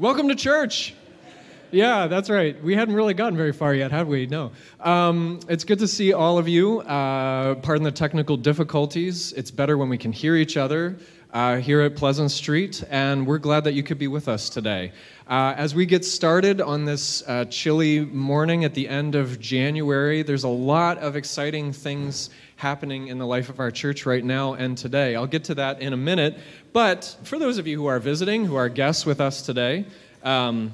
Welcome 0.00 0.28
to 0.28 0.34
church. 0.34 0.94
Yeah, 1.70 2.06
that's 2.06 2.30
right. 2.30 2.58
We 2.64 2.74
hadn't 2.74 2.94
really 2.94 3.12
gotten 3.12 3.36
very 3.36 3.52
far 3.52 3.74
yet, 3.74 3.90
had 3.90 4.08
we? 4.08 4.24
No. 4.24 4.50
Um, 4.80 5.40
it's 5.46 5.62
good 5.62 5.78
to 5.80 5.86
see 5.86 6.14
all 6.14 6.38
of 6.38 6.48
you. 6.48 6.80
Uh, 6.80 7.56
pardon 7.56 7.82
the 7.82 7.92
technical 7.92 8.38
difficulties. 8.38 9.34
It's 9.34 9.50
better 9.50 9.76
when 9.76 9.90
we 9.90 9.98
can 9.98 10.10
hear 10.10 10.36
each 10.36 10.56
other 10.56 10.96
uh, 11.34 11.56
here 11.56 11.82
at 11.82 11.96
Pleasant 11.96 12.30
Street, 12.30 12.82
and 12.88 13.26
we're 13.26 13.36
glad 13.36 13.64
that 13.64 13.74
you 13.74 13.82
could 13.82 13.98
be 13.98 14.08
with 14.08 14.26
us 14.26 14.48
today. 14.48 14.92
Uh, 15.28 15.52
as 15.58 15.74
we 15.74 15.84
get 15.84 16.02
started 16.02 16.62
on 16.62 16.86
this 16.86 17.22
uh, 17.28 17.44
chilly 17.50 18.00
morning 18.00 18.64
at 18.64 18.72
the 18.72 18.88
end 18.88 19.14
of 19.14 19.38
January, 19.38 20.22
there's 20.22 20.44
a 20.44 20.48
lot 20.48 20.96
of 20.96 21.14
exciting 21.14 21.74
things 21.74 22.30
happening 22.60 23.08
in 23.08 23.16
the 23.16 23.26
life 23.26 23.48
of 23.48 23.58
our 23.58 23.70
church 23.70 24.04
right 24.04 24.22
now 24.22 24.52
and 24.52 24.76
today. 24.76 25.16
I'll 25.16 25.26
get 25.26 25.44
to 25.44 25.54
that 25.54 25.80
in 25.80 25.94
a 25.94 25.96
minute. 25.96 26.38
But 26.74 27.16
for 27.24 27.38
those 27.38 27.56
of 27.56 27.66
you 27.66 27.78
who 27.78 27.86
are 27.86 27.98
visiting, 27.98 28.44
who 28.44 28.54
are 28.54 28.68
guests 28.68 29.06
with 29.06 29.18
us 29.18 29.40
today, 29.40 29.86
um, 30.22 30.70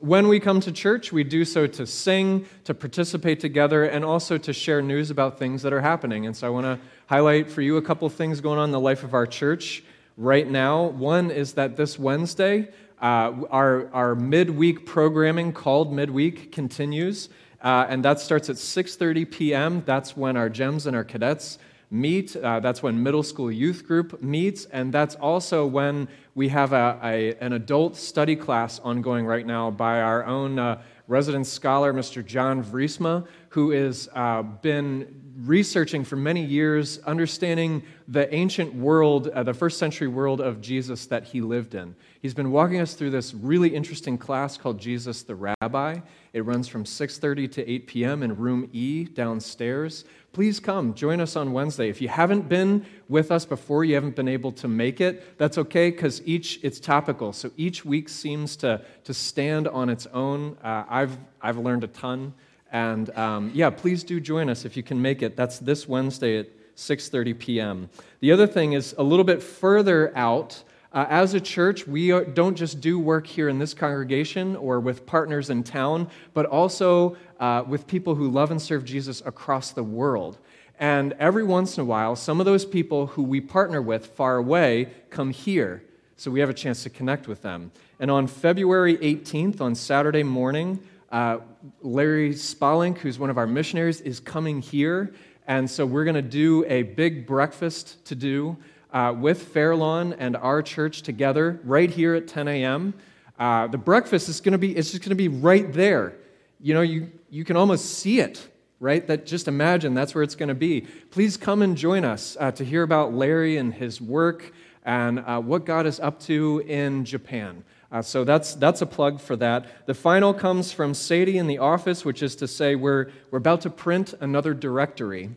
when 0.00 0.28
we 0.28 0.40
come 0.40 0.60
to 0.60 0.72
church, 0.72 1.12
we 1.12 1.22
do 1.22 1.44
so 1.44 1.66
to 1.66 1.86
sing, 1.86 2.46
to 2.64 2.72
participate 2.72 3.38
together, 3.38 3.84
and 3.84 4.02
also 4.02 4.38
to 4.38 4.52
share 4.54 4.80
news 4.80 5.10
about 5.10 5.38
things 5.38 5.60
that 5.60 5.74
are 5.74 5.82
happening. 5.82 6.24
And 6.24 6.34
so 6.34 6.46
I 6.46 6.50
want 6.50 6.64
to 6.64 6.78
highlight 7.06 7.50
for 7.50 7.60
you 7.60 7.76
a 7.76 7.82
couple 7.82 8.08
things 8.08 8.40
going 8.40 8.58
on 8.58 8.64
in 8.64 8.72
the 8.72 8.80
life 8.80 9.04
of 9.04 9.12
our 9.12 9.26
church 9.26 9.84
right 10.16 10.48
now. 10.48 10.84
One 10.84 11.30
is 11.30 11.52
that 11.52 11.76
this 11.76 11.98
Wednesday, 11.98 12.70
uh, 13.02 13.44
our, 13.50 13.92
our 13.92 14.14
midweek 14.14 14.86
programming 14.86 15.52
called 15.52 15.92
Midweek 15.92 16.50
continues. 16.50 17.28
Uh, 17.62 17.86
and 17.88 18.04
that 18.04 18.20
starts 18.20 18.48
at 18.48 18.56
6.30 18.56 19.30
p.m. 19.30 19.82
That's 19.84 20.16
when 20.16 20.36
our 20.36 20.48
gems 20.48 20.86
and 20.86 20.96
our 20.96 21.04
cadets 21.04 21.58
meet. 21.90 22.36
Uh, 22.36 22.60
that's 22.60 22.82
when 22.82 23.02
middle 23.02 23.22
school 23.22 23.50
youth 23.50 23.86
group 23.86 24.22
meets. 24.22 24.64
And 24.66 24.92
that's 24.92 25.14
also 25.16 25.66
when 25.66 26.08
we 26.34 26.48
have 26.48 26.72
a, 26.72 26.98
a 27.02 27.34
an 27.40 27.52
adult 27.52 27.96
study 27.96 28.36
class 28.36 28.78
ongoing 28.78 29.26
right 29.26 29.46
now 29.46 29.70
by 29.70 30.00
our 30.00 30.24
own 30.24 30.58
uh, 30.58 30.82
resident 31.08 31.46
scholar, 31.46 31.92
Mr. 31.92 32.24
John 32.24 32.62
Vriesma, 32.62 33.26
who 33.48 33.70
has 33.72 34.08
uh, 34.14 34.42
been 34.42 35.20
researching 35.44 36.04
for 36.04 36.16
many 36.16 36.44
years, 36.44 36.98
understanding 37.00 37.82
the 38.06 38.32
ancient 38.32 38.74
world, 38.74 39.28
uh, 39.28 39.42
the 39.42 39.54
first 39.54 39.78
century 39.78 40.06
world 40.06 40.40
of 40.40 40.60
Jesus 40.60 41.06
that 41.06 41.24
he 41.24 41.40
lived 41.40 41.74
in. 41.74 41.96
He's 42.20 42.34
been 42.34 42.50
walking 42.50 42.80
us 42.82 42.92
through 42.92 43.10
this 43.10 43.32
really 43.32 43.74
interesting 43.74 44.18
class 44.18 44.58
called 44.58 44.78
Jesus 44.78 45.22
the 45.22 45.34
Rabbi. 45.34 46.00
It 46.34 46.44
runs 46.44 46.68
from 46.68 46.84
6:30 46.84 47.50
to 47.52 47.70
8 47.70 47.86
p.m. 47.86 48.22
in 48.22 48.36
room 48.36 48.68
E 48.74 49.04
downstairs. 49.04 50.04
Please 50.34 50.60
come 50.60 50.92
join 50.92 51.18
us 51.20 51.34
on 51.34 51.52
Wednesday. 51.54 51.88
If 51.88 52.02
you 52.02 52.08
haven't 52.08 52.46
been 52.46 52.84
with 53.08 53.32
us 53.32 53.46
before, 53.46 53.84
you 53.84 53.94
haven't 53.94 54.16
been 54.16 54.28
able 54.28 54.52
to 54.52 54.68
make 54.68 55.00
it, 55.00 55.38
that's 55.38 55.56
okay 55.56 55.90
because 55.90 56.20
each 56.26 56.60
it's 56.62 56.78
topical. 56.78 57.32
So 57.32 57.50
each 57.56 57.86
week 57.86 58.10
seems 58.10 58.54
to 58.56 58.82
to 59.04 59.14
stand 59.14 59.66
on 59.66 59.88
its 59.88 60.06
own. 60.08 60.58
Uh, 60.62 60.84
I've 60.90 61.16
I've 61.40 61.56
learned 61.56 61.84
a 61.84 61.88
ton. 61.88 62.34
And 62.70 63.10
um, 63.16 63.50
yeah, 63.54 63.70
please 63.70 64.04
do 64.04 64.20
join 64.20 64.50
us 64.50 64.66
if 64.66 64.76
you 64.76 64.82
can 64.82 65.00
make 65.00 65.22
it. 65.22 65.36
That's 65.36 65.58
this 65.58 65.88
Wednesday 65.88 66.38
at 66.38 66.48
6:30 66.76 67.38
p.m. 67.38 67.88
The 68.20 68.30
other 68.30 68.46
thing 68.46 68.74
is 68.74 68.94
a 68.98 69.02
little 69.02 69.24
bit 69.24 69.42
further 69.42 70.12
out. 70.14 70.62
Uh, 70.92 71.06
as 71.08 71.34
a 71.34 71.40
church, 71.40 71.86
we 71.86 72.10
are, 72.10 72.24
don't 72.24 72.56
just 72.56 72.80
do 72.80 72.98
work 72.98 73.24
here 73.24 73.48
in 73.48 73.60
this 73.60 73.74
congregation 73.74 74.56
or 74.56 74.80
with 74.80 75.06
partners 75.06 75.48
in 75.48 75.62
town, 75.62 76.08
but 76.34 76.46
also 76.46 77.16
uh, 77.38 77.62
with 77.66 77.86
people 77.86 78.16
who 78.16 78.28
love 78.28 78.50
and 78.50 78.60
serve 78.60 78.84
Jesus 78.84 79.22
across 79.24 79.70
the 79.70 79.84
world. 79.84 80.38
And 80.80 81.12
every 81.20 81.44
once 81.44 81.76
in 81.76 81.82
a 81.82 81.84
while, 81.84 82.16
some 82.16 82.40
of 82.40 82.46
those 82.46 82.64
people 82.64 83.06
who 83.06 83.22
we 83.22 83.40
partner 83.40 83.80
with 83.80 84.06
far 84.06 84.38
away 84.38 84.88
come 85.10 85.30
here. 85.30 85.84
So 86.16 86.28
we 86.30 86.40
have 86.40 86.50
a 86.50 86.54
chance 86.54 86.82
to 86.82 86.90
connect 86.90 87.28
with 87.28 87.40
them. 87.40 87.70
And 88.00 88.10
on 88.10 88.26
February 88.26 88.96
18th, 88.96 89.60
on 89.60 89.76
Saturday 89.76 90.24
morning, 90.24 90.80
uh, 91.12 91.38
Larry 91.82 92.30
Spalink, 92.30 92.98
who's 92.98 93.18
one 93.18 93.30
of 93.30 93.38
our 93.38 93.46
missionaries, 93.46 94.00
is 94.00 94.18
coming 94.18 94.60
here. 94.60 95.14
And 95.46 95.70
so 95.70 95.86
we're 95.86 96.04
going 96.04 96.14
to 96.14 96.22
do 96.22 96.64
a 96.66 96.82
big 96.82 97.26
breakfast 97.26 98.04
to 98.06 98.16
do 98.16 98.56
uh, 98.92 99.14
with 99.16 99.42
Fairlawn 99.42 100.12
and 100.14 100.36
our 100.36 100.62
church 100.62 101.02
together 101.02 101.60
right 101.64 101.90
here 101.90 102.14
at 102.14 102.28
10 102.28 102.48
a.m. 102.48 102.94
Uh, 103.38 103.66
the 103.66 103.78
breakfast 103.78 104.28
is 104.28 104.40
going 104.40 104.52
to 104.52 104.58
be, 104.58 104.76
it's 104.76 104.90
just 104.90 105.02
going 105.02 105.10
to 105.10 105.14
be 105.14 105.28
right 105.28 105.72
there. 105.72 106.14
You 106.60 106.74
know, 106.74 106.82
you, 106.82 107.10
you 107.30 107.44
can 107.44 107.56
almost 107.56 107.86
see 107.86 108.20
it, 108.20 108.46
right? 108.80 109.06
That 109.06 109.26
just 109.26 109.48
imagine 109.48 109.94
that's 109.94 110.14
where 110.14 110.22
it's 110.22 110.34
going 110.34 110.50
to 110.50 110.54
be. 110.54 110.82
Please 111.10 111.36
come 111.36 111.62
and 111.62 111.76
join 111.76 112.04
us 112.04 112.36
uh, 112.38 112.52
to 112.52 112.64
hear 112.64 112.82
about 112.82 113.14
Larry 113.14 113.56
and 113.56 113.72
his 113.72 114.00
work 114.00 114.52
and 114.84 115.20
uh, 115.20 115.40
what 115.40 115.64
God 115.64 115.86
is 115.86 116.00
up 116.00 116.20
to 116.20 116.62
in 116.66 117.04
Japan. 117.04 117.64
Uh, 117.92 118.02
so 118.02 118.24
that's, 118.24 118.54
that's 118.54 118.82
a 118.82 118.86
plug 118.86 119.20
for 119.20 119.36
that. 119.36 119.86
The 119.86 119.94
final 119.94 120.32
comes 120.32 120.72
from 120.72 120.94
Sadie 120.94 121.38
in 121.38 121.46
the 121.48 121.58
office, 121.58 122.04
which 122.04 122.22
is 122.22 122.36
to 122.36 122.46
say, 122.46 122.76
we're, 122.76 123.10
we're 123.30 123.38
about 123.38 123.62
to 123.62 123.70
print 123.70 124.14
another 124.20 124.54
directory, 124.54 125.30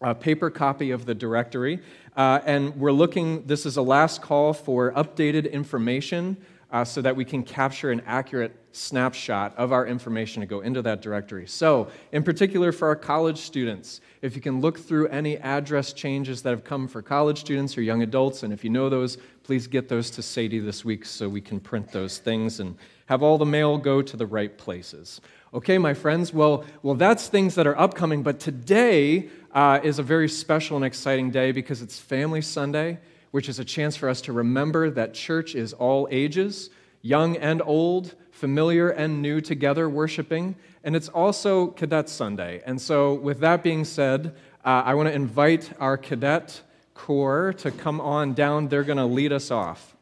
a 0.00 0.14
paper 0.14 0.48
copy 0.50 0.92
of 0.92 1.04
the 1.04 1.14
directory. 1.14 1.80
Uh, 2.16 2.40
and 2.44 2.76
we're 2.76 2.92
looking, 2.92 3.46
this 3.46 3.64
is 3.64 3.76
a 3.76 3.82
last 3.82 4.20
call 4.20 4.52
for 4.52 4.92
updated 4.92 5.50
information 5.52 6.36
uh, 6.72 6.84
so 6.84 7.02
that 7.02 7.14
we 7.16 7.24
can 7.24 7.42
capture 7.42 7.90
an 7.90 8.00
accurate 8.06 8.54
snapshot 8.72 9.56
of 9.56 9.72
our 9.72 9.86
information 9.86 10.40
to 10.40 10.46
go 10.46 10.60
into 10.60 10.80
that 10.82 11.02
directory. 11.02 11.46
So, 11.46 11.88
in 12.12 12.22
particular 12.22 12.70
for 12.70 12.88
our 12.88 12.96
college 12.96 13.38
students, 13.38 14.00
if 14.22 14.36
you 14.36 14.42
can 14.42 14.60
look 14.60 14.78
through 14.78 15.08
any 15.08 15.36
address 15.38 15.92
changes 15.92 16.42
that 16.42 16.50
have 16.50 16.62
come 16.62 16.86
for 16.86 17.02
college 17.02 17.40
students 17.40 17.76
or 17.76 17.82
young 17.82 18.02
adults, 18.02 18.44
and 18.44 18.52
if 18.52 18.62
you 18.62 18.70
know 18.70 18.88
those, 18.88 19.18
please 19.42 19.66
get 19.66 19.88
those 19.88 20.10
to 20.12 20.22
Sadie 20.22 20.60
this 20.60 20.84
week 20.84 21.04
so 21.04 21.28
we 21.28 21.40
can 21.40 21.58
print 21.58 21.90
those 21.90 22.18
things 22.18 22.60
and 22.60 22.76
have 23.06 23.22
all 23.22 23.38
the 23.38 23.46
mail 23.46 23.76
go 23.76 24.00
to 24.00 24.16
the 24.16 24.26
right 24.26 24.56
places. 24.56 25.20
Okay, 25.52 25.78
my 25.78 25.94
friends, 25.94 26.32
well, 26.32 26.64
well 26.82 26.94
that's 26.94 27.26
things 27.26 27.56
that 27.56 27.66
are 27.66 27.76
upcoming, 27.76 28.22
but 28.22 28.38
today 28.38 29.28
uh, 29.52 29.80
is 29.82 29.98
a 29.98 30.02
very 30.04 30.28
special 30.28 30.76
and 30.76 30.86
exciting 30.86 31.32
day 31.32 31.50
because 31.50 31.82
it's 31.82 31.98
Family 31.98 32.40
Sunday 32.40 33.00
which 33.30 33.48
is 33.48 33.58
a 33.58 33.64
chance 33.64 33.96
for 33.96 34.08
us 34.08 34.20
to 34.22 34.32
remember 34.32 34.90
that 34.90 35.14
church 35.14 35.54
is 35.54 35.72
all 35.72 36.08
ages, 36.10 36.70
young 37.02 37.36
and 37.36 37.62
old, 37.64 38.14
familiar 38.30 38.90
and 38.90 39.22
new 39.22 39.40
together 39.40 39.88
worshiping. 39.88 40.56
And 40.82 40.96
it's 40.96 41.08
also 41.08 41.68
Cadet 41.68 42.08
Sunday. 42.08 42.62
And 42.64 42.80
so, 42.80 43.14
with 43.14 43.40
that 43.40 43.62
being 43.62 43.84
said, 43.84 44.34
uh, 44.64 44.82
I 44.84 44.94
want 44.94 45.08
to 45.08 45.14
invite 45.14 45.70
our 45.78 45.96
cadet 45.96 46.62
corps 46.94 47.54
to 47.58 47.70
come 47.70 48.00
on 48.00 48.34
down. 48.34 48.68
They're 48.68 48.84
going 48.84 48.98
to 48.98 49.06
lead 49.06 49.32
us 49.32 49.50
off. 49.50 49.96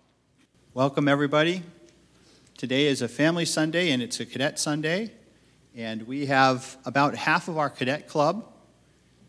Welcome, 0.75 1.09
everybody. 1.09 1.63
Today 2.57 2.87
is 2.87 3.03
a 3.03 3.09
family 3.09 3.45
Sunday 3.45 3.91
and 3.91 4.03
it's 4.03 4.19
a 4.21 4.27
cadet 4.27 4.59
Sunday. 4.59 5.13
And 5.77 6.09
we 6.09 6.27
have 6.27 6.77
about 6.85 7.15
half 7.15 7.47
of 7.47 7.57
our 7.57 7.71
cadet 7.71 8.09
club 8.09 8.45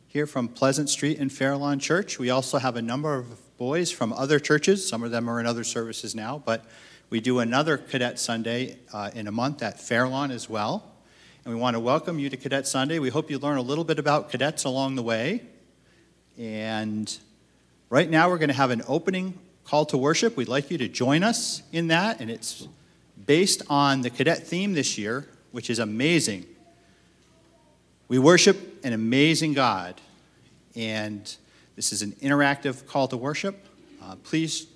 here 0.07 0.25
from 0.25 0.47
Pleasant 0.47 0.89
Street 0.89 1.19
and 1.19 1.31
Fairlawn 1.31 1.77
Church. 1.77 2.17
We 2.17 2.31
also 2.31 2.57
have 2.57 2.75
a 2.75 2.81
number 2.81 3.13
of 3.13 3.27
boys 3.59 3.91
from 3.91 4.13
other 4.13 4.39
churches. 4.39 4.87
Some 4.87 5.03
of 5.03 5.11
them 5.11 5.29
are 5.29 5.37
in 5.37 5.45
other 5.45 5.65
services 5.65 6.15
now, 6.15 6.41
but 6.45 6.63
we 7.09 7.19
do 7.19 7.39
another 7.39 7.77
Cadet 7.77 8.17
Sunday 8.17 8.77
uh, 8.93 9.11
in 9.13 9.27
a 9.27 9.33
month 9.33 9.61
at 9.61 9.81
Fairlawn 9.81 10.31
as 10.31 10.49
well. 10.49 10.89
And 11.43 11.53
we 11.53 11.59
want 11.59 11.75
to 11.75 11.81
welcome 11.81 12.19
you 12.19 12.29
to 12.29 12.37
Cadet 12.37 12.65
Sunday. 12.67 12.99
We 12.99 13.09
hope 13.09 13.29
you 13.29 13.37
learn 13.37 13.57
a 13.57 13.61
little 13.61 13.83
bit 13.83 13.99
about 13.99 14.31
cadets 14.31 14.63
along 14.63 14.95
the 14.95 15.03
way. 15.03 15.41
And 16.37 17.13
right 17.89 18.09
now, 18.09 18.29
we're 18.29 18.37
going 18.37 18.47
to 18.47 18.55
have 18.55 18.71
an 18.71 18.81
opening 18.87 19.37
call 19.65 19.85
to 19.87 19.97
worship. 19.97 20.37
We'd 20.37 20.47
like 20.47 20.71
you 20.71 20.77
to 20.77 20.87
join 20.87 21.21
us 21.21 21.61
in 21.73 21.87
that. 21.87 22.21
And 22.21 22.31
it's 22.31 22.65
based 23.25 23.61
on 23.69 24.03
the 24.03 24.09
cadet 24.09 24.47
theme 24.47 24.71
this 24.71 24.97
year, 24.97 25.27
which 25.51 25.69
is 25.69 25.79
amazing. 25.79 26.45
We 28.07 28.19
worship 28.19 28.85
an 28.85 28.93
amazing 28.93 29.53
God. 29.53 29.99
And 30.77 31.35
this 31.79 31.93
is 31.93 32.01
an 32.01 32.11
interactive 32.21 32.85
call 32.87 33.07
to 33.07 33.15
worship. 33.15 33.65
Uh, 34.03 34.17
please, 34.17 34.67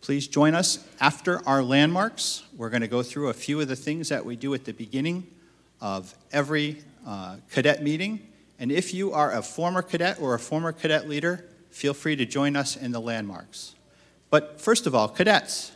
please 0.00 0.26
join 0.26 0.56
us 0.56 0.84
after 0.98 1.40
our 1.46 1.62
landmarks. 1.62 2.42
We're 2.56 2.68
going 2.68 2.80
to 2.80 2.88
go 2.88 3.04
through 3.04 3.28
a 3.28 3.32
few 3.32 3.60
of 3.60 3.68
the 3.68 3.76
things 3.76 4.08
that 4.08 4.24
we 4.24 4.34
do 4.34 4.52
at 4.54 4.64
the 4.64 4.72
beginning 4.72 5.24
of 5.80 6.16
every 6.32 6.82
uh, 7.06 7.36
cadet 7.52 7.80
meeting. 7.80 8.26
And 8.58 8.72
if 8.72 8.92
you 8.92 9.12
are 9.12 9.30
a 9.30 9.40
former 9.40 9.82
cadet 9.82 10.20
or 10.20 10.34
a 10.34 10.38
former 10.40 10.72
cadet 10.72 11.08
leader, 11.08 11.44
feel 11.70 11.94
free 11.94 12.16
to 12.16 12.26
join 12.26 12.56
us 12.56 12.74
in 12.74 12.90
the 12.90 13.00
landmarks. 13.00 13.76
But 14.30 14.60
first 14.60 14.88
of 14.88 14.96
all, 14.96 15.06
cadets, 15.06 15.70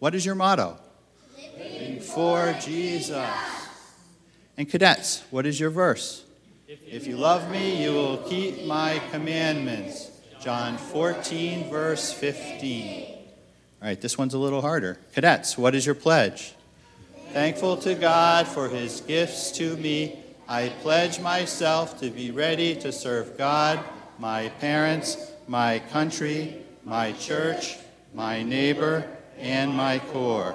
what 0.00 0.12
is 0.16 0.26
your 0.26 0.34
motto? 0.34 0.76
Living 1.36 2.00
for 2.00 2.52
Jesus. 2.60 3.30
And 4.56 4.68
cadets, 4.68 5.22
what 5.30 5.46
is 5.46 5.60
your 5.60 5.70
verse? 5.70 6.24
If 6.70 7.08
you 7.08 7.16
love 7.16 7.50
me, 7.50 7.82
you 7.82 7.92
will 7.92 8.18
keep 8.18 8.64
my 8.64 9.02
commandments. 9.10 10.12
John 10.40 10.78
14, 10.78 11.68
verse 11.68 12.12
15. 12.12 13.06
All 13.10 13.18
right, 13.82 14.00
this 14.00 14.16
one's 14.16 14.34
a 14.34 14.38
little 14.38 14.60
harder. 14.60 15.00
Cadets, 15.12 15.58
what 15.58 15.74
is 15.74 15.84
your 15.84 15.96
pledge? 15.96 16.54
Thankful 17.32 17.76
to 17.78 17.96
God 17.96 18.46
for 18.46 18.68
his 18.68 19.00
gifts 19.00 19.50
to 19.58 19.76
me, 19.78 20.20
I 20.46 20.68
pledge 20.68 21.18
myself 21.18 21.98
to 22.02 22.08
be 22.08 22.30
ready 22.30 22.76
to 22.76 22.92
serve 22.92 23.36
God, 23.36 23.80
my 24.20 24.50
parents, 24.60 25.32
my 25.48 25.80
country, 25.90 26.56
my 26.84 27.10
church, 27.14 27.78
my 28.14 28.44
neighbor, 28.44 29.08
and 29.40 29.74
my 29.74 29.98
corps. 29.98 30.54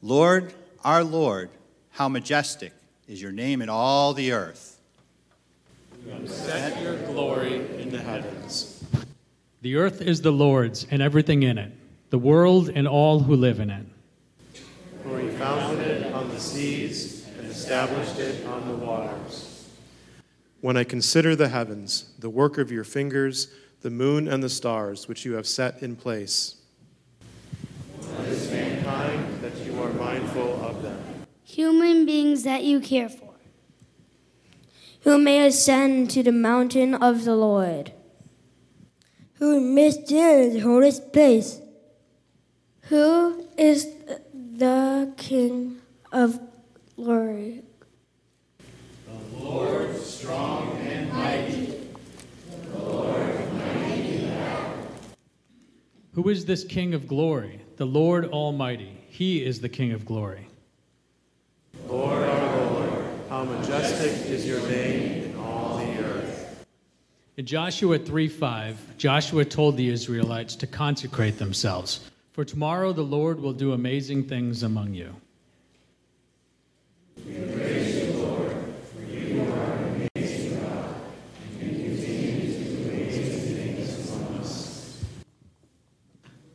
Lord, 0.00 0.54
our 0.84 1.02
Lord, 1.02 1.50
how 1.90 2.08
majestic 2.08 2.72
is 3.08 3.20
your 3.20 3.32
name 3.32 3.60
in 3.60 3.68
all 3.68 4.14
the 4.14 4.32
earth. 4.32 4.80
You 6.04 6.12
have 6.12 6.30
set 6.30 6.82
your 6.82 6.96
glory 7.06 7.56
in 7.80 7.90
the 7.90 8.00
heavens. 8.00 8.84
The 9.62 9.76
earth 9.76 10.00
is 10.00 10.22
the 10.22 10.30
Lord's 10.30 10.86
and 10.90 11.00
everything 11.00 11.42
in 11.42 11.58
it, 11.58 11.72
the 12.10 12.18
world 12.18 12.68
and 12.68 12.86
all 12.86 13.20
who 13.20 13.36
live 13.36 13.60
in 13.60 13.70
it. 13.70 13.86
For 15.02 15.18
he 15.18 15.28
founded 15.30 15.86
it 15.86 16.12
on 16.12 16.28
the 16.28 16.40
seas 16.40 17.26
and 17.38 17.46
established 17.50 18.18
it 18.18 18.46
on 18.46 18.68
the 18.68 18.74
waters. 18.74 19.68
When 20.60 20.76
I 20.76 20.84
consider 20.84 21.36
the 21.36 21.48
heavens, 21.48 22.12
the 22.18 22.30
work 22.30 22.56
of 22.58 22.70
your 22.70 22.84
fingers, 22.84 23.48
the 23.82 23.90
moon 23.90 24.28
and 24.28 24.42
the 24.42 24.48
stars, 24.48 25.08
which 25.08 25.24
you 25.26 25.34
have 25.34 25.46
set 25.46 25.82
in 25.82 25.94
place, 25.96 26.56
what 28.00 28.28
is 28.28 28.50
mankind 28.50 29.40
that 29.42 29.56
you 29.58 29.82
are 29.82 29.90
mindful 29.90 30.02
of 30.02 30.02
them? 30.02 30.13
Human 31.54 32.04
beings 32.04 32.42
that 32.42 32.64
you 32.64 32.80
care 32.80 33.08
for. 33.08 33.32
Who 35.02 35.18
may 35.18 35.46
ascend 35.46 36.10
to 36.10 36.22
the 36.24 36.32
mountain 36.32 36.94
of 36.96 37.24
the 37.24 37.36
Lord? 37.36 37.92
Who 39.34 39.60
may 39.60 39.92
stand 39.92 40.46
in 40.46 40.54
the 40.54 40.58
holy 40.58 40.90
place? 41.12 41.60
Who 42.88 43.46
is 43.56 43.86
the 44.34 45.14
King 45.16 45.80
of 46.10 46.40
glory? 46.96 47.62
The 49.06 49.38
Lord 49.38 49.96
strong 49.96 50.76
and 50.78 51.12
mighty. 51.12 51.66
The 52.72 52.78
Lord 52.78 53.52
mighty 53.54 54.16
in 54.16 54.28
battle. 54.28 54.88
Who 56.14 56.28
is 56.30 56.46
this 56.46 56.64
King 56.64 56.94
of 56.94 57.06
glory? 57.06 57.60
The 57.76 57.86
Lord 57.86 58.24
Almighty. 58.24 59.04
He 59.06 59.44
is 59.44 59.60
the 59.60 59.68
King 59.68 59.92
of 59.92 60.04
glory. 60.04 60.48
Lord 61.88 62.28
our 62.28 62.70
Lord, 62.70 63.04
how 63.28 63.44
majestic 63.44 64.30
is 64.30 64.46
your 64.46 64.60
name 64.68 65.24
in 65.24 65.36
all 65.36 65.78
the 65.78 66.04
earth. 66.04 66.66
In 67.36 67.46
Joshua 67.46 67.98
3:5, 67.98 68.96
Joshua 68.96 69.44
told 69.44 69.76
the 69.76 69.88
Israelites 69.88 70.56
to 70.56 70.66
consecrate 70.66 71.38
themselves, 71.38 72.10
for 72.32 72.44
tomorrow 72.44 72.92
the 72.92 73.02
Lord 73.02 73.40
will 73.40 73.52
do 73.52 73.72
amazing 73.72 74.24
things 74.24 74.62
among 74.62 74.94
you. 74.94 75.16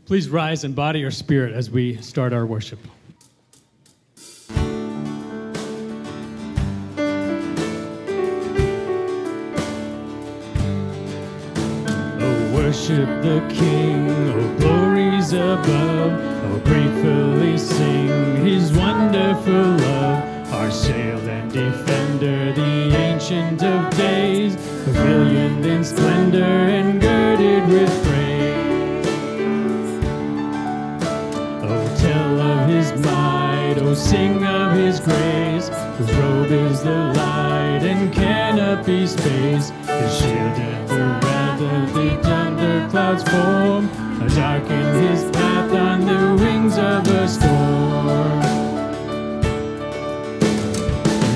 Please 0.05 0.27
rise 0.27 0.63
in 0.63 0.73
body 0.73 1.03
or 1.03 1.11
spirit 1.11 1.53
as 1.53 1.69
we 1.69 1.97
start 1.97 2.33
our 2.33 2.43
worship. 2.43 2.79
Worship 12.79 13.21
the 13.21 13.45
King, 13.53 14.09
oh 14.09 14.57
glories 14.59 15.33
above, 15.33 16.13
oh 16.45 16.61
gratefully 16.63 17.57
sing 17.57 18.45
his 18.45 18.71
wonderful 18.71 19.53
love. 19.53 20.53
Our 20.53 20.71
shield 20.71 21.23
and 21.23 21.51
defender, 21.51 22.53
the 22.53 22.95
ancient 22.95 23.61
of 23.63 23.95
days, 23.97 24.55
brilliant 24.93 25.65
in 25.65 25.83
splendor 25.83 26.43
and 26.43 27.01
girded 27.01 27.67
with 27.67 27.91
praise. 28.05 29.07
Oh 31.63 31.95
tell 31.99 32.39
of 32.39 32.69
his 32.69 32.93
might, 33.03 33.75
oh 33.79 33.93
sing 33.93 34.45
of 34.45 34.71
his 34.73 35.01
grace, 35.01 35.69
whose 35.97 36.13
robe 36.15 36.51
is 36.51 36.81
the 36.81 37.13
light 37.15 37.81
and 37.83 38.13
canopy 38.13 39.05
space, 39.05 39.69
his 39.69 40.17
shield 40.17 40.57
and 40.57 40.87
the 40.87 41.27
wrath 41.27 41.61
of 41.61 42.38
clouds 42.87 43.23
form, 43.23 43.87
darken 44.35 44.85
his 45.03 45.29
path 45.31 45.71
on 45.73 46.05
the 46.05 46.43
wings 46.43 46.77
of 46.77 47.07
a 47.07 47.27
storm. 47.27 48.39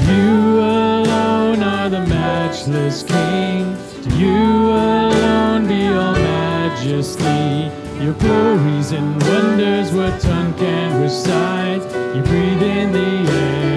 You 0.07 0.59
alone 0.59 1.63
are 1.63 1.89
the 1.89 2.05
matchless 2.07 3.03
King. 3.03 3.75
To 4.03 4.09
you 4.15 4.69
alone 4.69 5.67
be 5.67 5.87
all 5.87 6.13
majesty. 6.13 7.71
Your 8.03 8.13
glories 8.13 8.91
and 8.91 9.21
wonders 9.23 9.91
what 9.91 10.19
tongue 10.21 10.53
can 10.55 11.01
recite. 11.01 11.83
You 12.15 12.21
breathe 12.21 12.61
in 12.61 12.91
the 12.91 13.31
air. 13.31 13.72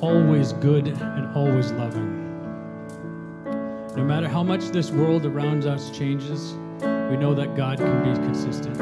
Always 0.00 0.52
good, 0.54 0.88
and 0.88 1.36
always 1.36 1.72
loving. 1.72 2.16
No 3.96 4.04
matter 4.04 4.28
how 4.28 4.42
much 4.42 4.68
this 4.68 4.90
world 4.90 5.26
around 5.26 5.66
us 5.66 5.90
changes, 5.90 6.54
we 7.10 7.16
know 7.16 7.34
that 7.34 7.56
God 7.56 7.78
can 7.78 8.02
be 8.02 8.18
consistent. 8.24 8.76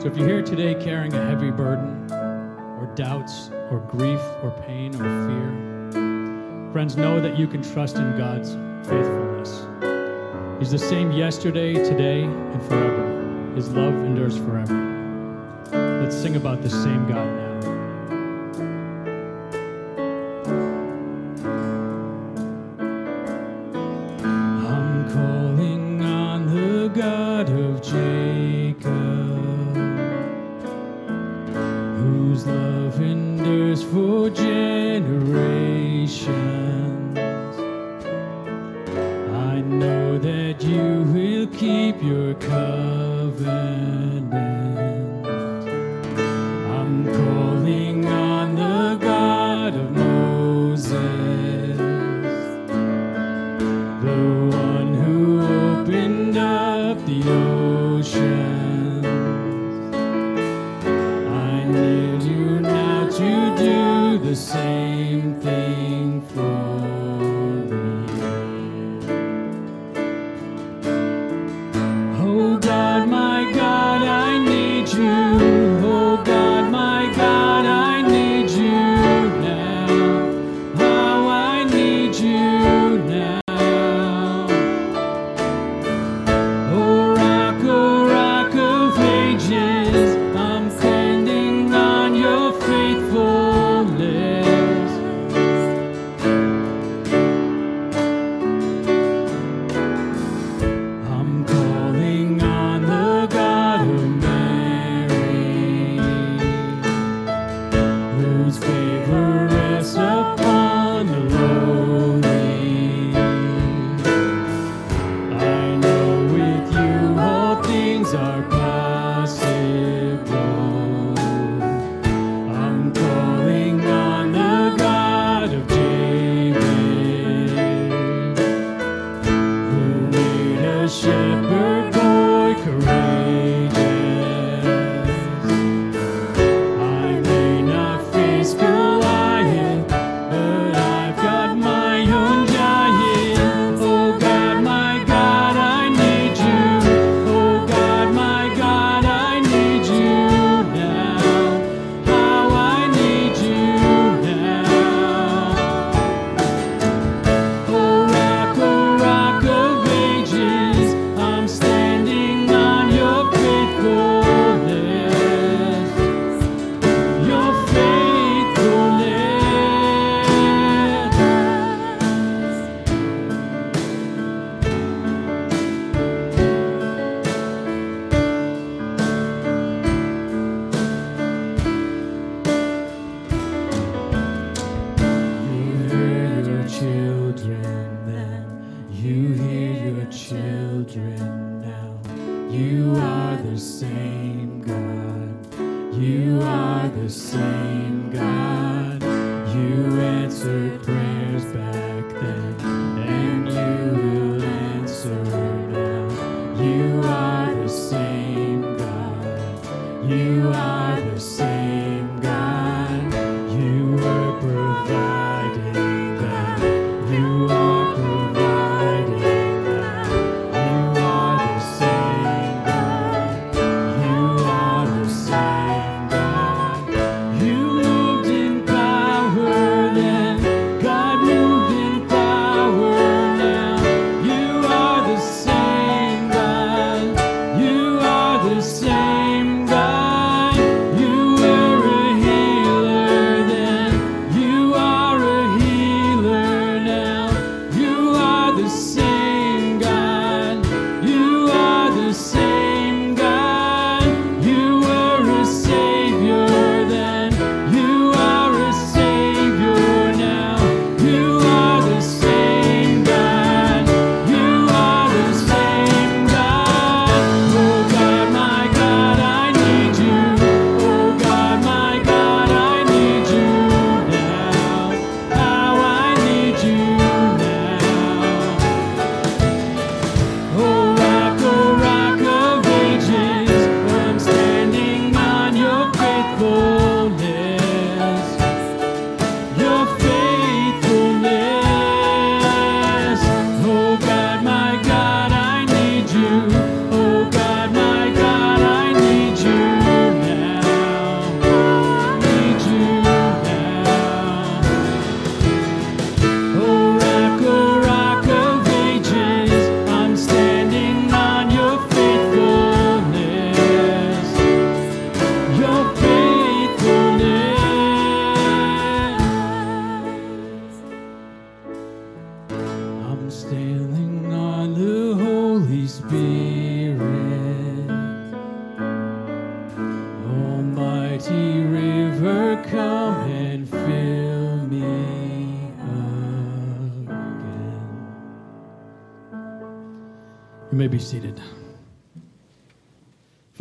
So 0.00 0.08
if 0.08 0.16
you're 0.16 0.28
here 0.28 0.42
today 0.42 0.74
carrying 0.82 1.12
a 1.14 1.26
heavy 1.26 1.50
burden, 1.50 2.10
or 2.10 2.90
doubts, 2.94 3.50
or 3.70 3.80
grief, 3.90 4.20
or 4.42 4.50
pain, 4.66 4.94
or 4.94 5.04
fear, 5.26 6.72
friends, 6.72 6.96
know 6.96 7.20
that 7.20 7.38
you 7.38 7.46
can 7.46 7.62
trust 7.62 7.96
in 7.96 8.16
God's 8.16 8.52
faithfulness. 8.88 9.66
He's 10.58 10.70
the 10.70 10.78
same 10.78 11.12
yesterday, 11.12 11.74
today, 11.74 12.22
and 12.22 12.62
forever. 12.62 13.52
His 13.54 13.68
love 13.70 13.94
endures 13.94 14.38
forever. 14.38 14.88
Let's 16.02 16.16
sing 16.16 16.36
about 16.36 16.62
the 16.62 16.70
same 16.70 17.06
God 17.08 17.41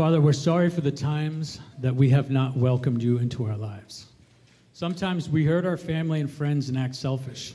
Father, 0.01 0.20
we're 0.20 0.34
sorry 0.34 0.72
for 0.72 0.81
the 0.81 0.91
times 0.91 1.60
that 1.77 1.96
we 1.96 2.10
have 2.10 2.31
not 2.31 2.58
welcomed 2.58 3.03
you 3.03 3.20
into 3.20 3.46
our 3.46 3.55
lives. 3.55 4.08
Sometimes 4.74 5.29
we 5.29 5.46
hurt 5.46 5.63
our 5.63 5.77
family 5.77 6.22
and 6.22 6.27
friends 6.27 6.70
and 6.70 6.77
act 6.79 6.96
selfish. 6.96 7.53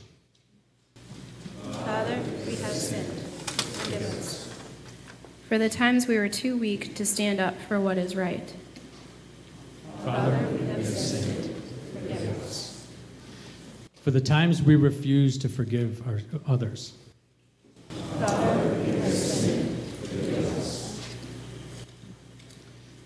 Father, 1.83 2.17
we 2.45 2.55
have 2.55 2.71
sinned. 2.71 3.11
Forgive 3.11 4.01
us. 4.01 4.57
For 5.49 5.57
the 5.57 5.67
times 5.67 6.07
we 6.07 6.17
were 6.17 6.29
too 6.29 6.57
weak 6.57 6.95
to 6.95 7.05
stand 7.05 7.41
up 7.41 7.53
for 7.67 7.81
what 7.81 7.97
is 7.97 8.15
right. 8.15 8.53
Father, 10.05 10.47
we 10.57 10.67
have 10.67 10.85
sinned. 10.85 11.53
Forgive 12.01 12.43
us. 12.45 12.87
For 14.03 14.11
the 14.11 14.21
times 14.21 14.63
we 14.63 14.77
refuse 14.77 15.37
to 15.39 15.49
forgive 15.49 16.01
our, 16.07 16.21
others. 16.47 16.93
Father, 17.89 18.96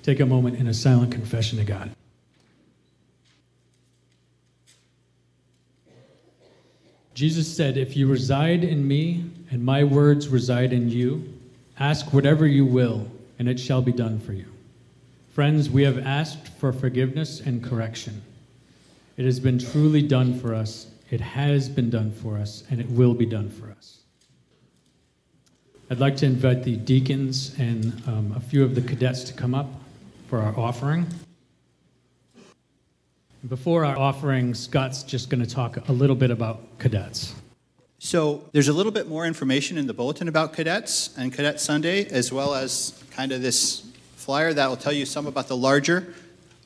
Take 0.04 0.20
a 0.20 0.26
moment 0.26 0.58
in 0.58 0.68
a 0.68 0.74
silent 0.74 1.12
confession 1.12 1.60
to 1.60 1.64
God. 1.64 1.92
Jesus 7.14 7.56
said, 7.56 7.78
If 7.78 7.96
you 7.96 8.08
reside 8.08 8.64
in 8.64 8.88
me 8.88 9.26
and 9.52 9.64
my 9.64 9.84
words 9.84 10.28
reside 10.28 10.74
in 10.74 10.90
you, 10.90 11.32
ask 11.80 12.14
whatever 12.14 12.48
you 12.48 12.66
will, 12.66 13.12
and 13.38 13.48
it 13.48 13.60
shall 13.60 13.82
be 13.82 13.92
done 13.92 14.20
for 14.20 14.34
you. 14.34 14.48
Friends, 15.30 15.70
we 15.70 15.84
have 15.84 16.00
asked 16.00 16.48
for 16.48 16.74
forgiveness 16.74 17.40
and 17.40 17.64
correction. 17.64 18.22
It 19.18 19.26
has 19.26 19.40
been 19.40 19.60
truly 19.60 20.02
done 20.02 20.40
for 20.40 20.56
us, 20.56 20.88
it 21.10 21.22
has 21.22 21.70
been 21.70 21.90
done 21.90 22.12
for 22.12 22.38
us, 22.38 22.64
and 22.70 22.80
it 22.80 22.90
will 22.90 23.14
be 23.14 23.26
done 23.26 23.50
for 23.50 23.70
us. 23.70 24.00
I'd 25.90 26.00
like 26.00 26.16
to 26.18 26.26
invite 26.26 26.64
the 26.64 26.78
deacons 26.78 27.54
and 27.60 28.02
um, 28.08 28.34
a 28.36 28.40
few 28.40 28.64
of 28.64 28.76
the 28.76 28.82
cadets 28.82 29.26
to 29.26 29.34
come 29.34 29.54
up 29.54 29.81
for 30.32 30.42
our 30.42 30.58
offering. 30.58 31.06
Before 33.50 33.84
our 33.84 34.00
offering, 34.00 34.54
Scott's 34.54 35.04
just 35.04 35.30
going 35.30 35.44
to 35.44 35.50
talk 35.50 35.90
a 35.90 35.92
little 35.92 36.16
bit 36.16 36.32
about 36.32 36.80
cadets. 36.80 37.36
So 38.00 38.48
there's 38.54 38.70
a 38.70 38.74
little 38.74 38.94
bit 38.94 39.10
more 39.10 39.26
information 39.26 39.78
in 39.78 39.88
the 39.88 39.94
bulletin 39.94 40.30
about 40.30 40.54
cadets 40.54 41.14
and 41.18 41.34
Cadet 41.34 41.60
Sunday, 41.60 42.06
as 42.06 42.32
well 42.32 42.56
as 42.56 43.04
kind 43.12 43.34
of 43.34 43.42
this 43.42 43.84
flyer 44.16 44.54
that 44.54 44.70
will 44.70 44.78
tell 44.78 44.94
you 44.94 45.06
some 45.06 45.28
about 45.28 45.50
the 45.50 45.58
larger 45.58 46.14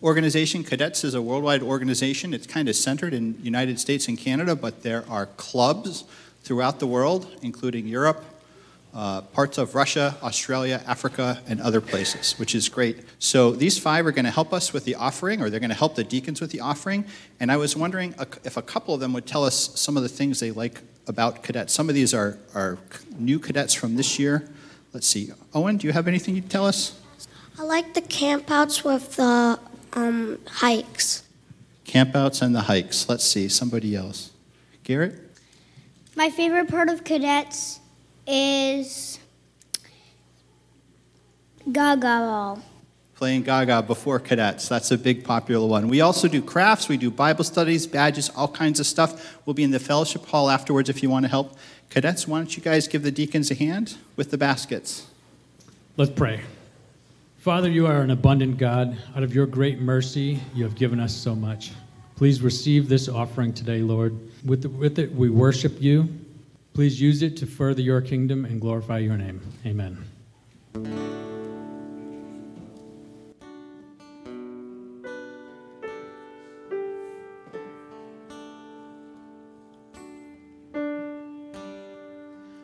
organization. 0.04 0.64
Cadets 0.64 1.04
is 1.04 1.16
a 1.16 1.22
worldwide 1.24 1.64
organization. 1.64 2.36
It's 2.36 2.46
kind 2.46 2.70
of 2.70 2.76
centered 2.76 3.16
in 3.16 3.36
United 3.42 3.80
States 3.80 4.08
and 4.08 4.16
Canada, 4.16 4.56
but 4.56 4.84
there 4.84 5.04
are 5.10 5.26
clubs 5.38 6.04
throughout 6.44 6.80
the 6.80 6.86
world, 6.86 7.36
including 7.42 7.88
Europe, 7.88 8.24
uh, 8.96 9.20
parts 9.22 9.58
of 9.58 9.76
Russia, 9.76 10.16
Australia, 10.24 10.82
Africa, 10.88 11.42
and 11.48 11.60
other 11.60 11.82
places, 11.82 12.40
which 12.40 12.56
is 12.56 12.70
great. 12.70 13.04
So 13.20 13.52
these 13.52 13.78
five 13.78 14.06
are 14.06 14.12
going 14.12 14.26
to 14.26 14.32
help 14.32 14.54
us 14.54 14.72
with 14.72 14.86
the 14.86 14.96
offering, 14.96 15.42
or 15.42 15.50
they're 15.50 15.60
going 15.60 15.70
to 15.70 15.76
help 15.76 15.96
the 15.96 16.04
deacons 16.04 16.40
with 16.40 16.52
the 16.52 16.62
offering. 16.62 17.04
And 17.42 17.52
I 17.52 17.58
was 17.58 17.76
wondering 17.76 18.16
if 18.46 18.56
a 18.56 18.62
couple 18.62 18.94
of 18.94 19.02
them 19.02 19.12
would 19.12 19.26
tell 19.26 19.44
us 19.44 19.78
some 19.78 19.98
of 19.98 20.04
the 20.04 20.10
things 20.10 20.40
they 20.40 20.52
like 20.52 20.82
about 21.08 21.44
cadets. 21.44 21.74
Some 21.74 21.90
of 21.90 21.96
these 21.96 22.14
are, 22.14 22.40
are 22.54 22.78
new 23.20 23.38
cadets 23.38 23.74
from 23.74 23.96
this 23.98 24.18
year. 24.18 24.48
Let's 24.94 25.08
see. 25.08 25.30
Owen, 25.54 25.76
do 25.76 25.88
you 25.88 25.94
have 25.94 26.08
anything 26.08 26.36
you'd 26.36 26.50
tell 26.50 26.66
us? 26.66 26.98
I 27.60 27.64
like 27.64 27.94
the 27.96 28.02
campouts 28.02 28.86
with 28.86 29.18
the 29.18 29.60
um, 29.92 30.40
hikes. 30.48 31.24
Campouts 31.86 32.42
and 32.42 32.56
the 32.56 32.62
hikes. 32.62 33.10
Let's 33.10 33.26
see. 33.26 33.50
Somebody 33.50 33.94
else. 33.94 34.32
Garrett? 34.84 35.22
My 36.16 36.30
favorite 36.30 36.70
part 36.70 36.88
of 36.88 37.04
cadets 37.04 37.82
is 38.28 39.20
Gaga 41.72 42.00
Ball. 42.02 42.64
Playing 43.16 43.44
Gaga 43.44 43.84
before 43.84 44.20
cadets. 44.20 44.68
That's 44.68 44.92
a 44.92 44.98
big 44.98 45.24
popular 45.24 45.68
one. 45.68 45.88
We 45.88 46.02
also 46.02 46.28
do 46.28 46.42
crafts, 46.42 46.90
we 46.90 46.98
do 46.98 47.10
Bible 47.10 47.44
studies, 47.44 47.88
badges, 47.88 48.30
all 48.30 48.50
kinds 48.50 48.80
of 48.80 48.86
stuff. 48.86 49.40
We'll 49.46 49.54
be 49.54 49.64
in 49.64 49.72
the 49.72 49.80
fellowship 49.80 50.26
hall 50.26 50.50
afterwards 50.50 50.90
if 50.90 51.02
you 51.02 51.10
want 51.10 51.24
to 51.24 51.30
help. 51.30 51.58
Cadets, 51.90 52.28
why 52.28 52.40
don't 52.40 52.56
you 52.58 52.62
guys 52.62 52.88
give 52.88 53.04
the 53.04 53.12
deacons 53.12 53.52
a 53.52 53.56
hand 53.56 53.98
with 54.16 54.32
the 54.32 54.38
baskets? 54.38 55.08
Let's 55.96 56.12
pray. 56.12 56.42
Father, 57.38 57.70
you 57.70 57.88
are 57.88 58.02
an 58.02 58.12
abundant 58.12 58.58
God. 58.58 58.98
Out 59.16 59.24
of 59.24 59.34
your 59.34 59.46
great 59.46 59.80
mercy, 59.80 60.40
you 60.54 60.64
have 60.64 60.76
given 60.76 61.00
us 61.00 61.16
so 61.16 61.36
much. 61.36 61.72
Please 62.16 62.42
receive 62.42 62.90
this 62.90 63.08
offering 63.08 63.54
today, 63.54 63.80
Lord. 63.80 64.18
With, 64.44 64.64
the, 64.64 64.70
with 64.70 65.00
it, 65.00 65.14
we 65.14 65.30
worship 65.30 65.82
you. 65.82 66.10
Please 66.76 67.00
use 67.00 67.22
it 67.22 67.38
to 67.38 67.46
further 67.48 67.82
your 67.82 68.02
kingdom 68.02 68.44
and 68.44 68.60
glorify 68.60 68.98
your 68.98 69.16
name. 69.16 69.40
Amen. 69.66 69.98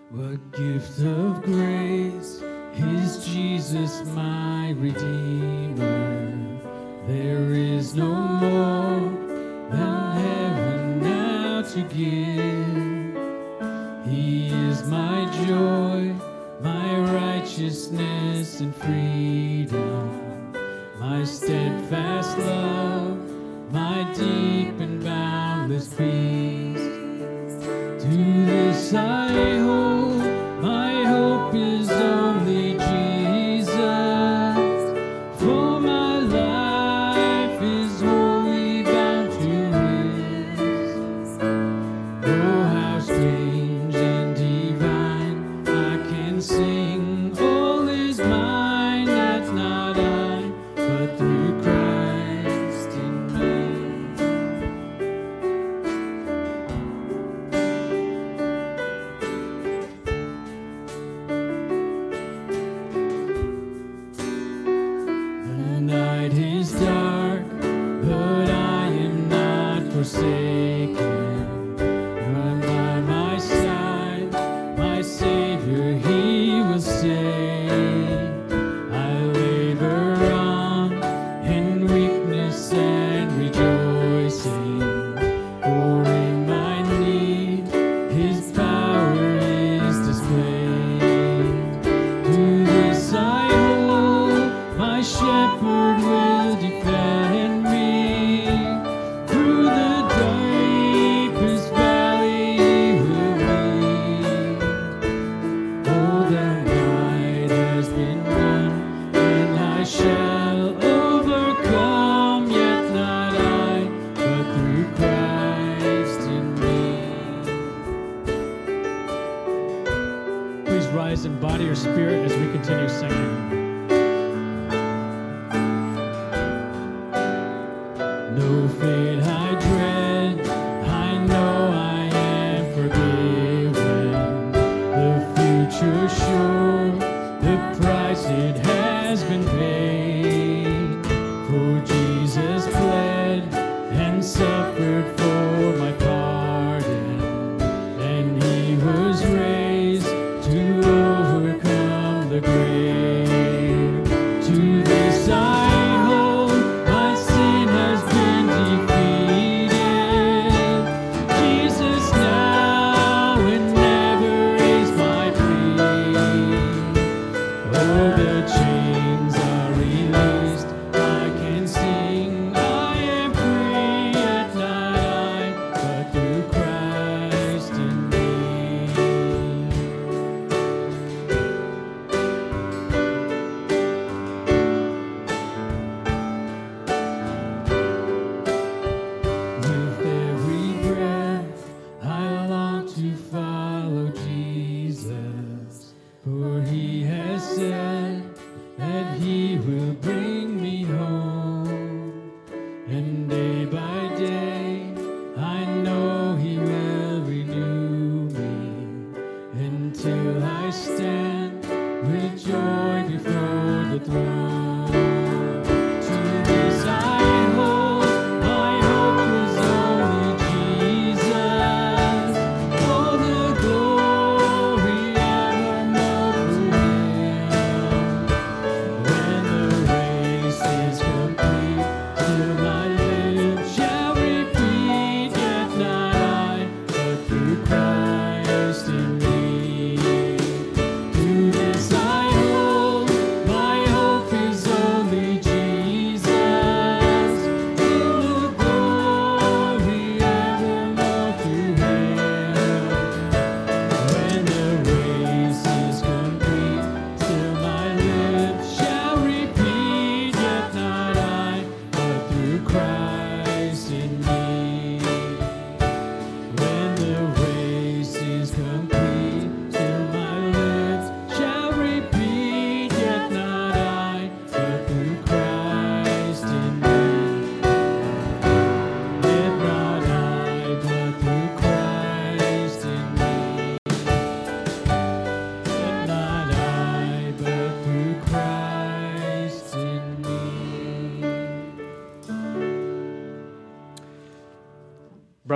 What 0.10 0.52
gift 0.52 1.00
of 1.00 1.42
grace 1.44 2.44
is 2.76 3.26
Jesus, 3.26 4.04
my 4.08 4.72
Redeemer? 4.72 6.60
There 7.08 7.54
is 7.54 7.96
no 7.96 8.14
more 8.14 9.00
than 9.70 10.12
heaven 10.12 11.02
now 11.02 11.62
to 11.62 11.82
give. 11.84 12.31
Righteousness 17.92 18.62
and 18.62 18.76
freedom, 18.76 20.54
my 21.00 21.24
steadfast 21.24 22.38
love, 22.38 22.81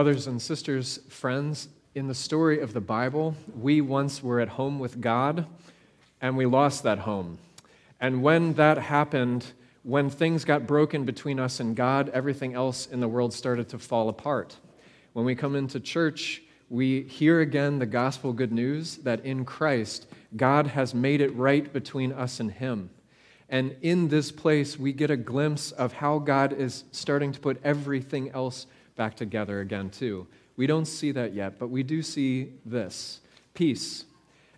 Brothers 0.06 0.28
and 0.28 0.40
sisters, 0.40 1.00
friends, 1.10 1.68
in 1.96 2.06
the 2.06 2.14
story 2.14 2.60
of 2.60 2.74
the 2.74 2.80
Bible, 2.80 3.36
we 3.60 3.82
once 3.82 4.22
were 4.22 4.40
at 4.40 4.50
home 4.50 4.78
with 4.78 5.02
God 5.02 5.48
and 6.22 6.38
we 6.38 6.46
lost 6.46 6.84
that 6.84 7.00
home. 7.00 7.40
And 8.00 8.22
when 8.22 8.54
that 8.54 8.78
happened, 8.78 9.48
when 9.82 10.12
things 10.12 10.46
got 10.46 10.68
broken 10.68 11.06
between 11.06 11.40
us 11.40 11.60
and 11.60 11.76
God, 11.76 12.10
everything 12.10 12.54
else 12.54 12.86
in 12.86 13.00
the 13.00 13.08
world 13.08 13.34
started 13.34 13.68
to 13.70 13.80
fall 13.80 14.08
apart. 14.08 14.56
When 15.14 15.26
we 15.26 15.34
come 15.34 15.56
into 15.56 15.80
church, 15.80 16.44
we 16.70 17.02
hear 17.02 17.42
again 17.42 17.80
the 17.80 17.88
gospel 17.88 18.32
good 18.32 18.52
news 18.52 18.98
that 18.98 19.26
in 19.26 19.44
Christ, 19.44 20.06
God 20.38 20.68
has 20.68 20.94
made 20.94 21.20
it 21.20 21.36
right 21.36 21.74
between 21.74 22.12
us 22.12 22.40
and 22.40 22.52
Him. 22.52 22.92
And 23.50 23.76
in 23.82 24.10
this 24.10 24.32
place, 24.32 24.78
we 24.78 24.94
get 24.94 25.10
a 25.10 25.18
glimpse 25.18 25.72
of 25.72 25.94
how 25.94 26.20
God 26.20 26.54
is 26.54 26.84
starting 26.92 27.32
to 27.32 27.40
put 27.40 27.60
everything 27.64 28.30
else 28.30 28.68
back 28.96 29.16
together 29.16 29.62
again, 29.62 29.90
too. 29.90 30.28
We 30.58 30.68
don't 30.68 30.86
see 30.86 31.12
that 31.12 31.34
yet, 31.34 31.60
but 31.60 31.70
we 31.70 31.84
do 31.84 32.02
see 32.02 32.54
this 32.66 33.20
peace. 33.54 34.06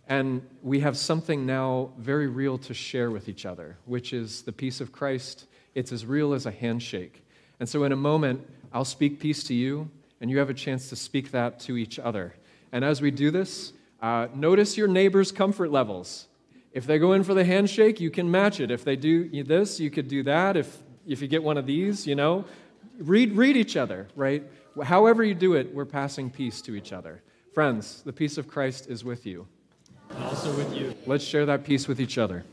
And 0.10 0.42
we 0.64 0.80
have 0.80 0.98
something 0.98 1.46
now 1.46 1.92
very 1.98 2.28
real 2.28 2.58
to 2.60 2.74
share 2.74 3.12
with 3.12 3.28
each 3.28 3.46
other, 3.46 3.78
which 3.86 4.14
is 4.14 4.42
the 4.44 4.52
peace 4.52 4.80
of 4.80 4.92
Christ. 4.92 5.46
It's 5.76 5.92
as 5.92 6.06
real 6.06 6.34
as 6.34 6.46
a 6.46 6.52
handshake. 6.52 7.24
And 7.60 7.68
so, 7.68 7.84
in 7.84 7.92
a 7.92 7.98
moment, 7.98 8.48
I'll 8.72 8.86
speak 8.86 9.20
peace 9.20 9.44
to 9.46 9.54
you, 9.54 9.90
and 10.22 10.30
you 10.30 10.38
have 10.38 10.50
a 10.50 10.54
chance 10.54 10.90
to 10.90 10.96
speak 10.96 11.32
that 11.32 11.60
to 11.62 11.78
each 11.78 12.00
other. 12.00 12.36
And 12.72 12.86
as 12.86 13.02
we 13.02 13.12
do 13.12 13.32
this, 13.32 13.74
uh, 14.02 14.28
notice 14.36 14.78
your 14.78 14.88
neighbor's 14.88 15.32
comfort 15.32 15.72
levels. 15.72 16.28
If 16.72 16.86
they 16.86 17.00
go 17.00 17.14
in 17.14 17.24
for 17.24 17.34
the 17.34 17.44
handshake, 17.44 18.00
you 18.00 18.12
can 18.12 18.30
match 18.30 18.60
it. 18.60 18.70
If 18.70 18.84
they 18.84 18.96
do 18.96 19.44
this, 19.44 19.80
you 19.80 19.90
could 19.90 20.08
do 20.08 20.24
that. 20.24 20.56
If, 20.56 20.78
if 21.08 21.22
you 21.22 21.28
get 21.28 21.42
one 21.42 21.58
of 21.58 21.66
these, 21.66 22.06
you 22.06 22.16
know, 22.16 22.46
read, 23.00 23.36
read 23.36 23.58
each 23.58 23.78
other, 23.78 24.08
right? 24.16 24.44
However 24.84 25.24
you 25.24 25.34
do 25.34 25.54
it, 25.54 25.74
we're 25.74 25.86
passing 25.86 26.30
peace 26.30 26.62
to 26.64 26.76
each 26.76 26.94
other. 26.94 27.22
Friends, 27.54 28.04
the 28.04 28.14
peace 28.14 28.38
of 28.38 28.48
Christ 28.48 28.88
is 28.90 29.04
with 29.04 29.26
you. 29.26 29.48
Also 30.22 30.56
with 30.56 30.74
you. 30.76 30.94
Let's 31.06 31.24
share 31.24 31.46
that 31.48 31.64
peace 31.64 31.88
with 31.88 32.00
each 32.00 32.18
other. 32.18 32.44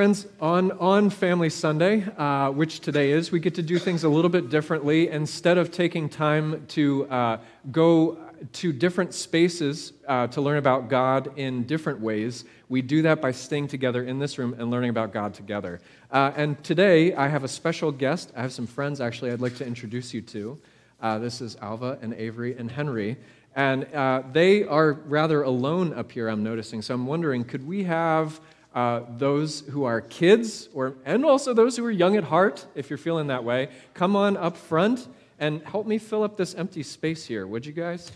Friends, 0.00 0.26
on, 0.40 0.72
on 0.78 1.10
Family 1.10 1.50
Sunday, 1.50 2.06
uh, 2.16 2.50
which 2.52 2.80
today 2.80 3.10
is, 3.10 3.30
we 3.30 3.38
get 3.38 3.54
to 3.56 3.62
do 3.62 3.78
things 3.78 4.02
a 4.02 4.08
little 4.08 4.30
bit 4.30 4.48
differently. 4.48 5.10
Instead 5.10 5.58
of 5.58 5.70
taking 5.70 6.08
time 6.08 6.64
to 6.68 7.06
uh, 7.10 7.38
go 7.70 8.16
to 8.54 8.72
different 8.72 9.12
spaces 9.12 9.92
uh, 10.08 10.26
to 10.28 10.40
learn 10.40 10.56
about 10.56 10.88
God 10.88 11.38
in 11.38 11.64
different 11.64 12.00
ways, 12.00 12.46
we 12.70 12.80
do 12.80 13.02
that 13.02 13.20
by 13.20 13.30
staying 13.30 13.68
together 13.68 14.02
in 14.02 14.18
this 14.18 14.38
room 14.38 14.56
and 14.58 14.70
learning 14.70 14.88
about 14.88 15.12
God 15.12 15.34
together. 15.34 15.82
Uh, 16.10 16.32
and 16.34 16.64
today, 16.64 17.12
I 17.12 17.28
have 17.28 17.44
a 17.44 17.48
special 17.48 17.92
guest. 17.92 18.32
I 18.34 18.40
have 18.40 18.54
some 18.54 18.66
friends, 18.66 19.02
actually, 19.02 19.32
I'd 19.32 19.42
like 19.42 19.56
to 19.56 19.66
introduce 19.66 20.14
you 20.14 20.22
to. 20.22 20.58
Uh, 21.02 21.18
this 21.18 21.42
is 21.42 21.56
Alva 21.60 21.98
and 22.00 22.14
Avery 22.14 22.56
and 22.56 22.70
Henry. 22.70 23.18
And 23.54 23.84
uh, 23.92 24.22
they 24.32 24.64
are 24.64 24.94
rather 24.94 25.42
alone 25.42 25.92
up 25.92 26.10
here, 26.10 26.28
I'm 26.28 26.42
noticing. 26.42 26.80
So 26.80 26.94
I'm 26.94 27.06
wondering, 27.06 27.44
could 27.44 27.66
we 27.66 27.84
have 27.84 28.40
uh, 28.74 29.00
those 29.16 29.60
who 29.60 29.84
are 29.84 30.00
kids, 30.00 30.68
or, 30.74 30.94
and 31.04 31.24
also 31.24 31.52
those 31.52 31.76
who 31.76 31.84
are 31.84 31.90
young 31.90 32.16
at 32.16 32.24
heart, 32.24 32.66
if 32.74 32.88
you're 32.88 32.98
feeling 32.98 33.26
that 33.26 33.42
way, 33.42 33.68
come 33.94 34.14
on 34.14 34.36
up 34.36 34.56
front 34.56 35.08
and 35.38 35.62
help 35.64 35.86
me 35.86 35.98
fill 35.98 36.22
up 36.22 36.36
this 36.36 36.54
empty 36.54 36.82
space 36.82 37.24
here, 37.24 37.46
would 37.46 37.66
you 37.66 37.72
guys? 37.72 38.12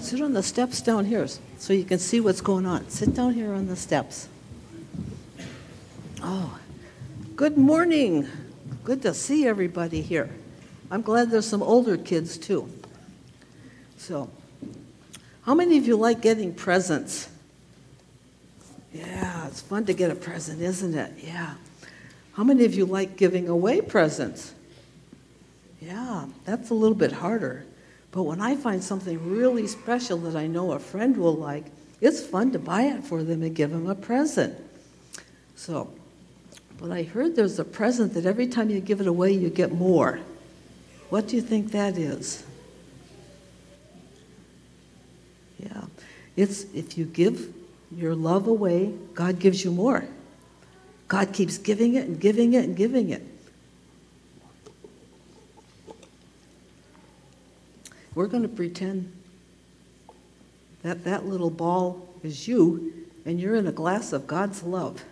Sit 0.00 0.20
on 0.20 0.32
the 0.32 0.42
steps 0.42 0.80
down 0.80 1.04
here 1.04 1.26
so 1.58 1.72
you 1.72 1.84
can 1.84 1.98
see 1.98 2.20
what's 2.20 2.40
going 2.40 2.66
on. 2.66 2.88
Sit 2.88 3.14
down 3.14 3.34
here 3.34 3.52
on 3.52 3.66
the 3.66 3.76
steps. 3.76 4.28
Oh, 6.22 6.58
good 7.36 7.56
morning. 7.56 8.28
Good 8.84 9.02
to 9.02 9.14
see 9.14 9.46
everybody 9.46 10.02
here. 10.02 10.30
I'm 10.90 11.02
glad 11.02 11.30
there's 11.30 11.46
some 11.46 11.62
older 11.62 11.96
kids 11.96 12.36
too. 12.36 12.68
So, 13.96 14.30
how 15.50 15.54
many 15.56 15.78
of 15.78 15.84
you 15.84 15.96
like 15.96 16.20
getting 16.20 16.54
presents? 16.54 17.28
Yeah, 18.94 19.48
it's 19.48 19.60
fun 19.60 19.84
to 19.86 19.92
get 19.92 20.08
a 20.08 20.14
present, 20.14 20.62
isn't 20.62 20.94
it? 20.94 21.12
Yeah. 21.18 21.54
How 22.34 22.44
many 22.44 22.64
of 22.66 22.74
you 22.76 22.86
like 22.86 23.16
giving 23.16 23.48
away 23.48 23.80
presents? 23.80 24.54
Yeah, 25.82 26.26
that's 26.44 26.70
a 26.70 26.74
little 26.74 26.94
bit 26.94 27.10
harder. 27.10 27.64
But 28.12 28.22
when 28.22 28.40
I 28.40 28.54
find 28.54 28.80
something 28.80 29.28
really 29.28 29.66
special 29.66 30.18
that 30.18 30.36
I 30.36 30.46
know 30.46 30.70
a 30.70 30.78
friend 30.78 31.16
will 31.16 31.34
like, 31.34 31.64
it's 32.00 32.24
fun 32.24 32.52
to 32.52 32.60
buy 32.60 32.82
it 32.82 33.02
for 33.02 33.24
them 33.24 33.42
and 33.42 33.52
give 33.52 33.72
them 33.72 33.88
a 33.88 33.96
present. 33.96 34.54
So, 35.56 35.92
but 36.78 36.92
I 36.92 37.02
heard 37.02 37.34
there's 37.34 37.58
a 37.58 37.64
present 37.64 38.14
that 38.14 38.24
every 38.24 38.46
time 38.46 38.70
you 38.70 38.78
give 38.78 39.00
it 39.00 39.08
away, 39.08 39.32
you 39.32 39.50
get 39.50 39.72
more. 39.72 40.20
What 41.08 41.26
do 41.26 41.34
you 41.34 41.42
think 41.42 41.72
that 41.72 41.98
is? 41.98 42.44
Yeah. 45.62 45.82
It's 46.36 46.64
if 46.74 46.96
you 46.96 47.04
give 47.04 47.52
your 47.94 48.14
love 48.14 48.46
away, 48.46 48.94
God 49.14 49.38
gives 49.38 49.64
you 49.64 49.72
more. 49.72 50.04
God 51.08 51.32
keeps 51.32 51.58
giving 51.58 51.94
it 51.94 52.06
and 52.06 52.20
giving 52.20 52.54
it 52.54 52.64
and 52.64 52.76
giving 52.76 53.10
it. 53.10 53.22
We're 58.14 58.26
going 58.26 58.42
to 58.42 58.48
pretend 58.48 59.12
that 60.82 61.04
that 61.04 61.26
little 61.26 61.50
ball 61.50 62.08
is 62.22 62.48
you 62.48 62.92
and 63.24 63.40
you're 63.40 63.56
in 63.56 63.66
a 63.66 63.72
glass 63.72 64.12
of 64.12 64.26
God's 64.26 64.62
love. 64.62 65.02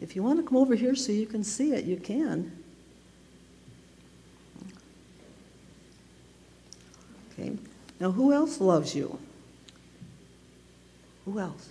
If 0.00 0.16
you 0.16 0.22
want 0.22 0.38
to 0.38 0.46
come 0.46 0.56
over 0.56 0.74
here 0.74 0.94
so 0.94 1.12
you 1.12 1.26
can 1.26 1.44
see 1.44 1.72
it, 1.72 1.84
you 1.84 1.96
can. 1.96 2.52
Okay. 7.32 7.56
Now, 7.98 8.10
who 8.10 8.32
else 8.32 8.60
loves 8.60 8.94
you? 8.94 9.18
Who 11.24 11.38
else? 11.38 11.70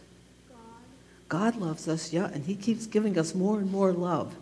God. 1.27 1.55
Loves 1.57 1.87
us, 1.87 2.11
yeah, 2.11 2.25
and 2.25 2.45
He 2.45 2.55
keeps 2.55 2.87
giving 2.87 3.17
us 3.17 3.35
more 3.35 3.59
and 3.59 3.71
more 3.71 3.93
love. 3.93 4.35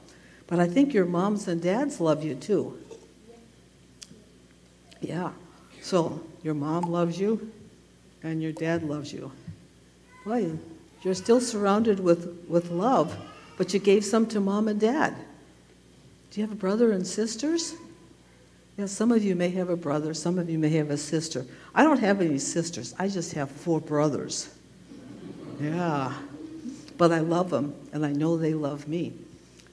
But 0.47 0.59
I 0.59 0.67
think 0.67 0.93
your 0.93 1.05
moms 1.05 1.47
and 1.47 1.61
dads 1.61 1.99
love 1.99 2.23
you 2.23 2.35
too. 2.35 2.77
Yeah. 5.01 5.31
So 5.81 6.21
your 6.43 6.53
mom 6.53 6.83
loves 6.83 7.19
you 7.19 7.51
and 8.23 8.41
your 8.41 8.53
dad 8.53 8.83
loves 8.83 9.11
you. 9.11 9.31
Boy, 10.25 10.51
you're 11.01 11.13
still 11.13 11.41
surrounded 11.41 11.99
with, 11.99 12.45
with 12.47 12.71
love, 12.71 13.17
but 13.57 13.73
you 13.73 13.79
gave 13.79 14.03
some 14.03 14.25
to 14.27 14.39
mom 14.39 14.67
and 14.67 14.79
dad. 14.79 15.15
Do 16.31 16.41
you 16.41 16.47
have 16.47 16.55
a 16.55 16.59
brother 16.59 16.91
and 16.91 17.05
sisters? 17.05 17.75
Yeah, 18.77 18.85
some 18.85 19.11
of 19.11 19.23
you 19.23 19.35
may 19.35 19.49
have 19.49 19.69
a 19.69 19.77
brother, 19.77 20.13
some 20.13 20.37
of 20.37 20.49
you 20.49 20.59
may 20.59 20.69
have 20.69 20.89
a 20.89 20.97
sister. 20.97 21.45
I 21.73 21.83
don't 21.83 21.99
have 21.99 22.21
any 22.21 22.37
sisters, 22.37 22.93
I 22.99 23.07
just 23.07 23.33
have 23.33 23.49
four 23.49 23.81
brothers. 23.81 24.49
Yeah. 25.59 26.13
But 26.97 27.11
I 27.11 27.19
love 27.19 27.49
them, 27.49 27.75
and 27.93 28.05
I 28.05 28.11
know 28.11 28.37
they 28.37 28.53
love 28.53 28.87
me. 28.87 29.13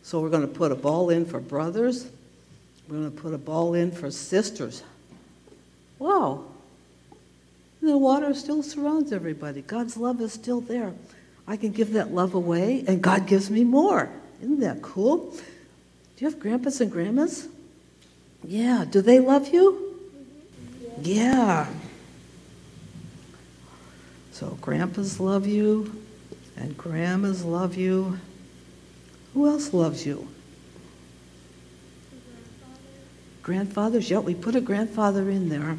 So 0.02 0.20
we're 0.20 0.30
going 0.30 0.46
to 0.46 0.52
put 0.52 0.72
a 0.72 0.76
ball 0.76 1.10
in 1.10 1.24
for 1.24 1.40
brothers. 1.40 2.06
We're 2.88 2.98
going 2.98 3.10
to 3.10 3.20
put 3.20 3.32
a 3.32 3.38
ball 3.38 3.74
in 3.74 3.90
for 3.90 4.10
sisters. 4.10 4.82
Wow. 5.98 6.44
The 7.80 7.96
water 7.96 8.34
still 8.34 8.62
surrounds 8.62 9.12
everybody. 9.12 9.62
God's 9.62 9.96
love 9.96 10.20
is 10.20 10.32
still 10.32 10.60
there. 10.60 10.92
I 11.46 11.56
can 11.56 11.72
give 11.72 11.92
that 11.92 12.12
love 12.12 12.34
away, 12.34 12.84
and 12.86 13.02
God 13.02 13.26
gives 13.26 13.50
me 13.50 13.64
more. 13.64 14.10
Isn't 14.42 14.60
that 14.60 14.82
cool? 14.82 15.30
Do 15.30 15.40
you 16.18 16.30
have 16.30 16.38
grandpas 16.38 16.80
and 16.80 16.90
grandmas? 16.90 17.48
Yeah. 18.42 18.84
Do 18.90 19.00
they 19.00 19.20
love 19.20 19.48
you? 19.48 19.96
Mm-hmm. 20.92 21.02
Yeah. 21.02 21.66
So 24.34 24.58
grandpas 24.60 25.20
love 25.20 25.46
you, 25.46 25.94
and 26.56 26.76
grandmas 26.76 27.44
love 27.44 27.76
you. 27.76 28.18
Who 29.32 29.46
else 29.46 29.72
loves 29.72 30.04
you? 30.04 30.26
Grandfathers, 33.44 34.10
yeah, 34.10 34.18
we 34.18 34.34
put 34.34 34.56
a 34.56 34.60
grandfather 34.60 35.30
in 35.30 35.50
there. 35.50 35.76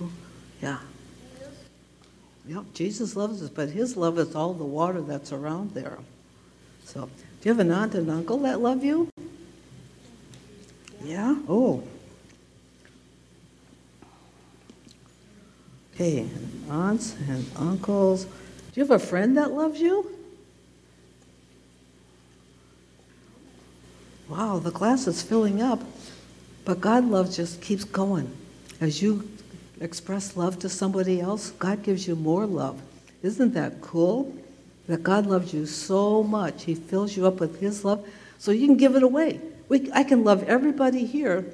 Oh, 0.00 0.10
yeah. 0.62 0.78
Yep, 2.46 2.66
Jesus 2.72 3.16
loves 3.16 3.42
us, 3.42 3.50
but 3.50 3.70
his 3.70 3.96
love 3.96 4.20
is 4.20 4.36
all 4.36 4.54
the 4.54 4.62
water 4.62 5.00
that's 5.00 5.32
around 5.32 5.74
there. 5.74 5.98
So, 6.84 7.06
do 7.06 7.10
you 7.42 7.50
have 7.50 7.58
an 7.58 7.72
aunt 7.72 7.96
and 7.96 8.08
uncle 8.08 8.38
that 8.38 8.60
love 8.60 8.84
you? 8.84 9.08
Yeah? 11.02 11.34
Oh. 11.48 11.82
Okay, 15.94 16.28
aunts 16.68 17.14
and 17.28 17.46
uncles. 17.56 18.24
Do 18.24 18.30
you 18.74 18.82
have 18.82 18.90
a 18.90 18.98
friend 18.98 19.36
that 19.36 19.52
loves 19.52 19.80
you? 19.80 20.10
Wow, 24.28 24.58
the 24.58 24.72
glass 24.72 25.06
is 25.06 25.22
filling 25.22 25.62
up. 25.62 25.80
But 26.64 26.80
God 26.80 27.04
love 27.04 27.32
just 27.32 27.60
keeps 27.60 27.84
going. 27.84 28.34
As 28.80 29.02
you 29.02 29.28
express 29.80 30.36
love 30.36 30.58
to 30.60 30.68
somebody 30.68 31.20
else, 31.20 31.50
God 31.50 31.82
gives 31.82 32.08
you 32.08 32.16
more 32.16 32.46
love. 32.46 32.80
Isn't 33.22 33.54
that 33.54 33.80
cool? 33.80 34.34
That 34.88 35.02
God 35.02 35.26
loves 35.26 35.54
you 35.54 35.66
so 35.66 36.22
much. 36.22 36.64
He 36.64 36.74
fills 36.74 37.16
you 37.16 37.26
up 37.26 37.38
with 37.38 37.60
His 37.60 37.84
love 37.84 38.06
so 38.38 38.50
you 38.50 38.66
can 38.66 38.76
give 38.76 38.96
it 38.96 39.02
away. 39.02 39.40
We, 39.68 39.90
I 39.92 40.04
can 40.04 40.24
love 40.24 40.42
everybody 40.44 41.06
here. 41.06 41.44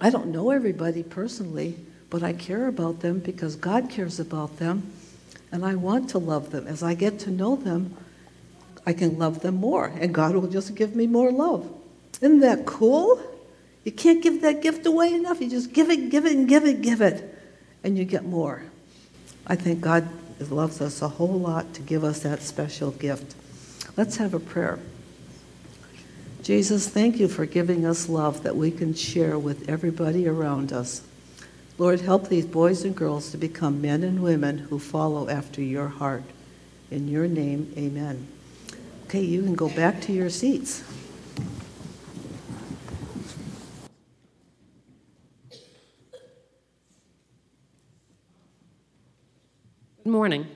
I 0.00 0.10
don't 0.10 0.26
know 0.26 0.50
everybody 0.50 1.02
personally, 1.02 1.76
but 2.10 2.22
I 2.22 2.32
care 2.32 2.66
about 2.66 3.00
them 3.00 3.20
because 3.20 3.56
God 3.56 3.88
cares 3.88 4.20
about 4.20 4.58
them, 4.58 4.92
and 5.52 5.64
I 5.64 5.76
want 5.76 6.10
to 6.10 6.18
love 6.18 6.50
them. 6.50 6.66
As 6.66 6.82
I 6.82 6.94
get 6.94 7.20
to 7.20 7.30
know 7.30 7.56
them, 7.56 7.96
I 8.84 8.92
can 8.92 9.18
love 9.18 9.40
them 9.40 9.56
more, 9.56 9.86
and 9.86 10.12
God 10.12 10.34
will 10.34 10.48
just 10.48 10.74
give 10.74 10.96
me 10.96 11.06
more 11.06 11.30
love. 11.30 11.70
Isn't 12.20 12.40
that 12.40 12.66
cool? 12.66 13.22
You 13.84 13.92
can't 13.92 14.22
give 14.22 14.42
that 14.42 14.60
gift 14.60 14.84
away 14.86 15.14
enough. 15.14 15.40
You 15.40 15.48
just 15.48 15.72
give 15.72 15.90
it, 15.90 16.10
give 16.10 16.26
it, 16.26 16.32
and 16.32 16.48
give 16.48 16.64
it, 16.64 16.82
give 16.82 17.00
it, 17.00 17.38
and 17.82 17.96
you 17.96 18.04
get 18.04 18.24
more. 18.24 18.62
I 19.46 19.56
think 19.56 19.80
God 19.80 20.08
loves 20.50 20.80
us 20.80 21.02
a 21.02 21.08
whole 21.08 21.38
lot 21.38 21.74
to 21.74 21.82
give 21.82 22.04
us 22.04 22.20
that 22.20 22.42
special 22.42 22.90
gift. 22.90 23.34
Let's 23.96 24.16
have 24.16 24.34
a 24.34 24.40
prayer. 24.40 24.78
Jesus, 26.42 26.88
thank 26.88 27.20
you 27.20 27.28
for 27.28 27.46
giving 27.46 27.84
us 27.84 28.08
love 28.08 28.42
that 28.42 28.56
we 28.56 28.70
can 28.70 28.94
share 28.94 29.38
with 29.38 29.68
everybody 29.68 30.26
around 30.26 30.72
us. 30.72 31.02
Lord, 31.80 32.02
help 32.02 32.28
these 32.28 32.44
boys 32.44 32.84
and 32.84 32.94
girls 32.94 33.30
to 33.30 33.38
become 33.38 33.80
men 33.80 34.02
and 34.02 34.22
women 34.22 34.58
who 34.58 34.78
follow 34.78 35.30
after 35.30 35.62
your 35.62 35.88
heart. 35.88 36.24
In 36.90 37.08
your 37.08 37.26
name, 37.26 37.72
amen. 37.74 38.28
Okay, 39.06 39.22
you 39.22 39.42
can 39.42 39.54
go 39.54 39.70
back 39.70 40.02
to 40.02 40.12
your 40.12 40.28
seats. 40.28 40.84
Good 45.48 45.56
morning. 50.04 50.46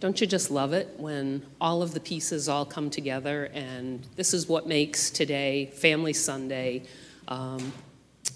Don't 0.00 0.18
you 0.22 0.26
just 0.26 0.50
love 0.50 0.72
it 0.72 0.94
when 0.96 1.44
all 1.60 1.82
of 1.82 1.92
the 1.92 2.00
pieces 2.00 2.48
all 2.48 2.64
come 2.64 2.88
together? 2.88 3.50
And 3.52 4.06
this 4.16 4.32
is 4.32 4.48
what 4.48 4.66
makes 4.66 5.10
today, 5.10 5.66
Family 5.66 6.14
Sunday, 6.14 6.84
um, 7.28 7.74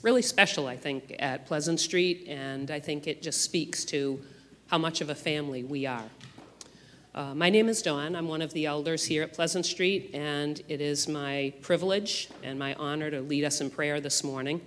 really 0.02 0.22
special, 0.22 0.66
I 0.66 0.76
think, 0.76 1.16
at 1.18 1.46
Pleasant 1.46 1.80
Street. 1.80 2.26
And 2.28 2.70
I 2.70 2.80
think 2.80 3.06
it 3.06 3.22
just 3.22 3.42
speaks 3.42 3.84
to 3.86 4.20
how 4.68 4.78
much 4.78 5.00
of 5.00 5.10
a 5.10 5.14
family 5.14 5.64
we 5.64 5.86
are. 5.86 6.04
Uh, 7.14 7.34
my 7.34 7.50
name 7.50 7.68
is 7.68 7.82
Dawn. 7.82 8.14
I'm 8.14 8.28
one 8.28 8.42
of 8.42 8.52
the 8.52 8.66
elders 8.66 9.04
here 9.04 9.22
at 9.22 9.32
Pleasant 9.32 9.66
Street, 9.66 10.10
and 10.14 10.62
it 10.68 10.80
is 10.80 11.08
my 11.08 11.52
privilege 11.62 12.28
and 12.44 12.58
my 12.58 12.74
honor 12.74 13.10
to 13.10 13.20
lead 13.20 13.44
us 13.44 13.60
in 13.60 13.70
prayer 13.70 14.00
this 14.00 14.22
morning. 14.22 14.60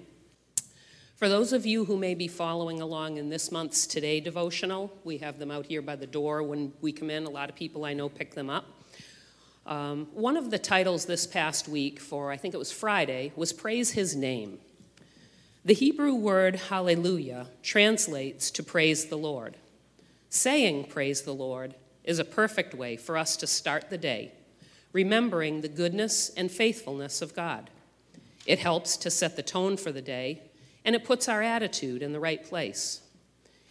For 1.15 1.29
those 1.29 1.53
of 1.53 1.65
you 1.67 1.85
who 1.85 1.97
may 1.97 2.15
be 2.15 2.27
following 2.27 2.81
along 2.81 3.17
in 3.17 3.29
this 3.29 3.51
month's 3.51 3.85
Today 3.85 4.19
devotional, 4.19 4.91
we 5.03 5.19
have 5.19 5.37
them 5.37 5.51
out 5.51 5.67
here 5.67 5.83
by 5.83 5.95
the 5.95 6.07
door 6.07 6.41
when 6.41 6.73
we 6.81 6.91
come 6.91 7.11
in. 7.11 7.25
A 7.25 7.29
lot 7.29 7.47
of 7.47 7.55
people 7.55 7.85
I 7.85 7.93
know 7.93 8.09
pick 8.09 8.33
them 8.33 8.49
up. 8.49 8.65
Um, 9.67 10.07
one 10.13 10.35
of 10.35 10.49
the 10.49 10.57
titles 10.57 11.05
this 11.05 11.27
past 11.27 11.69
week 11.69 11.99
for, 11.99 12.31
I 12.31 12.37
think 12.37 12.55
it 12.55 12.57
was 12.57 12.71
Friday, 12.71 13.31
was 13.35 13.53
Praise 13.53 13.91
His 13.91 14.15
Name. 14.15 14.57
The 15.63 15.73
Hebrew 15.75 16.15
word 16.15 16.55
hallelujah 16.55 17.45
translates 17.61 18.49
to 18.51 18.63
praise 18.63 19.05
the 19.05 19.17
Lord. 19.17 19.57
Saying 20.27 20.85
praise 20.85 21.21
the 21.21 21.35
Lord 21.35 21.75
is 22.03 22.17
a 22.17 22.25
perfect 22.25 22.73
way 22.73 22.97
for 22.97 23.15
us 23.15 23.37
to 23.37 23.45
start 23.45 23.91
the 23.91 23.97
day, 23.97 24.31
remembering 24.91 25.61
the 25.61 25.67
goodness 25.67 26.31
and 26.35 26.49
faithfulness 26.49 27.21
of 27.21 27.35
God. 27.35 27.69
It 28.47 28.57
helps 28.57 28.97
to 28.97 29.11
set 29.11 29.35
the 29.35 29.43
tone 29.43 29.77
for 29.77 29.91
the 29.91 30.01
day 30.01 30.41
and 30.83 30.95
it 30.95 31.05
puts 31.05 31.29
our 31.29 31.43
attitude 31.43 32.01
in 32.01 32.11
the 32.11 32.19
right 32.19 32.43
place. 32.43 33.01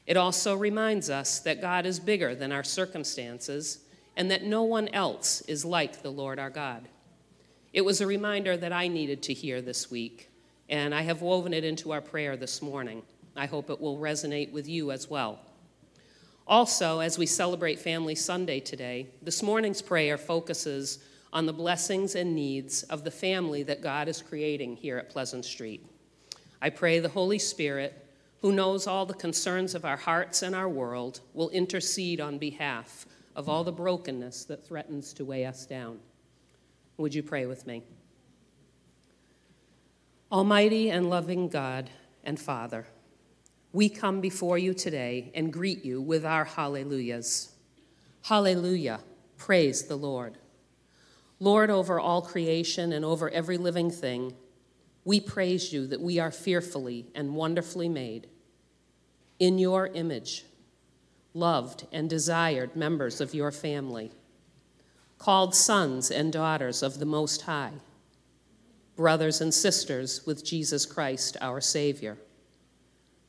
It 0.07 0.17
also 0.17 0.55
reminds 0.55 1.11
us 1.11 1.41
that 1.41 1.61
God 1.61 1.87
is 1.87 1.99
bigger 1.99 2.37
than 2.37 2.53
our 2.53 2.63
circumstances 2.63 3.81
and 4.17 4.31
that 4.31 4.45
no 4.45 4.63
one 4.63 4.87
else 4.91 5.41
is 5.43 5.65
like 5.65 6.03
the 6.03 6.13
Lord 6.13 6.39
our 6.39 6.51
God. 6.51 6.87
It 7.73 7.81
was 7.81 8.01
a 8.01 8.07
reminder 8.07 8.57
that 8.57 8.73
I 8.73 8.87
needed 8.87 9.25
to 9.25 9.35
hear 9.35 9.61
this 9.61 9.91
week, 9.91 10.30
and 10.71 10.95
I 10.95 11.03
have 11.03 11.21
woven 11.21 11.53
it 11.53 11.65
into 11.65 11.91
our 11.91 12.01
prayer 12.01 12.37
this 12.37 12.63
morning. 12.63 13.03
I 13.37 13.47
hope 13.47 13.71
it 13.71 13.81
will 13.81 13.99
resonate 13.99 14.53
with 14.53 14.69
you 14.69 14.93
as 14.93 15.11
well. 15.11 15.41
Also, 16.47 17.01
as 17.01 17.19
we 17.19 17.27
celebrate 17.27 17.81
Family 17.81 18.15
Sunday 18.15 18.61
today, 18.61 19.09
this 19.21 19.43
morning's 19.43 19.83
prayer 19.83 20.17
focuses 20.17 21.01
on 21.33 21.47
the 21.47 21.53
blessings 21.53 22.15
and 22.15 22.35
needs 22.35 22.85
of 22.85 23.03
the 23.03 23.11
family 23.11 23.65
that 23.65 23.83
God 23.83 24.09
is 24.09 24.23
creating 24.23 24.77
here 24.77 24.97
at 24.97 25.11
Pleasant 25.11 25.45
Street. 25.45 25.85
I 26.63 26.71
pray 26.71 27.01
the 27.01 27.09
Holy 27.09 27.39
Spirit, 27.39 28.07
who 28.41 28.53
knows 28.53 28.87
all 28.87 29.07
the 29.07 29.15
concerns 29.15 29.75
of 29.75 29.85
our 29.85 29.97
hearts 29.97 30.43
and 30.43 30.55
our 30.55 30.69
world, 30.69 31.21
will 31.35 31.51
intercede 31.51 32.21
on 32.21 32.39
behalf 32.39 33.07
of 33.35 33.49
all 33.49 33.65
the 33.65 33.73
brokenness 33.73 34.45
that 34.45 34.67
threatens 34.67 35.13
to 35.15 35.25
weigh 35.25 35.47
us 35.47 35.67
down. 35.67 35.99
Would 36.97 37.15
you 37.15 37.23
pray 37.23 37.47
with 37.47 37.67
me? 37.67 37.83
Almighty 40.33 40.93
and 40.93 41.11
loving 41.11 41.49
God 41.49 41.91
and 42.23 42.39
Father, 42.39 42.87
we 43.73 43.89
come 43.89 44.21
before 44.21 44.57
you 44.57 44.73
today 44.73 45.33
and 45.35 45.53
greet 45.53 45.85
you 45.85 46.01
with 46.01 46.25
our 46.25 46.45
hallelujahs. 46.45 47.53
Hallelujah, 48.23 49.01
praise 49.37 49.87
the 49.87 49.97
Lord. 49.97 50.39
Lord 51.41 51.69
over 51.69 51.99
all 51.99 52.23
creation 52.23 52.93
and 52.93 53.05
over 53.05 53.29
every 53.31 53.57
living 53.57 53.91
thing, 53.91 54.35
we 55.05 55.19
praise 55.19 55.73
you 55.73 55.89
that 55.89 56.01
we 56.01 56.21
are 56.21 56.31
fearfully 56.31 57.07
and 57.13 57.35
wonderfully 57.35 57.89
made. 57.89 58.29
In 59.41 59.59
your 59.59 59.89
image, 59.89 60.45
loved 61.35 61.89
and 61.91 62.09
desired 62.09 62.77
members 62.77 63.21
of 63.21 63.35
your 63.35 63.51
family, 63.51 64.13
called 65.19 65.57
sons 65.57 66.09
and 66.09 66.33
daughters 66.33 66.85
of 66.85 67.01
the 67.01 67.07
Most 67.07 67.43
High, 67.43 67.73
brothers 69.01 69.41
and 69.41 69.55
sisters 69.55 70.27
with 70.27 70.45
Jesus 70.45 70.85
Christ, 70.85 71.35
our 71.41 71.59
Savior. 71.59 72.19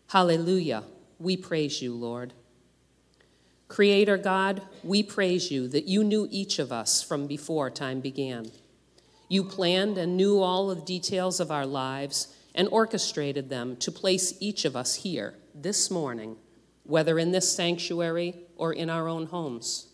Hallelujah, 0.09 0.83
we 1.17 1.37
praise 1.37 1.81
you, 1.81 1.93
Lord. 1.93 2.33
Creator 3.69 4.17
God, 4.17 4.63
we 4.83 5.01
praise 5.01 5.49
you 5.49 5.69
that 5.69 5.85
you 5.85 6.03
knew 6.03 6.27
each 6.29 6.59
of 6.59 6.73
us 6.73 7.01
from 7.01 7.25
before 7.25 7.69
time 7.69 8.01
began. 8.01 8.51
You 9.29 9.45
planned 9.45 9.97
and 9.97 10.17
knew 10.17 10.41
all 10.41 10.67
the 10.67 10.81
details 10.81 11.39
of 11.39 11.51
our 11.51 11.65
lives 11.65 12.35
and 12.53 12.67
orchestrated 12.67 13.49
them 13.49 13.77
to 13.77 13.93
place 13.93 14.33
each 14.41 14.65
of 14.65 14.75
us 14.75 14.95
here 14.95 15.35
this 15.55 15.89
morning, 15.89 16.35
whether 16.83 17.17
in 17.17 17.31
this 17.31 17.49
sanctuary 17.49 18.35
or 18.57 18.73
in 18.73 18.89
our 18.89 19.07
own 19.07 19.27
homes. 19.27 19.87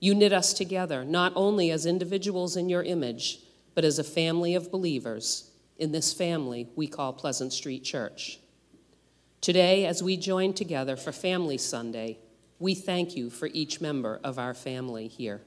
You 0.00 0.14
knit 0.14 0.32
us 0.32 0.54
together, 0.54 1.04
not 1.04 1.34
only 1.36 1.70
as 1.70 1.84
individuals 1.84 2.56
in 2.56 2.70
your 2.70 2.82
image, 2.82 3.40
but 3.78 3.84
as 3.84 4.00
a 4.00 4.02
family 4.02 4.56
of 4.56 4.72
believers. 4.72 5.52
In 5.78 5.92
this 5.92 6.12
family 6.12 6.68
we 6.74 6.88
call 6.88 7.12
Pleasant 7.12 7.52
Street 7.52 7.84
Church. 7.84 8.40
Today, 9.40 9.86
as 9.86 10.02
we 10.02 10.16
join 10.16 10.52
together 10.52 10.96
for 10.96 11.12
Family 11.12 11.58
Sunday, 11.58 12.18
we 12.58 12.74
thank 12.74 13.14
you 13.14 13.30
for 13.30 13.46
each 13.52 13.80
member 13.80 14.18
of 14.24 14.36
our 14.36 14.52
family 14.52 15.06
here. 15.06 15.42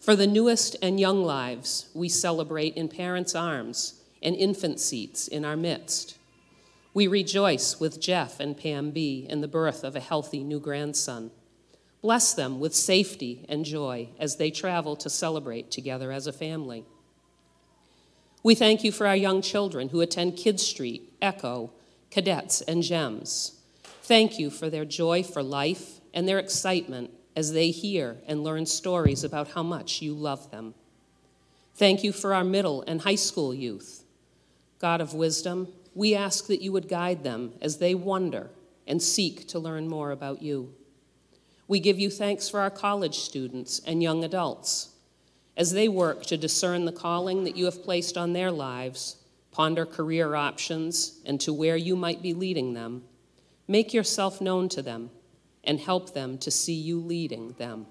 For 0.00 0.16
the 0.16 0.26
newest 0.26 0.74
and 0.82 0.98
young 0.98 1.22
lives, 1.22 1.90
we 1.94 2.08
celebrate 2.08 2.74
in 2.74 2.88
parents' 2.88 3.36
arms 3.36 4.02
and 4.20 4.34
infant 4.34 4.80
seats 4.80 5.28
in 5.28 5.44
our 5.44 5.56
midst. 5.56 6.18
We 6.92 7.06
rejoice 7.06 7.78
with 7.78 8.00
Jeff 8.00 8.40
and 8.40 8.56
Pam 8.56 8.90
B 8.90 9.28
in 9.30 9.42
the 9.42 9.46
birth 9.46 9.84
of 9.84 9.94
a 9.94 10.00
healthy 10.00 10.42
new 10.42 10.58
grandson. 10.58 11.30
Bless 12.00 12.34
them 12.34 12.58
with 12.58 12.74
safety 12.74 13.46
and 13.48 13.64
joy 13.64 14.08
as 14.18 14.38
they 14.38 14.50
travel 14.50 14.96
to 14.96 15.08
celebrate 15.08 15.70
together 15.70 16.10
as 16.10 16.26
a 16.26 16.32
family. 16.32 16.84
We 18.44 18.56
thank 18.56 18.82
you 18.82 18.90
for 18.90 19.06
our 19.06 19.16
young 19.16 19.40
children 19.40 19.90
who 19.90 20.00
attend 20.00 20.36
Kid 20.36 20.58
Street, 20.58 21.12
Echo, 21.22 21.70
Cadets, 22.10 22.60
and 22.62 22.82
GEMS. 22.82 23.52
Thank 24.02 24.36
you 24.38 24.50
for 24.50 24.68
their 24.68 24.84
joy 24.84 25.22
for 25.22 25.44
life 25.44 26.00
and 26.12 26.26
their 26.26 26.40
excitement 26.40 27.12
as 27.36 27.52
they 27.52 27.70
hear 27.70 28.16
and 28.26 28.42
learn 28.42 28.66
stories 28.66 29.22
about 29.22 29.52
how 29.52 29.62
much 29.62 30.02
you 30.02 30.12
love 30.12 30.50
them. 30.50 30.74
Thank 31.76 32.02
you 32.02 32.12
for 32.12 32.34
our 32.34 32.42
middle 32.42 32.82
and 32.82 33.02
high 33.02 33.14
school 33.14 33.54
youth. 33.54 34.04
God 34.80 35.00
of 35.00 35.14
wisdom, 35.14 35.68
we 35.94 36.16
ask 36.16 36.48
that 36.48 36.60
you 36.60 36.72
would 36.72 36.88
guide 36.88 37.22
them 37.22 37.52
as 37.60 37.78
they 37.78 37.94
wonder 37.94 38.50
and 38.88 39.00
seek 39.00 39.46
to 39.48 39.60
learn 39.60 39.88
more 39.88 40.10
about 40.10 40.42
you. 40.42 40.74
We 41.68 41.78
give 41.78 42.00
you 42.00 42.10
thanks 42.10 42.48
for 42.48 42.58
our 42.58 42.70
college 42.70 43.20
students 43.20 43.80
and 43.86 44.02
young 44.02 44.24
adults 44.24 44.91
as 45.56 45.72
they 45.72 45.88
work 45.88 46.24
to 46.26 46.36
discern 46.36 46.84
the 46.84 46.92
calling 46.92 47.44
that 47.44 47.56
you 47.56 47.66
have 47.66 47.82
placed 47.82 48.16
on 48.16 48.32
their 48.32 48.50
lives, 48.50 49.16
ponder 49.50 49.84
career 49.84 50.34
options, 50.34 51.20
and 51.24 51.40
to 51.40 51.52
where 51.52 51.76
you 51.76 51.94
might 51.94 52.22
be 52.22 52.32
leading 52.32 52.74
them. 52.74 53.02
Make 53.68 53.92
yourself 53.92 54.40
known 54.40 54.68
to 54.70 54.82
them 54.82 55.10
and 55.64 55.78
help 55.78 56.14
them 56.14 56.38
to 56.38 56.50
see 56.50 56.74
you 56.74 56.98
leading 56.98 57.52
them. 57.52 57.86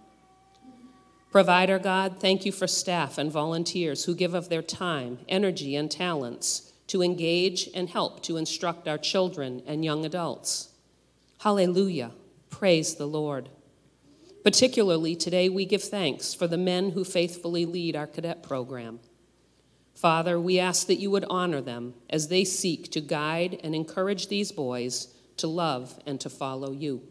Provider 1.32 1.80
God, 1.80 2.20
thank 2.20 2.46
you 2.46 2.52
for 2.52 2.68
staff 2.68 3.18
and 3.18 3.32
volunteers 3.32 4.04
who 4.04 4.14
give 4.14 4.34
of 4.34 4.50
their 4.50 4.62
time, 4.62 5.20
energy, 5.30 5.78
and 5.78 5.90
talents 5.90 6.74
to 6.88 7.02
engage 7.02 7.70
and 7.74 7.90
help 7.90 8.22
to 8.24 8.36
instruct 8.36 8.86
our 8.86 8.98
children 8.98 9.62
and 9.66 9.86
young 9.86 10.04
adults. 10.04 10.70
Hallelujah. 11.40 12.12
Praise 12.50 12.96
the 12.96 13.08
Lord. 13.08 13.48
Particularly 14.44 15.16
today, 15.16 15.50
we 15.50 15.66
give 15.66 15.84
thanks 15.84 16.34
for 16.34 16.48
the 16.48 16.58
men 16.58 16.92
who 16.92 17.04
faithfully 17.04 17.66
lead 17.66 17.96
our 17.96 18.08
cadet 18.08 18.42
program. 18.42 19.00
Father, 19.94 20.40
we 20.40 20.58
ask 20.58 20.88
that 20.88 21.00
you 21.00 21.12
would 21.12 21.26
honor 21.30 21.62
them 21.62 21.94
as 22.10 22.28
they 22.28 22.44
seek 22.44 22.92
to 22.92 23.02
guide 23.02 23.60
and 23.64 23.76
encourage 23.76 24.30
these 24.30 24.52
boys 24.52 25.14
to 25.38 25.48
love 25.48 26.00
and 26.08 26.20
to 26.22 26.30
follow 26.30 26.72
you. 26.72 27.04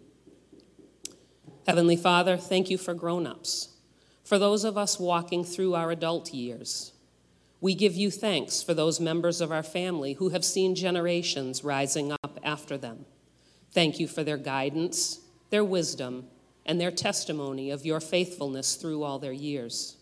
Heavenly 1.67 1.97
Father, 1.97 2.37
thank 2.37 2.69
you 2.69 2.77
for 2.77 2.95
grown 2.95 3.29
ups, 3.29 3.77
for 4.25 4.39
those 4.39 4.65
of 4.65 4.77
us 4.77 4.99
walking 4.99 5.45
through 5.45 5.75
our 5.75 5.93
adult 5.93 6.35
years. 6.35 6.93
We 7.61 7.75
give 7.75 7.95
you 7.95 8.11
thanks 8.11 8.61
for 8.63 8.75
those 8.75 8.99
members 8.99 9.41
of 9.41 9.53
our 9.53 9.63
family 9.63 10.15
who 10.15 10.31
have 10.31 10.45
seen 10.45 10.75
generations 10.75 11.63
rising 11.63 12.11
up 12.11 12.41
after 12.43 12.77
them. 12.77 13.05
Thank 13.71 14.01
you 14.01 14.09
for 14.09 14.25
their 14.25 14.39
guidance, 14.39 15.21
their 15.51 15.65
wisdom, 15.65 16.27
and 16.71 16.81
their 16.81 16.93
testimony 16.93 17.73
of 17.73 17.85
your 17.85 17.99
faithfulness 17.99 18.77
through 18.77 19.03
all 19.03 19.19
their 19.19 19.33
years. 19.33 19.97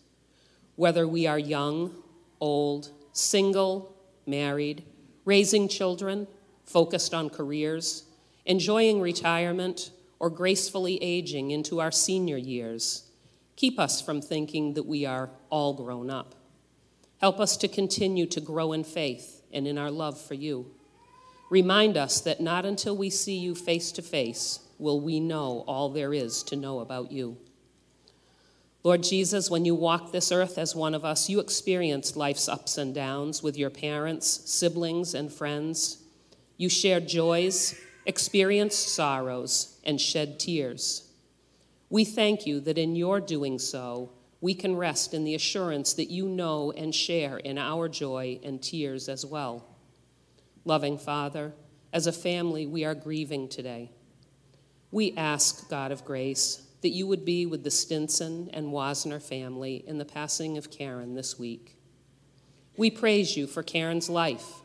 Whether 0.75 1.07
we 1.07 1.25
are 1.25 1.39
young, 1.39 1.95
old, 2.39 2.91
single, 3.11 3.97
married, 4.27 4.83
raising 5.25 5.67
children, 5.67 6.27
focused 6.65 7.11
on 7.11 7.31
careers, 7.31 8.03
enjoying 8.45 9.01
retirement, 9.01 9.89
or 10.19 10.29
gracefully 10.29 11.01
aging 11.01 11.49
into 11.49 11.81
our 11.81 11.91
senior 11.91 12.37
years, 12.37 13.09
keep 13.55 13.79
us 13.79 13.99
from 13.99 14.21
thinking 14.21 14.75
that 14.75 14.85
we 14.85 15.07
are 15.07 15.31
all 15.49 15.73
grown 15.73 16.11
up. 16.11 16.35
Help 17.19 17.39
us 17.39 17.57
to 17.57 17.67
continue 17.67 18.27
to 18.27 18.39
grow 18.39 18.73
in 18.73 18.83
faith 18.83 19.41
and 19.51 19.67
in 19.67 19.79
our 19.79 19.89
love 19.89 20.21
for 20.21 20.35
you. 20.35 20.67
Remind 21.49 21.97
us 21.97 22.21
that 22.21 22.39
not 22.39 22.63
until 22.63 22.95
we 22.95 23.09
see 23.09 23.39
you 23.39 23.55
face 23.55 23.91
to 23.93 24.03
face 24.03 24.59
will 24.79 25.01
we 25.01 25.19
know 25.19 25.63
all 25.67 25.89
there 25.89 26.13
is 26.13 26.41
to 26.43 26.55
know 26.55 26.79
about 26.79 27.11
you. 27.11 27.37
Lord 28.81 29.03
Jesus, 29.03 29.49
when 29.49 29.65
you 29.65 29.75
walked 29.75 30.13
this 30.13 30.31
earth 30.31 30.57
as 30.57 30.73
one 30.73 30.95
of 30.95 31.03
us, 31.03 31.29
you 31.29 31.41
experienced 31.41 32.15
life's 32.15 32.47
ups 32.47 32.77
and 32.77 32.95
downs 32.95 33.43
with 33.43 33.57
your 33.57 33.69
parents, 33.69 34.49
siblings, 34.49 35.13
and 35.13 35.31
friends. 35.31 35.97
You 36.55 36.69
shared 36.69 37.07
joys, 37.07 37.75
experienced 38.05 38.87
sorrows, 38.87 39.79
and 39.83 39.99
shed 39.99 40.39
tears. 40.39 41.11
We 41.89 42.05
thank 42.05 42.45
you 42.45 42.61
that 42.61 42.77
in 42.77 42.95
your 42.95 43.19
doing 43.19 43.59
so, 43.59 44.11
we 44.39 44.53
can 44.53 44.77
rest 44.77 45.13
in 45.13 45.25
the 45.25 45.35
assurance 45.35 45.93
that 45.95 46.09
you 46.09 46.29
know 46.29 46.71
and 46.71 46.95
share 46.95 47.37
in 47.37 47.57
our 47.57 47.89
joy 47.89 48.39
and 48.43 48.63
tears 48.63 49.09
as 49.09 49.25
well. 49.25 49.65
Loving 50.63 50.97
Father, 50.97 51.53
as 51.91 52.07
a 52.07 52.13
family, 52.13 52.65
we 52.65 52.85
are 52.85 52.95
grieving 52.95 53.49
today. 53.49 53.91
We 54.91 55.15
ask, 55.15 55.69
God 55.69 55.91
of 55.91 56.03
grace, 56.03 56.63
that 56.81 56.89
you 56.89 57.05
would 57.07 57.25
be 57.25 57.45
with 57.45 57.63
the 57.63 57.71
Stinson 57.71 58.49
and 58.53 58.67
Wasner 58.67 59.21
family 59.21 59.83
in 59.85 59.97
the 59.97 60.05
passing 60.05 60.57
of 60.57 60.71
Karen 60.71 61.15
this 61.15 61.37
week. 61.37 61.77
We 62.77 62.89
praise 62.89 63.35
you 63.35 63.45
for 63.45 63.61
Karen's 63.61 64.09
life, 64.09 64.61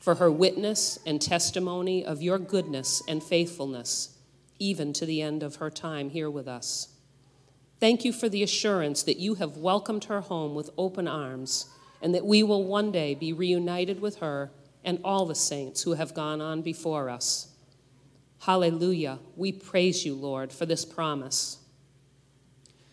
for 0.00 0.16
her 0.16 0.30
witness 0.30 0.98
and 1.06 1.20
testimony 1.20 2.04
of 2.04 2.22
your 2.22 2.38
goodness 2.38 3.02
and 3.06 3.22
faithfulness, 3.22 4.16
even 4.58 4.92
to 4.94 5.06
the 5.06 5.22
end 5.22 5.42
of 5.42 5.56
her 5.56 5.70
time 5.70 6.10
here 6.10 6.30
with 6.30 6.48
us. 6.48 6.88
Thank 7.78 8.04
you 8.04 8.12
for 8.12 8.28
the 8.28 8.42
assurance 8.42 9.02
that 9.04 9.18
you 9.18 9.36
have 9.36 9.56
welcomed 9.56 10.04
her 10.04 10.22
home 10.22 10.54
with 10.54 10.70
open 10.76 11.06
arms 11.06 11.66
and 12.02 12.14
that 12.14 12.26
we 12.26 12.42
will 12.42 12.64
one 12.64 12.90
day 12.90 13.14
be 13.14 13.32
reunited 13.32 14.00
with 14.00 14.16
her 14.16 14.50
and 14.84 14.98
all 15.04 15.26
the 15.26 15.34
saints 15.34 15.82
who 15.82 15.94
have 15.94 16.14
gone 16.14 16.40
on 16.40 16.62
before 16.62 17.08
us. 17.08 17.49
Hallelujah. 18.40 19.18
We 19.36 19.52
praise 19.52 20.06
you, 20.06 20.14
Lord, 20.14 20.50
for 20.50 20.64
this 20.64 20.86
promise. 20.86 21.58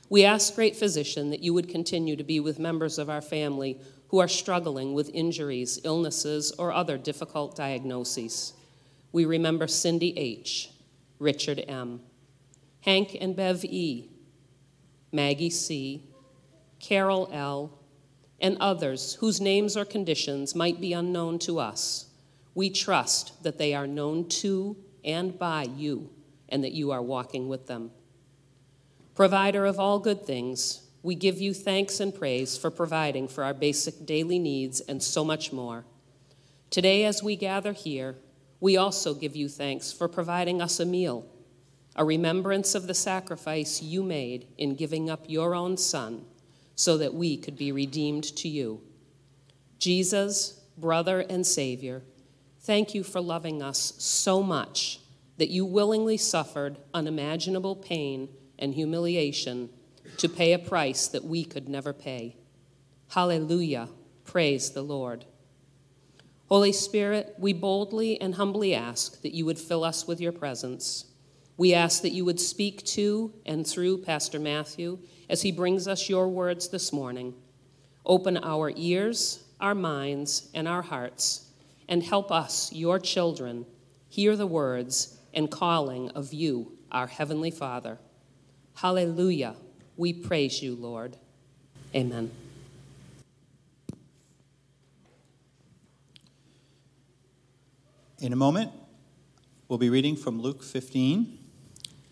We 0.09 0.25
ask, 0.25 0.55
Great 0.55 0.75
Physician, 0.75 1.29
that 1.29 1.41
you 1.41 1.53
would 1.53 1.69
continue 1.69 2.17
to 2.17 2.23
be 2.23 2.39
with 2.39 2.59
members 2.59 2.97
of 2.97 3.09
our 3.09 3.21
family 3.21 3.79
who 4.09 4.19
are 4.19 4.27
struggling 4.27 4.93
with 4.93 5.09
injuries, 5.13 5.79
illnesses, 5.83 6.51
or 6.51 6.73
other 6.73 6.97
difficult 6.97 7.55
diagnoses. 7.55 8.53
We 9.13 9.25
remember 9.25 9.67
Cindy 9.67 10.17
H., 10.17 10.69
Richard 11.17 11.63
M., 11.67 12.01
Hank 12.81 13.17
and 13.19 13.35
Bev 13.35 13.63
E., 13.63 14.09
Maggie 15.13 15.49
C., 15.49 16.03
Carol 16.79 17.29
L., 17.31 17.79
and 18.39 18.57
others 18.59 19.15
whose 19.15 19.41
names 19.41 19.77
or 19.77 19.85
conditions 19.85 20.55
might 20.55 20.79
be 20.79 20.91
unknown 20.91 21.39
to 21.39 21.59
us. 21.59 22.07
We 22.53 22.69
trust 22.69 23.43
that 23.43 23.57
they 23.57 23.73
are 23.73 23.87
known 23.87 24.27
to 24.29 24.77
and 25.07 25.39
by 25.39 25.63
you, 25.63 26.11
and 26.49 26.63
that 26.63 26.73
you 26.73 26.91
are 26.91 27.01
walking 27.01 27.47
with 27.47 27.65
them. 27.65 27.89
Provider 29.15 29.65
of 29.65 29.79
all 29.79 29.97
good 29.97 30.25
things, 30.25 30.83
we 31.01 31.15
give 31.15 31.39
you 31.39 31.53
thanks 31.53 31.99
and 31.99 32.13
praise 32.13 32.57
for 32.57 32.69
providing 32.69 33.27
for 33.27 33.43
our 33.43 33.53
basic 33.53 34.05
daily 34.05 34.37
needs 34.37 34.81
and 34.81 35.01
so 35.01 35.23
much 35.23 35.51
more. 35.51 35.85
Today, 36.69 37.05
as 37.05 37.23
we 37.23 37.35
gather 37.35 37.71
here, 37.71 38.17
we 38.59 38.75
also 38.75 39.13
give 39.13 39.35
you 39.35 39.47
thanks 39.47 39.91
for 39.93 40.07
providing 40.07 40.61
us 40.61 40.79
a 40.79 40.85
meal, 40.85 41.25
a 41.95 42.03
remembrance 42.03 42.75
of 42.75 42.87
the 42.87 42.93
sacrifice 42.93 43.81
you 43.81 44.03
made 44.03 44.47
in 44.57 44.75
giving 44.75 45.09
up 45.09 45.23
your 45.27 45.55
own 45.55 45.77
Son 45.77 46.25
so 46.75 46.97
that 46.97 47.13
we 47.13 47.37
could 47.37 47.57
be 47.57 47.71
redeemed 47.71 48.23
to 48.23 48.49
you. 48.49 48.81
Jesus, 49.79 50.61
brother 50.77 51.21
and 51.21 51.47
Savior, 51.47 52.03
Thank 52.67 52.93
you 52.93 53.01
for 53.01 53.21
loving 53.21 53.63
us 53.63 53.93
so 53.97 54.43
much 54.43 54.99
that 55.37 55.49
you 55.49 55.65
willingly 55.65 56.17
suffered 56.17 56.77
unimaginable 56.93 57.77
pain 57.77 58.27
and 58.59 58.73
humiliation 58.73 59.69
to 60.17 60.27
pay 60.27 60.51
a 60.51 60.59
price 60.59 61.07
that 61.07 61.23
we 61.23 61.45
could 61.45 61.69
never 61.69 61.93
pay. 61.93 62.35
Hallelujah. 63.11 63.87
Praise 64.25 64.71
the 64.71 64.81
Lord. 64.81 65.23
Holy 66.49 66.73
Spirit, 66.73 67.35
we 67.39 67.53
boldly 67.53 68.19
and 68.19 68.35
humbly 68.35 68.75
ask 68.75 69.21
that 69.21 69.33
you 69.33 69.45
would 69.45 69.59
fill 69.59 69.85
us 69.85 70.05
with 70.05 70.19
your 70.19 70.33
presence. 70.33 71.05
We 71.55 71.73
ask 71.73 72.01
that 72.01 72.11
you 72.11 72.25
would 72.25 72.41
speak 72.41 72.83
to 72.87 73.33
and 73.45 73.65
through 73.65 73.99
Pastor 73.99 74.39
Matthew 74.39 74.99
as 75.29 75.43
he 75.43 75.53
brings 75.53 75.87
us 75.87 76.09
your 76.09 76.27
words 76.27 76.67
this 76.67 76.91
morning. 76.91 77.33
Open 78.05 78.35
our 78.35 78.73
ears, 78.75 79.45
our 79.61 79.73
minds, 79.73 80.49
and 80.53 80.67
our 80.67 80.81
hearts 80.81 81.46
and 81.87 82.03
help 82.03 82.31
us, 82.31 82.71
your 82.73 82.99
children, 82.99 83.65
hear 84.09 84.35
the 84.35 84.47
words 84.47 85.17
and 85.33 85.49
calling 85.49 86.09
of 86.11 86.33
you, 86.33 86.77
our 86.91 87.07
Heavenly 87.07 87.51
Father. 87.51 87.97
Hallelujah. 88.75 89.55
We 89.95 90.13
praise 90.13 90.61
you, 90.61 90.75
Lord. 90.75 91.17
Amen. 91.95 92.31
In 98.19 98.33
a 98.33 98.35
moment, 98.35 98.71
we'll 99.67 99.77
be 99.77 99.89
reading 99.89 100.15
from 100.15 100.41
Luke 100.41 100.63
15. 100.63 101.37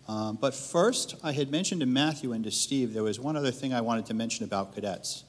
Um, 0.08 0.38
but 0.40 0.54
first, 0.54 1.16
I 1.24 1.32
had 1.32 1.50
mentioned 1.50 1.80
to 1.80 1.86
Matthew 1.86 2.32
and 2.32 2.44
to 2.44 2.50
Steve 2.52 2.94
there 2.94 3.02
was 3.02 3.18
one 3.18 3.36
other 3.36 3.50
thing 3.50 3.74
I 3.74 3.80
wanted 3.80 4.06
to 4.06 4.14
mention 4.14 4.44
about 4.44 4.74
cadets. 4.74 5.24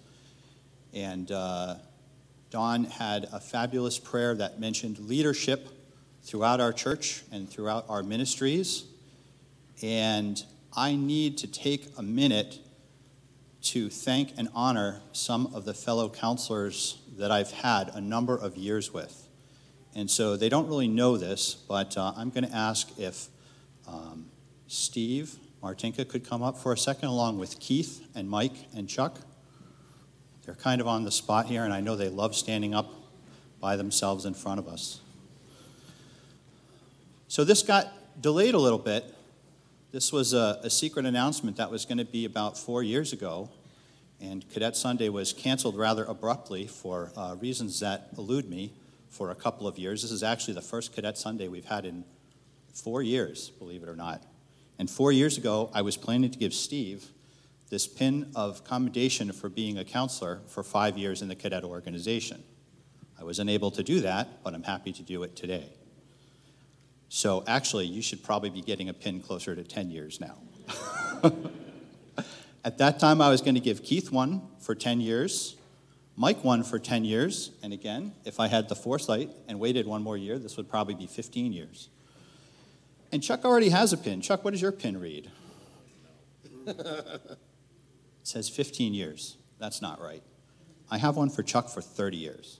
And 0.94 1.32
uh, 1.32 1.78
Don 2.50 2.86
had 2.86 3.28
a 3.32 3.40
fabulous 3.40 4.00
prayer 4.00 4.34
that 4.36 4.60
mentioned 4.60 5.00
leadership 5.00 5.68
throughout 6.24 6.62
our 6.62 6.72
church 6.72 7.24
and 7.32 7.50
throughout 7.50 7.86
our 7.90 8.04
ministries. 8.04 8.86
And 9.82 10.42
I 10.76 10.96
need 10.96 11.38
to 11.40 11.48
take 11.48 11.92
a 11.98 12.04
minute 12.04 12.60
to 13.64 13.90
thank 13.90 14.34
and 14.38 14.48
honor 14.54 15.02
some 15.12 15.54
of 15.54 15.66
the 15.66 15.74
fellow 15.74 16.10
counselors 16.10 17.02
that 17.18 17.32
I've 17.32 17.52
had 17.52 17.90
a 17.94 18.00
number 18.00 18.38
of 18.38 18.56
years 18.56 18.94
with. 18.94 19.28
And 19.96 20.10
so 20.10 20.38
they 20.38 20.48
don't 20.48 20.68
really 20.68 20.88
know 20.88 21.18
this, 21.18 21.54
but 21.56 21.98
uh, 21.98 22.14
I'm 22.16 22.30
going 22.30 22.46
to 22.46 22.56
ask 22.56 22.88
if 23.00 23.28
um, 23.88 24.28
Steve 24.68 25.36
Martinka 25.64 26.08
could 26.08 26.24
come 26.24 26.44
up 26.44 26.58
for 26.58 26.72
a 26.72 26.78
second, 26.78 27.10
along 27.10 27.40
with 27.40 27.60
Keith 27.60 28.06
and 28.16 28.30
Mike 28.30 28.56
and 28.76 28.88
Chuck. 28.88 29.20
They're 30.48 30.56
kind 30.56 30.80
of 30.80 30.88
on 30.88 31.04
the 31.04 31.12
spot 31.12 31.48
here, 31.48 31.66
and 31.66 31.74
I 31.74 31.82
know 31.82 31.98
they 31.98 32.08
love 32.08 32.34
standing 32.34 32.74
up 32.74 32.90
by 33.60 33.76
themselves 33.76 34.26
in 34.26 34.34
front 34.34 34.60
of 34.60 34.68
us. 34.70 35.02
So 37.28 37.44
this 37.44 37.62
got 37.62 38.22
delayed 38.22 38.54
a 38.54 38.58
little 38.58 38.80
bit. 38.80 39.14
This 39.92 40.14
was 40.14 40.34
a, 40.34 40.62
a 40.64 40.70
secret 40.70 41.06
announcement 41.06 41.58
that 41.58 41.70
was 41.70 41.84
going 41.84 41.98
to 41.98 42.06
be 42.06 42.24
about 42.24 42.58
four 42.58 42.82
years 42.82 43.12
ago, 43.12 43.50
and 44.22 44.50
Cadet 44.50 44.78
Sunday 44.78 45.10
was 45.10 45.34
canceled 45.34 45.76
rather 45.76 46.06
abruptly 46.06 46.66
for 46.66 47.12
uh, 47.18 47.36
reasons 47.42 47.82
that 47.82 48.08
elude 48.18 48.50
me 48.50 48.72
for 49.10 49.32
a 49.32 49.36
couple 49.36 49.68
of 49.68 49.78
years. 49.78 50.02
This 50.02 50.12
is 50.12 50.24
actually 50.24 50.54
the 50.54 50.62
first 50.62 50.94
Cadet 50.94 51.18
Sunday 51.18 51.50
we've 51.50 51.66
had 51.66 51.84
in 51.84 52.06
four 52.74 53.04
years, 53.04 53.50
believe 53.50 53.84
it 53.84 53.90
or 53.90 53.98
not. 53.98 54.24
And 54.80 54.90
four 54.90 55.12
years 55.12 55.38
ago, 55.38 55.70
I 55.74 55.82
was 55.82 55.98
planning 55.98 56.32
to 56.32 56.40
give 56.40 56.54
Steve 56.54 57.08
this 57.70 57.88
pin 57.88 58.32
of 58.36 58.64
commendation 58.64 59.32
for 59.32 59.50
being 59.50 59.78
a 59.78 59.84
counselor 59.84 60.42
for 60.48 60.64
five 60.64 60.98
years 60.98 61.22
in 61.22 61.28
the 61.28 61.36
cadet 61.36 61.64
organization. 61.64 62.44
I 63.20 63.24
was 63.24 63.40
unable 63.40 63.72
to 63.72 63.84
do 63.84 64.02
that, 64.02 64.44
but 64.44 64.54
I'm 64.54 64.64
happy 64.64 64.94
to 64.94 65.04
do 65.04 65.24
it 65.24 65.36
today. 65.36 65.70
So 67.10 67.44
actually, 67.48 67.86
you 67.86 68.02
should 68.02 68.24
probably 68.24 68.50
be 68.50 68.62
getting 68.62 68.90
a 68.90 68.94
pin 68.94 69.22
closer 69.22 69.56
to 69.56 69.64
10 69.64 69.90
years 69.90 70.20
now. 70.20 70.38
At 72.66 72.78
that 72.80 73.00
time, 73.00 73.22
I 73.22 73.30
was 73.30 73.42
going 73.42 73.56
to 73.56 73.62
give 73.62 73.84
Keith 73.84 74.12
one 74.12 74.42
for 74.60 74.76
10 74.76 75.00
years, 75.00 75.56
Mike 76.16 76.44
one 76.44 76.64
for 76.64 76.80
10 76.80 77.06
years, 77.06 77.52
and 77.64 77.72
again, 77.72 78.12
if 78.26 78.40
I 78.40 78.48
had 78.48 78.68
the 78.70 78.76
foresight 78.76 79.30
and 79.48 79.60
waited 79.60 79.88
one 79.88 80.04
more 80.04 80.18
year, 80.18 80.38
this 80.38 80.58
would 80.58 80.70
probably 80.70 80.96
be 80.96 81.08
15 81.08 81.54
years. 81.54 81.90
And 83.12 83.24
Chuck 83.24 83.46
already 83.46 83.70
has 83.70 83.94
a 83.94 83.98
pin. 83.98 84.20
Chuck, 84.22 84.44
what 84.44 84.52
does 84.52 84.62
your 84.62 84.74
pin 84.74 85.00
read? 85.00 85.32
says 88.28 88.50
15 88.50 88.94
years. 88.94 89.38
That's 89.58 89.82
not 89.82 90.02
right. 90.02 90.22
I 90.92 90.98
have 90.98 91.16
one 91.16 91.30
for 91.30 91.44
Chuck 91.44 91.70
for 91.70 91.82
30 91.82 92.18
years. 92.18 92.60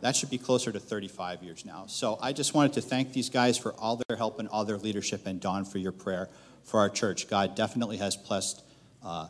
That 0.00 0.14
should 0.14 0.30
be 0.30 0.38
closer 0.38 0.70
to 0.70 0.78
35 0.78 1.42
years 1.42 1.64
now. 1.64 1.86
So 1.88 2.18
I 2.20 2.32
just 2.32 2.54
wanted 2.54 2.74
to 2.74 2.80
thank 2.80 3.12
these 3.12 3.30
guys 3.30 3.58
for 3.58 3.72
all 3.74 4.00
their 4.06 4.16
help 4.16 4.38
and 4.38 4.48
all 4.48 4.64
their 4.64 4.76
leadership, 4.76 5.26
and 5.26 5.40
Don 5.40 5.64
for 5.64 5.78
your 5.78 5.92
prayer 5.92 6.28
for 6.62 6.78
our 6.78 6.88
church. 6.88 7.28
God 7.28 7.56
definitely 7.56 7.96
has 7.96 8.16
blessed 8.16 8.62
uh, 9.02 9.28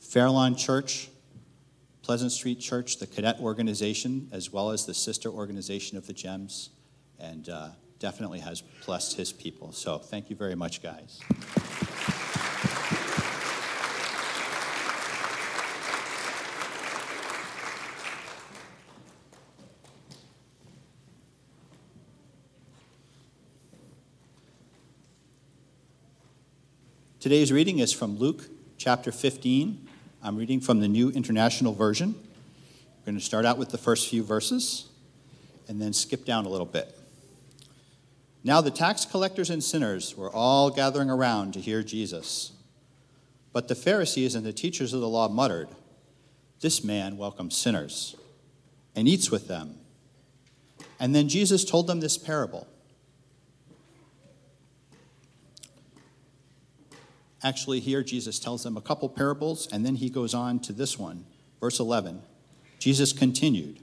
Fairlawn 0.00 0.56
Church, 0.56 1.08
Pleasant 2.02 2.32
Street 2.32 2.60
Church, 2.60 2.98
the 2.98 3.06
cadet 3.06 3.40
organization, 3.40 4.28
as 4.30 4.52
well 4.52 4.70
as 4.70 4.84
the 4.84 4.94
sister 4.94 5.30
organization 5.30 5.96
of 5.96 6.06
the 6.06 6.12
GEMS, 6.12 6.70
and 7.18 7.48
uh, 7.48 7.68
definitely 7.98 8.40
has 8.40 8.62
blessed 8.84 9.16
his 9.16 9.32
people. 9.32 9.72
So 9.72 9.98
thank 9.98 10.28
you 10.28 10.36
very 10.36 10.54
much, 10.54 10.82
guys. 10.82 11.20
Today's 27.26 27.50
reading 27.50 27.80
is 27.80 27.92
from 27.92 28.18
Luke 28.18 28.44
chapter 28.78 29.10
15. 29.10 29.88
I'm 30.22 30.36
reading 30.36 30.60
from 30.60 30.78
the 30.78 30.86
New 30.86 31.10
International 31.10 31.72
Version. 31.72 32.14
We're 32.14 33.04
going 33.04 33.18
to 33.18 33.20
start 33.20 33.44
out 33.44 33.58
with 33.58 33.70
the 33.70 33.78
first 33.78 34.08
few 34.08 34.22
verses 34.22 34.88
and 35.66 35.82
then 35.82 35.92
skip 35.92 36.24
down 36.24 36.46
a 36.46 36.48
little 36.48 36.68
bit. 36.68 36.96
Now 38.44 38.60
the 38.60 38.70
tax 38.70 39.04
collectors 39.04 39.50
and 39.50 39.64
sinners 39.64 40.16
were 40.16 40.30
all 40.30 40.70
gathering 40.70 41.10
around 41.10 41.54
to 41.54 41.60
hear 41.60 41.82
Jesus. 41.82 42.52
But 43.52 43.66
the 43.66 43.74
Pharisees 43.74 44.36
and 44.36 44.46
the 44.46 44.52
teachers 44.52 44.92
of 44.92 45.00
the 45.00 45.08
law 45.08 45.28
muttered, 45.28 45.66
This 46.60 46.84
man 46.84 47.16
welcomes 47.16 47.56
sinners 47.56 48.14
and 48.94 49.08
eats 49.08 49.32
with 49.32 49.48
them. 49.48 49.74
And 51.00 51.12
then 51.12 51.28
Jesus 51.28 51.64
told 51.64 51.88
them 51.88 51.98
this 51.98 52.18
parable. 52.18 52.68
Actually, 57.46 57.78
here 57.78 58.02
Jesus 58.02 58.40
tells 58.40 58.64
them 58.64 58.76
a 58.76 58.80
couple 58.80 59.08
parables, 59.08 59.68
and 59.70 59.86
then 59.86 59.94
he 59.94 60.10
goes 60.10 60.34
on 60.34 60.58
to 60.58 60.72
this 60.72 60.98
one. 60.98 61.24
Verse 61.60 61.78
11 61.78 62.22
Jesus 62.80 63.12
continued 63.12 63.78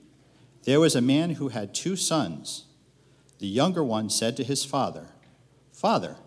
There 0.66 0.82
was 0.82 0.98
a 0.98 1.02
man 1.02 1.36
who 1.36 1.48
had 1.48 1.74
two 1.74 1.96
sons. 1.96 2.66
The 3.40 3.48
younger 3.48 3.82
one 3.82 4.10
said 4.10 4.36
to 4.36 4.44
his 4.44 4.66
father, 4.66 5.08
Father, 5.72 6.18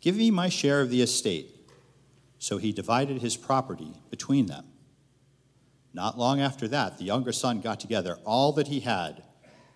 give 0.00 0.16
me 0.16 0.30
my 0.30 0.48
share 0.48 0.80
of 0.80 0.88
the 0.88 1.02
estate. 1.02 1.54
So 2.38 2.56
he 2.56 2.72
divided 2.72 3.20
his 3.20 3.36
property 3.36 4.00
between 4.08 4.46
them. 4.46 4.64
Not 5.92 6.16
long 6.16 6.40
after 6.40 6.66
that, 6.68 6.96
the 6.96 7.04
younger 7.04 7.32
son 7.32 7.60
got 7.60 7.80
together 7.80 8.16
all 8.24 8.52
that 8.52 8.68
he 8.68 8.80
had, 8.80 9.24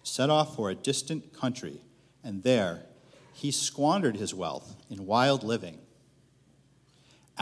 set 0.02 0.30
off 0.30 0.56
for 0.56 0.70
a 0.70 0.74
distant 0.74 1.34
country, 1.38 1.82
and 2.24 2.42
there 2.42 2.86
he 3.34 3.50
squandered 3.50 4.16
his 4.16 4.34
wealth 4.34 4.76
in 4.88 5.04
wild 5.04 5.42
living. 5.42 5.78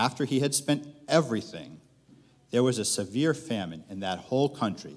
After 0.00 0.24
he 0.24 0.40
had 0.40 0.54
spent 0.54 0.88
everything, 1.08 1.78
there 2.52 2.62
was 2.62 2.78
a 2.78 2.86
severe 2.86 3.34
famine 3.34 3.84
in 3.90 4.00
that 4.00 4.18
whole 4.18 4.48
country, 4.48 4.96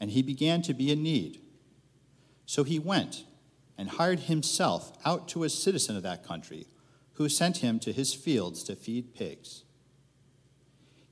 and 0.00 0.10
he 0.10 0.22
began 0.22 0.62
to 0.62 0.72
be 0.72 0.90
in 0.90 1.02
need. 1.02 1.42
So 2.46 2.64
he 2.64 2.78
went 2.78 3.24
and 3.76 3.90
hired 3.90 4.20
himself 4.20 4.96
out 5.04 5.28
to 5.28 5.44
a 5.44 5.50
citizen 5.50 5.94
of 5.94 6.04
that 6.04 6.24
country, 6.24 6.66
who 7.14 7.28
sent 7.28 7.58
him 7.58 7.78
to 7.80 7.92
his 7.92 8.14
fields 8.14 8.64
to 8.64 8.76
feed 8.76 9.14
pigs. 9.14 9.64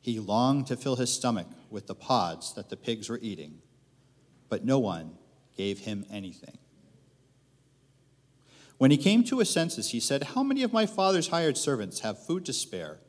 He 0.00 0.18
longed 0.18 0.66
to 0.68 0.76
fill 0.76 0.96
his 0.96 1.12
stomach 1.12 1.48
with 1.68 1.86
the 1.86 1.94
pods 1.94 2.54
that 2.54 2.70
the 2.70 2.78
pigs 2.78 3.10
were 3.10 3.20
eating, 3.20 3.60
but 4.48 4.64
no 4.64 4.78
one 4.78 5.18
gave 5.54 5.80
him 5.80 6.06
anything. 6.10 6.56
When 8.78 8.90
he 8.90 8.96
came 8.96 9.22
to 9.24 9.40
his 9.40 9.50
senses, 9.50 9.90
he 9.90 10.00
said, 10.00 10.22
How 10.22 10.42
many 10.42 10.62
of 10.62 10.72
my 10.72 10.86
father's 10.86 11.28
hired 11.28 11.58
servants 11.58 12.00
have 12.00 12.24
food 12.24 12.46
to 12.46 12.54
spare? 12.54 13.00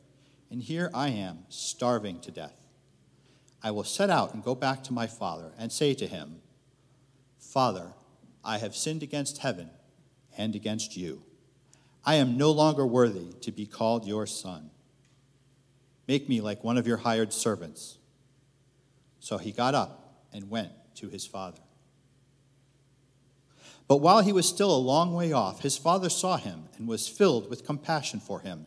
And 0.50 0.62
here 0.62 0.90
I 0.92 1.10
am, 1.10 1.44
starving 1.48 2.20
to 2.20 2.30
death. 2.30 2.56
I 3.62 3.70
will 3.70 3.84
set 3.84 4.10
out 4.10 4.34
and 4.34 4.42
go 4.42 4.54
back 4.54 4.82
to 4.84 4.92
my 4.92 5.06
father 5.06 5.52
and 5.58 5.70
say 5.70 5.94
to 5.94 6.06
him, 6.06 6.40
Father, 7.38 7.92
I 8.44 8.58
have 8.58 8.74
sinned 8.74 9.02
against 9.02 9.38
heaven 9.38 9.70
and 10.36 10.54
against 10.56 10.96
you. 10.96 11.22
I 12.04 12.14
am 12.14 12.36
no 12.36 12.50
longer 12.50 12.86
worthy 12.86 13.32
to 13.42 13.52
be 13.52 13.66
called 13.66 14.06
your 14.06 14.26
son. 14.26 14.70
Make 16.08 16.28
me 16.28 16.40
like 16.40 16.64
one 16.64 16.78
of 16.78 16.86
your 16.86 16.96
hired 16.96 17.32
servants. 17.32 17.98
So 19.20 19.38
he 19.38 19.52
got 19.52 19.74
up 19.74 20.24
and 20.32 20.50
went 20.50 20.72
to 20.96 21.08
his 21.08 21.26
father. 21.26 21.60
But 23.86 23.98
while 23.98 24.22
he 24.22 24.32
was 24.32 24.48
still 24.48 24.74
a 24.74 24.78
long 24.78 25.14
way 25.14 25.32
off, 25.32 25.62
his 25.62 25.76
father 25.76 26.08
saw 26.08 26.36
him 26.36 26.68
and 26.78 26.88
was 26.88 27.08
filled 27.08 27.50
with 27.50 27.66
compassion 27.66 28.20
for 28.20 28.40
him 28.40 28.66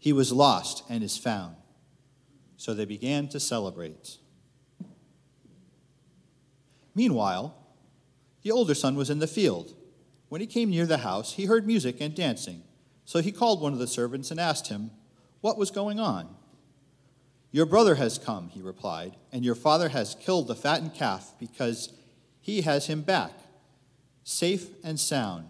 He 0.00 0.12
was 0.12 0.32
lost 0.32 0.82
and 0.88 1.04
is 1.04 1.16
found. 1.16 1.54
So 2.56 2.74
they 2.74 2.86
began 2.86 3.28
to 3.28 3.38
celebrate. 3.38 4.16
Meanwhile, 6.94 7.54
the 8.42 8.50
older 8.50 8.74
son 8.74 8.96
was 8.96 9.10
in 9.10 9.18
the 9.18 9.26
field. 9.26 9.74
When 10.30 10.40
he 10.40 10.46
came 10.46 10.70
near 10.70 10.86
the 10.86 10.98
house, 10.98 11.34
he 11.34 11.44
heard 11.44 11.66
music 11.66 12.00
and 12.00 12.14
dancing. 12.14 12.62
So 13.04 13.20
he 13.20 13.30
called 13.30 13.60
one 13.60 13.74
of 13.74 13.78
the 13.78 13.86
servants 13.86 14.30
and 14.30 14.40
asked 14.40 14.68
him 14.68 14.90
what 15.42 15.58
was 15.58 15.70
going 15.70 16.00
on. 16.00 16.34
Your 17.52 17.66
brother 17.66 17.96
has 17.96 18.16
come, 18.16 18.48
he 18.48 18.62
replied, 18.62 19.16
and 19.32 19.44
your 19.44 19.54
father 19.54 19.90
has 19.90 20.14
killed 20.14 20.46
the 20.46 20.54
fattened 20.54 20.94
calf 20.94 21.34
because 21.38 21.92
he 22.40 22.62
has 22.62 22.86
him 22.86 23.02
back, 23.02 23.32
safe 24.24 24.68
and 24.82 24.98
sound. 24.98 25.49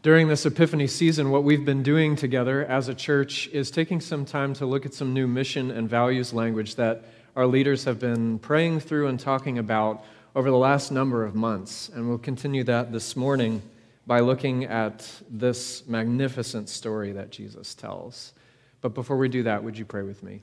During 0.00 0.28
this 0.28 0.46
Epiphany 0.46 0.86
season, 0.86 1.32
what 1.32 1.42
we've 1.42 1.64
been 1.64 1.82
doing 1.82 2.14
together 2.14 2.64
as 2.64 2.86
a 2.86 2.94
church 2.94 3.48
is 3.48 3.68
taking 3.68 4.00
some 4.00 4.24
time 4.24 4.54
to 4.54 4.64
look 4.64 4.86
at 4.86 4.94
some 4.94 5.12
new 5.12 5.26
mission 5.26 5.72
and 5.72 5.90
values 5.90 6.32
language 6.32 6.76
that 6.76 7.02
our 7.34 7.48
leaders 7.48 7.82
have 7.82 7.98
been 7.98 8.38
praying 8.38 8.78
through 8.78 9.08
and 9.08 9.18
talking 9.18 9.58
about 9.58 10.04
over 10.36 10.52
the 10.52 10.56
last 10.56 10.92
number 10.92 11.24
of 11.24 11.34
months. 11.34 11.88
And 11.88 12.08
we'll 12.08 12.18
continue 12.18 12.62
that 12.64 12.92
this 12.92 13.16
morning 13.16 13.60
by 14.06 14.20
looking 14.20 14.66
at 14.66 15.10
this 15.28 15.84
magnificent 15.88 16.68
story 16.68 17.10
that 17.10 17.30
Jesus 17.30 17.74
tells. 17.74 18.34
But 18.80 18.94
before 18.94 19.16
we 19.16 19.28
do 19.28 19.42
that, 19.42 19.64
would 19.64 19.76
you 19.76 19.84
pray 19.84 20.02
with 20.02 20.22
me? 20.22 20.42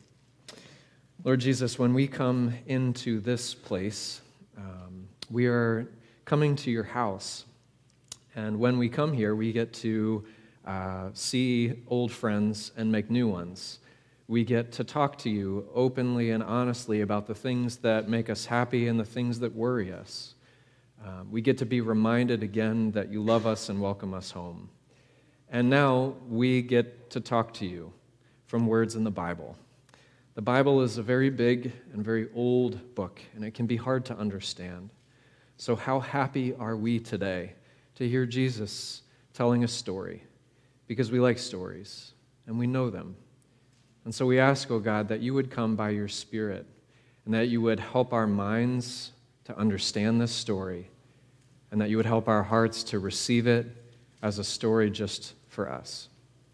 Lord 1.23 1.39
Jesus, 1.39 1.79
when 1.79 1.93
we 1.93 2.07
come 2.07 2.53
into 2.67 3.21
this 3.21 3.53
place, 3.53 4.19
um, 4.57 5.07
we 5.31 5.45
are 5.45 5.87
coming 6.25 6.57
to 6.57 6.71
your 6.71 6.83
house. 6.83 7.45
And 8.35 8.59
when 8.59 8.77
we 8.77 8.89
come 8.89 9.13
here, 9.13 9.33
we 9.33 9.53
get 9.53 9.73
to 9.75 10.25
uh, 10.65 11.09
see 11.13 11.73
old 11.87 12.11
friends 12.11 12.71
and 12.75 12.91
make 12.91 13.09
new 13.09 13.29
ones. 13.29 13.79
We 14.27 14.43
get 14.43 14.73
to 14.73 14.83
talk 14.83 15.17
to 15.19 15.29
you 15.29 15.69
openly 15.73 16.31
and 16.31 16.43
honestly 16.43 17.01
about 17.01 17.27
the 17.27 17.35
things 17.35 17.77
that 17.77 18.09
make 18.09 18.29
us 18.29 18.45
happy 18.45 18.87
and 18.89 18.99
the 18.99 19.05
things 19.05 19.39
that 19.39 19.55
worry 19.55 19.93
us. 19.93 20.33
Um, 21.05 21.31
we 21.31 21.41
get 21.41 21.57
to 21.59 21.65
be 21.65 21.79
reminded 21.79 22.43
again 22.43 22.91
that 22.91 23.09
you 23.09 23.21
love 23.21 23.47
us 23.47 23.69
and 23.69 23.79
welcome 23.79 24.13
us 24.13 24.31
home. 24.31 24.69
And 25.49 25.69
now 25.69 26.15
we 26.27 26.61
get 26.61 27.09
to 27.11 27.21
talk 27.21 27.53
to 27.55 27.65
you 27.65 27.93
from 28.47 28.67
words 28.67 28.95
in 28.95 29.03
the 29.03 29.11
Bible. 29.11 29.55
The 30.33 30.41
Bible 30.41 30.81
is 30.81 30.97
a 30.97 31.03
very 31.03 31.29
big 31.29 31.71
and 31.93 32.03
very 32.03 32.27
old 32.35 32.95
book, 32.95 33.21
and 33.35 33.45
it 33.45 33.53
can 33.53 33.67
be 33.67 33.77
hard 33.77 34.03
to 34.05 34.17
understand. 34.17 34.89
So, 35.57 35.75
how 35.75 36.01
happy 36.01 36.53
are 36.55 36.75
we 36.75 36.99
today 36.99 37.53
to 37.95 38.07
hear 38.07 38.25
Jesus 38.25 39.01
telling 39.33 39.63
a 39.63 39.67
story? 39.67 40.23
Because 40.87 41.11
we 41.11 41.19
like 41.19 41.37
stories 41.37 42.13
and 42.47 42.59
we 42.59 42.67
know 42.67 42.89
them. 42.89 43.15
And 44.03 44.13
so 44.13 44.25
we 44.25 44.39
ask, 44.39 44.69
oh 44.69 44.79
God, 44.79 45.07
that 45.07 45.21
you 45.21 45.33
would 45.33 45.49
come 45.49 45.75
by 45.75 45.89
your 45.89 46.07
Spirit 46.07 46.65
and 47.25 47.33
that 47.33 47.47
you 47.47 47.61
would 47.61 47.79
help 47.79 48.13
our 48.13 48.27
minds 48.27 49.11
to 49.45 49.57
understand 49.57 50.21
this 50.21 50.31
story 50.31 50.89
and 51.71 51.81
that 51.81 51.89
you 51.89 51.97
would 51.97 52.05
help 52.05 52.27
our 52.27 52.43
hearts 52.43 52.83
to 52.83 52.99
receive 52.99 53.47
it 53.47 53.65
as 54.21 54.39
a 54.39 54.43
story 54.43 54.89
just 54.89 55.33
for 55.47 55.69
us. 55.69 56.09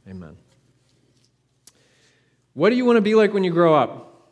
Amen. 0.07 0.37
What 2.53 2.69
do 2.69 2.75
you 2.75 2.85
want 2.85 2.97
to 2.97 3.01
be 3.01 3.15
like 3.15 3.33
when 3.33 3.43
you 3.43 3.51
grow 3.51 3.75
up? 3.75 4.29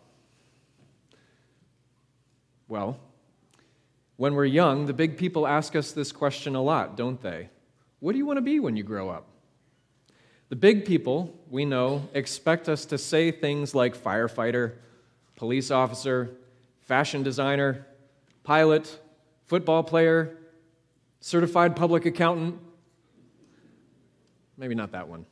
Well, 2.67 2.99
when 4.19 4.35
we're 4.35 4.43
young, 4.43 4.85
the 4.85 4.91
big 4.91 5.15
people 5.15 5.47
ask 5.47 5.77
us 5.77 5.93
this 5.93 6.11
question 6.11 6.53
a 6.53 6.61
lot, 6.61 6.97
don't 6.97 7.21
they? 7.21 7.47
What 8.01 8.11
do 8.11 8.17
you 8.17 8.25
want 8.25 8.35
to 8.35 8.41
be 8.41 8.59
when 8.59 8.75
you 8.75 8.83
grow 8.83 9.09
up? 9.09 9.29
The 10.49 10.57
big 10.57 10.83
people, 10.83 11.39
we 11.49 11.63
know, 11.63 12.09
expect 12.13 12.67
us 12.67 12.83
to 12.87 12.97
say 12.97 13.31
things 13.31 13.73
like 13.73 13.95
firefighter, 13.95 14.73
police 15.37 15.71
officer, 15.71 16.35
fashion 16.81 17.23
designer, 17.23 17.87
pilot, 18.43 18.99
football 19.47 19.83
player, 19.83 20.35
certified 21.21 21.77
public 21.77 22.05
accountant. 22.05 22.59
Maybe 24.57 24.75
not 24.75 24.91
that 24.91 25.07
one. 25.07 25.25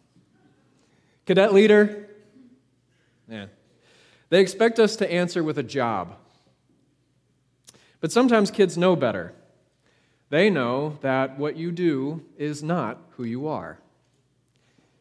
Cadet 1.25 1.53
leader. 1.53 2.07
Yeah. 3.27 3.47
They 4.29 4.39
expect 4.39 4.79
us 4.79 4.95
to 4.95 5.11
answer 5.11 5.43
with 5.43 5.57
a 5.57 5.63
job. 5.63 6.15
But 7.99 8.11
sometimes 8.11 8.51
kids 8.51 8.77
know 8.77 8.95
better. 8.95 9.33
They 10.29 10.49
know 10.49 10.97
that 11.01 11.39
what 11.39 11.55
you 11.55 11.71
do 11.71 12.23
is 12.37 12.61
not 12.61 12.99
who 13.11 13.23
you 13.23 13.47
are. 13.47 13.79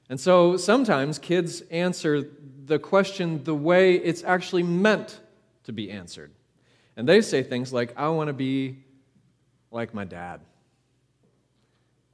And 0.09 0.20
so 0.20 0.57
sometimes 0.57 1.18
kids 1.18 1.62
answer 1.62 2.28
the 2.64 2.78
question 2.78 3.42
the 3.44 3.55
way 3.55 3.97
it's 3.97 4.22
actually 4.22 4.62
meant 4.62 5.20
to 5.64 5.72
be 5.72 5.90
answered. 5.90 6.30
And 6.97 7.09
they 7.09 7.20
say 7.20 7.42
things 7.42 7.72
like, 7.72 7.92
I 7.97 8.09
want 8.09 8.28
to 8.28 8.32
be 8.32 8.78
like 9.70 9.92
my 9.92 10.05
dad. 10.05 10.40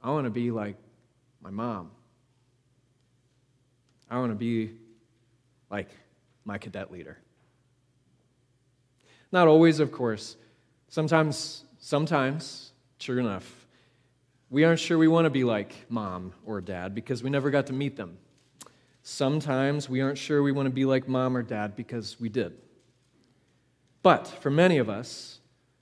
I 0.01 0.09
want 0.09 0.25
to 0.25 0.31
be 0.31 0.51
like 0.51 0.75
my 1.41 1.51
mom. 1.51 1.91
I 4.09 4.19
want 4.19 4.31
to 4.31 4.35
be 4.35 4.71
like 5.69 5.89
my 6.45 6.57
cadet 6.57 6.91
leader. 6.91 7.17
Not 9.31 9.47
always, 9.47 9.79
of 9.79 9.91
course. 9.91 10.35
Sometimes, 10.93 11.65
sometimes, 11.79 12.71
sure 12.99 13.19
enough, 13.19 13.65
we 14.51 14.63
aren't 14.63 14.79
sure 14.79 14.95
we 14.95 15.07
want 15.07 15.25
to 15.25 15.31
be 15.31 15.43
like 15.43 15.73
mom 15.89 16.33
or 16.45 16.61
dad 16.61 16.93
because 16.93 17.23
we 17.23 17.31
never 17.31 17.49
got 17.49 17.65
to 17.65 17.73
meet 17.73 17.97
them. 17.97 18.15
Sometimes 19.01 19.89
we 19.89 20.01
aren't 20.01 20.19
sure 20.19 20.43
we 20.43 20.51
want 20.51 20.67
to 20.67 20.71
be 20.71 20.85
like 20.85 21.07
mom 21.07 21.35
or 21.35 21.41
dad 21.41 21.75
because 21.75 22.19
we 22.19 22.29
did. 22.29 22.53
But 24.03 24.27
for 24.27 24.51
many 24.51 24.77
of 24.77 24.87
us, 24.87 25.39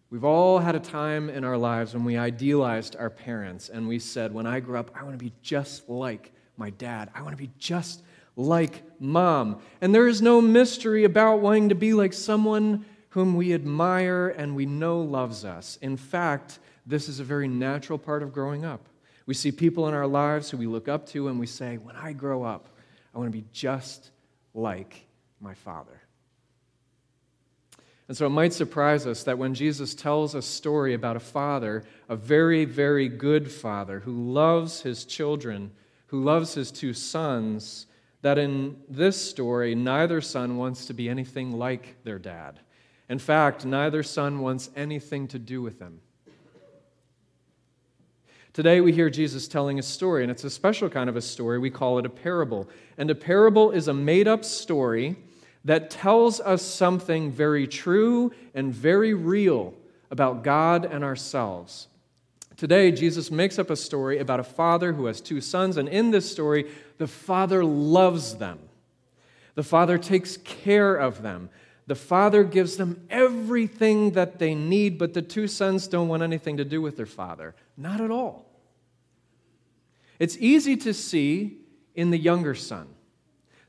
we've 0.10 0.24
all 0.24 0.60
had 0.60 0.76
a 0.76 0.80
time 0.80 1.30
in 1.30 1.44
our 1.44 1.58
lives 1.58 1.94
when 1.94 2.06
we 2.06 2.16
idealized 2.16 2.96
our 2.96 3.10
parents 3.10 3.68
and 3.68 3.90
we 3.90 4.00
said, 4.00 4.34
when 4.34 4.48
I 4.48 4.62
grow 4.62 4.80
up, 4.80 4.92
I 4.96 5.04
want 5.04 5.20
to 5.20 5.26
be 5.26 5.34
just 5.42 5.90
like 5.90 6.32
my 6.56 6.70
dad. 6.70 7.10
I 7.14 7.22
want 7.22 7.34
to 7.34 7.44
be 7.44 7.52
just 7.60 8.02
like 8.38 8.82
mom. 8.98 9.62
And 9.82 9.94
there 9.94 10.08
is 10.08 10.22
no 10.22 10.40
mystery 10.40 11.04
about 11.04 11.42
wanting 11.42 11.68
to 11.68 11.76
be 11.76 11.94
like 11.94 12.14
someone 12.14 12.86
whom 13.12 13.36
we 13.36 13.54
admire 13.54 14.30
and 14.30 14.56
we 14.56 14.66
know 14.66 15.02
loves 15.02 15.46
us. 15.46 15.78
In 15.82 15.96
fact, 15.98 16.60
this 16.86 17.08
is 17.08 17.20
a 17.20 17.24
very 17.24 17.48
natural 17.48 18.00
part 18.00 18.24
of 18.24 18.34
growing 18.34 18.66
up. 18.66 18.88
We 19.26 19.34
see 19.34 19.52
people 19.52 19.88
in 19.88 19.94
our 19.94 20.08
lives 20.08 20.50
who 20.50 20.58
we 20.58 20.66
look 20.66 20.88
up 20.88 21.06
to 21.08 21.28
and 21.28 21.40
we 21.40 21.46
say, 21.46 21.78
when 21.78 21.96
I 21.96 22.14
grow 22.14 22.44
up, 22.44 22.70
I 23.14 23.18
want 23.18 23.32
to 23.32 23.38
be 23.38 23.46
just 23.52 24.12
like 24.54 25.06
my 25.40 25.54
father. 25.54 26.02
And 28.08 28.18
so 28.18 28.26
it 28.26 28.30
might 28.30 28.54
surprise 28.54 29.06
us 29.08 29.24
that 29.24 29.38
when 29.38 29.54
Jesus 29.54 29.94
tells 29.96 30.36
a 30.36 30.42
story 30.42 30.94
about 30.94 31.16
a 31.16 31.22
father, 31.22 31.84
a 32.10 32.16
very, 32.16 32.66
very 32.66 33.08
good 33.08 33.50
father 33.50 34.00
who 34.00 34.34
loves 34.34 34.82
his 34.82 35.06
children, 35.06 35.72
who 36.08 36.24
loves 36.24 36.54
his 36.54 36.72
two 36.72 36.94
sons, 36.94 37.88
that 38.22 38.38
in 38.38 38.78
this 38.90 39.22
story, 39.22 39.76
neither 39.76 40.22
son 40.22 40.58
wants 40.58 40.86
to 40.88 40.94
be 40.94 41.10
anything 41.10 41.52
like 41.52 42.04
their 42.04 42.20
dad. 42.20 42.60
In 43.12 43.20
fact, 43.20 43.66
neither 43.66 44.04
son 44.04 44.40
wants 44.40 44.70
anything 44.74 45.28
to 45.28 45.38
do 45.38 45.62
with 45.62 45.80
them. 45.80 46.00
Today 48.54 48.80
we 48.80 48.94
hear 48.94 49.10
Jesus 49.10 49.50
telling 49.50 49.78
a 49.80 49.84
story, 49.84 50.24
and 50.24 50.32
it's 50.32 50.46
a 50.46 50.50
special 50.50 50.88
kind 50.88 51.10
of 51.10 51.18
a 51.18 51.22
story. 51.22 51.60
We 51.60 51.72
call 51.72 52.00
it 52.00 52.06
a 52.06 52.10
parable. 52.10 52.70
And 52.98 53.12
a 53.12 53.16
parable 53.16 53.72
is 53.72 53.90
a 53.90 53.94
made 53.94 54.30
up 54.30 54.46
story 54.46 55.18
that 55.66 55.90
tells 55.90 56.40
us 56.40 56.62
something 56.62 57.34
very 57.34 57.68
true 57.68 58.32
and 58.54 58.74
very 58.74 59.14
real 59.14 59.74
about 60.10 60.42
God 60.42 60.86
and 60.86 61.04
ourselves. 61.04 61.90
Today, 62.56 62.94
Jesus 62.94 63.30
makes 63.30 63.60
up 63.60 63.70
a 63.70 63.76
story 63.76 64.20
about 64.20 64.40
a 64.40 64.44
father 64.46 64.94
who 64.94 65.08
has 65.08 65.20
two 65.20 65.42
sons, 65.42 65.76
and 65.76 65.90
in 65.90 66.12
this 66.12 66.32
story, 66.32 66.72
the 66.98 67.08
father 67.08 67.66
loves 67.66 68.38
them. 68.38 68.60
The 69.56 69.64
father 69.64 69.98
takes 69.98 70.38
care 70.38 70.96
of 70.96 71.22
them. 71.22 71.50
The 71.92 71.96
father 71.96 72.46
gives 72.46 72.78
them 72.78 73.06
everything 73.10 74.12
that 74.12 74.40
they 74.40 74.56
need, 74.56 74.98
but 74.98 75.14
the 75.14 75.22
two 75.22 75.46
sons 75.46 75.90
don't 75.90 76.08
want 76.08 76.24
anything 76.24 76.56
to 76.56 76.64
do 76.64 76.82
with 76.82 76.96
their 76.96 77.06
father. 77.06 77.54
Not 77.76 78.00
at 78.00 78.10
all. 78.10 78.46
It's 80.18 80.38
easy 80.38 80.78
to 80.78 80.94
see 80.94 81.58
in 81.94 82.10
the 82.10 82.18
younger 82.18 82.56
son. 82.56 82.88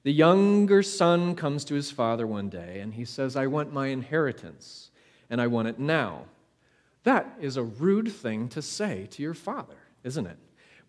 The 0.05 0.13
younger 0.13 0.85
son 0.85 1.35
comes 1.35 1.65
to 1.65 1.75
his 1.75 1.91
father 1.91 2.25
one 2.25 2.49
day 2.49 2.79
and 2.79 2.95
he 2.95 3.05
says, 3.05 3.35
I 3.35 3.49
want 3.49 3.73
my 3.73 3.89
inheritance 3.89 4.93
and 5.29 5.41
I 5.41 5.49
want 5.49 5.67
it 5.67 5.81
now. 5.81 6.27
That 7.03 7.27
is 7.41 7.57
a 7.57 7.65
rude 7.65 8.13
thing 8.13 8.49
to 8.51 8.63
say 8.63 9.09
to 9.11 9.23
your 9.25 9.35
father, 9.35 9.79
isn't 10.05 10.29
it? 10.29 10.39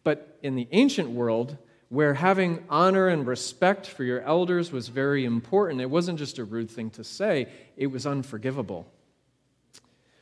But 0.04 0.38
in 0.44 0.54
the 0.54 0.68
ancient 0.72 1.10
world, 1.10 1.58
where 1.94 2.16
having 2.16 2.64
honor 2.72 3.08
and 3.08 3.28
respect 3.28 3.86
for 3.86 4.04
your 4.04 4.20
elders 4.22 4.72
was 4.72 4.88
very 4.88 5.26
important, 5.26 5.80
it 5.80 5.88
wasn't 5.92 6.18
just 6.18 6.40
a 6.40 6.44
rude 6.44 6.72
thing 6.72 6.90
to 6.90 7.04
say, 7.04 7.48
it 7.78 7.86
was 7.86 8.08
unforgivable. 8.08 8.88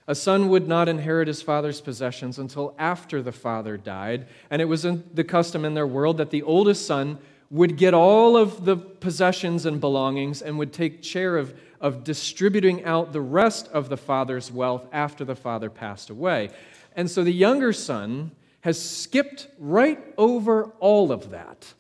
A 0.06 0.14
son 0.14 0.50
would 0.50 0.68
not 0.68 0.90
inherit 0.90 1.30
his 1.30 1.42
father's 1.42 1.80
possessions 1.80 2.38
until 2.38 2.76
after 2.78 3.22
the 3.22 3.32
father 3.32 3.78
died, 3.78 4.28
and 4.50 4.62
it 4.62 4.66
was 4.66 4.82
the 4.82 5.24
custom 5.24 5.64
in 5.64 5.74
their 5.74 5.88
world 5.88 6.18
that 6.18 6.30
the 6.30 6.42
oldest 6.42 6.86
son 6.86 7.20
would 7.50 7.78
get 7.78 7.94
all 7.94 8.36
of 8.36 8.66
the 8.66 8.76
possessions 8.76 9.66
and 9.66 9.80
belongings 9.80 10.42
and 10.42 10.60
would 10.60 10.74
take 10.74 11.02
care 11.02 11.38
of, 11.38 11.58
of 11.80 12.04
distributing 12.04 12.84
out 12.84 13.14
the 13.14 13.22
rest 13.22 13.70
of 13.70 13.88
the 13.88 13.96
father's 13.96 14.52
wealth 14.52 14.86
after 14.92 15.24
the 15.24 15.38
father 15.38 15.70
passed 15.70 16.10
away. 16.10 16.50
And 16.98 17.10
so 17.10 17.24
the 17.24 17.32
younger 17.32 17.72
son 17.72 18.32
has 18.62 18.82
skipped 18.82 19.48
right 19.58 20.02
over 20.18 20.66
all 20.80 21.12
of 21.12 21.32
that 21.32 21.74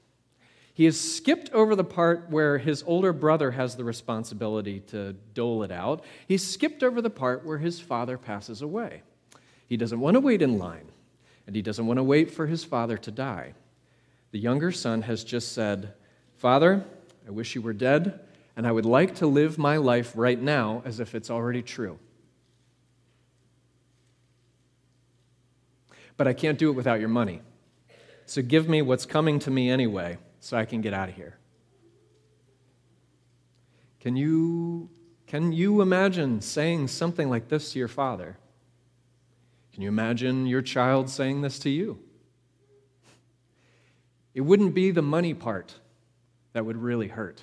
he 0.82 0.86
has 0.86 0.99
skipped 0.99 1.51
over 1.51 1.75
the 1.75 1.84
part 1.84 2.29
where 2.29 2.57
his 2.57 2.84
older 2.88 3.13
brother 3.13 3.51
has 3.51 3.75
the 3.75 3.84
responsibility 3.84 4.79
to 4.88 5.13
dole 5.36 5.63
it 5.63 5.71
out. 5.71 6.03
He's 6.27 6.47
skipped 6.47 6.82
over 6.82 7.01
the 7.01 7.09
part 7.09 7.45
where 7.45 7.57
his 7.57 7.79
father 7.79 8.17
passes 8.17 8.61
away. 8.61 9.03
He 9.67 9.77
doesn't 9.77 9.99
want 9.99 10.15
to 10.15 10.19
wait 10.19 10.41
in 10.41 10.57
line, 10.57 10.89
and 11.45 11.55
he 11.55 11.61
doesn't 11.61 11.86
want 11.86 11.97
to 11.97 12.03
wait 12.03 12.32
for 12.32 12.47
his 12.47 12.63
father 12.63 12.97
to 12.97 13.11
die. 13.11 13.53
The 14.32 14.39
younger 14.39 14.71
son 14.71 15.03
has 15.03 15.23
just 15.23 15.51
said, 15.51 15.93
Father, 16.38 16.84
I 17.27 17.32
wish 17.32 17.53
you 17.53 17.61
were 17.61 17.73
dead, 17.73 18.19
and 18.55 18.65
I 18.65 18.71
would 18.71 18.86
like 18.86 19.15
to 19.15 19.27
live 19.27 19.57
my 19.57 19.77
life 19.77 20.13
right 20.15 20.41
now 20.41 20.82
as 20.86 20.99
if 20.99 21.13
it's 21.13 21.29
already 21.29 21.61
true. 21.61 21.99
But 26.22 26.28
I 26.28 26.34
can't 26.34 26.59
do 26.59 26.69
it 26.69 26.74
without 26.74 26.99
your 26.99 27.09
money. 27.09 27.41
So 28.28 28.43
give 28.43 28.69
me 28.69 28.84
what's 28.84 29.07
coming 29.07 29.39
to 29.39 29.49
me 29.49 29.72
anyway 29.72 30.19
so 30.39 30.55
I 30.55 30.65
can 30.65 30.80
get 30.80 30.93
out 30.93 31.09
of 31.09 31.15
here. 31.15 31.39
Can 33.99 34.15
you, 34.15 34.91
can 35.26 35.51
you 35.51 35.82
imagine 35.82 36.39
saying 36.41 36.89
something 36.89 37.28
like 37.28 37.47
this 37.47 37.74
to 37.74 37.80
your 37.80 37.88
father? 37.88 38.38
Can 39.74 39.82
you 39.82 39.89
imagine 39.89 40.45
your 40.45 40.61
child 40.61 41.09
saying 41.09 41.41
this 41.41 41.57
to 41.57 41.72
you? 41.72 41.97
It 44.36 44.41
wouldn't 44.41 44.76
be 44.76 44.91
the 44.91 45.01
money 45.01 45.34
part 45.34 45.74
that 46.53 46.67
would 46.67 46.78
really 46.78 47.07
hurt. 47.07 47.41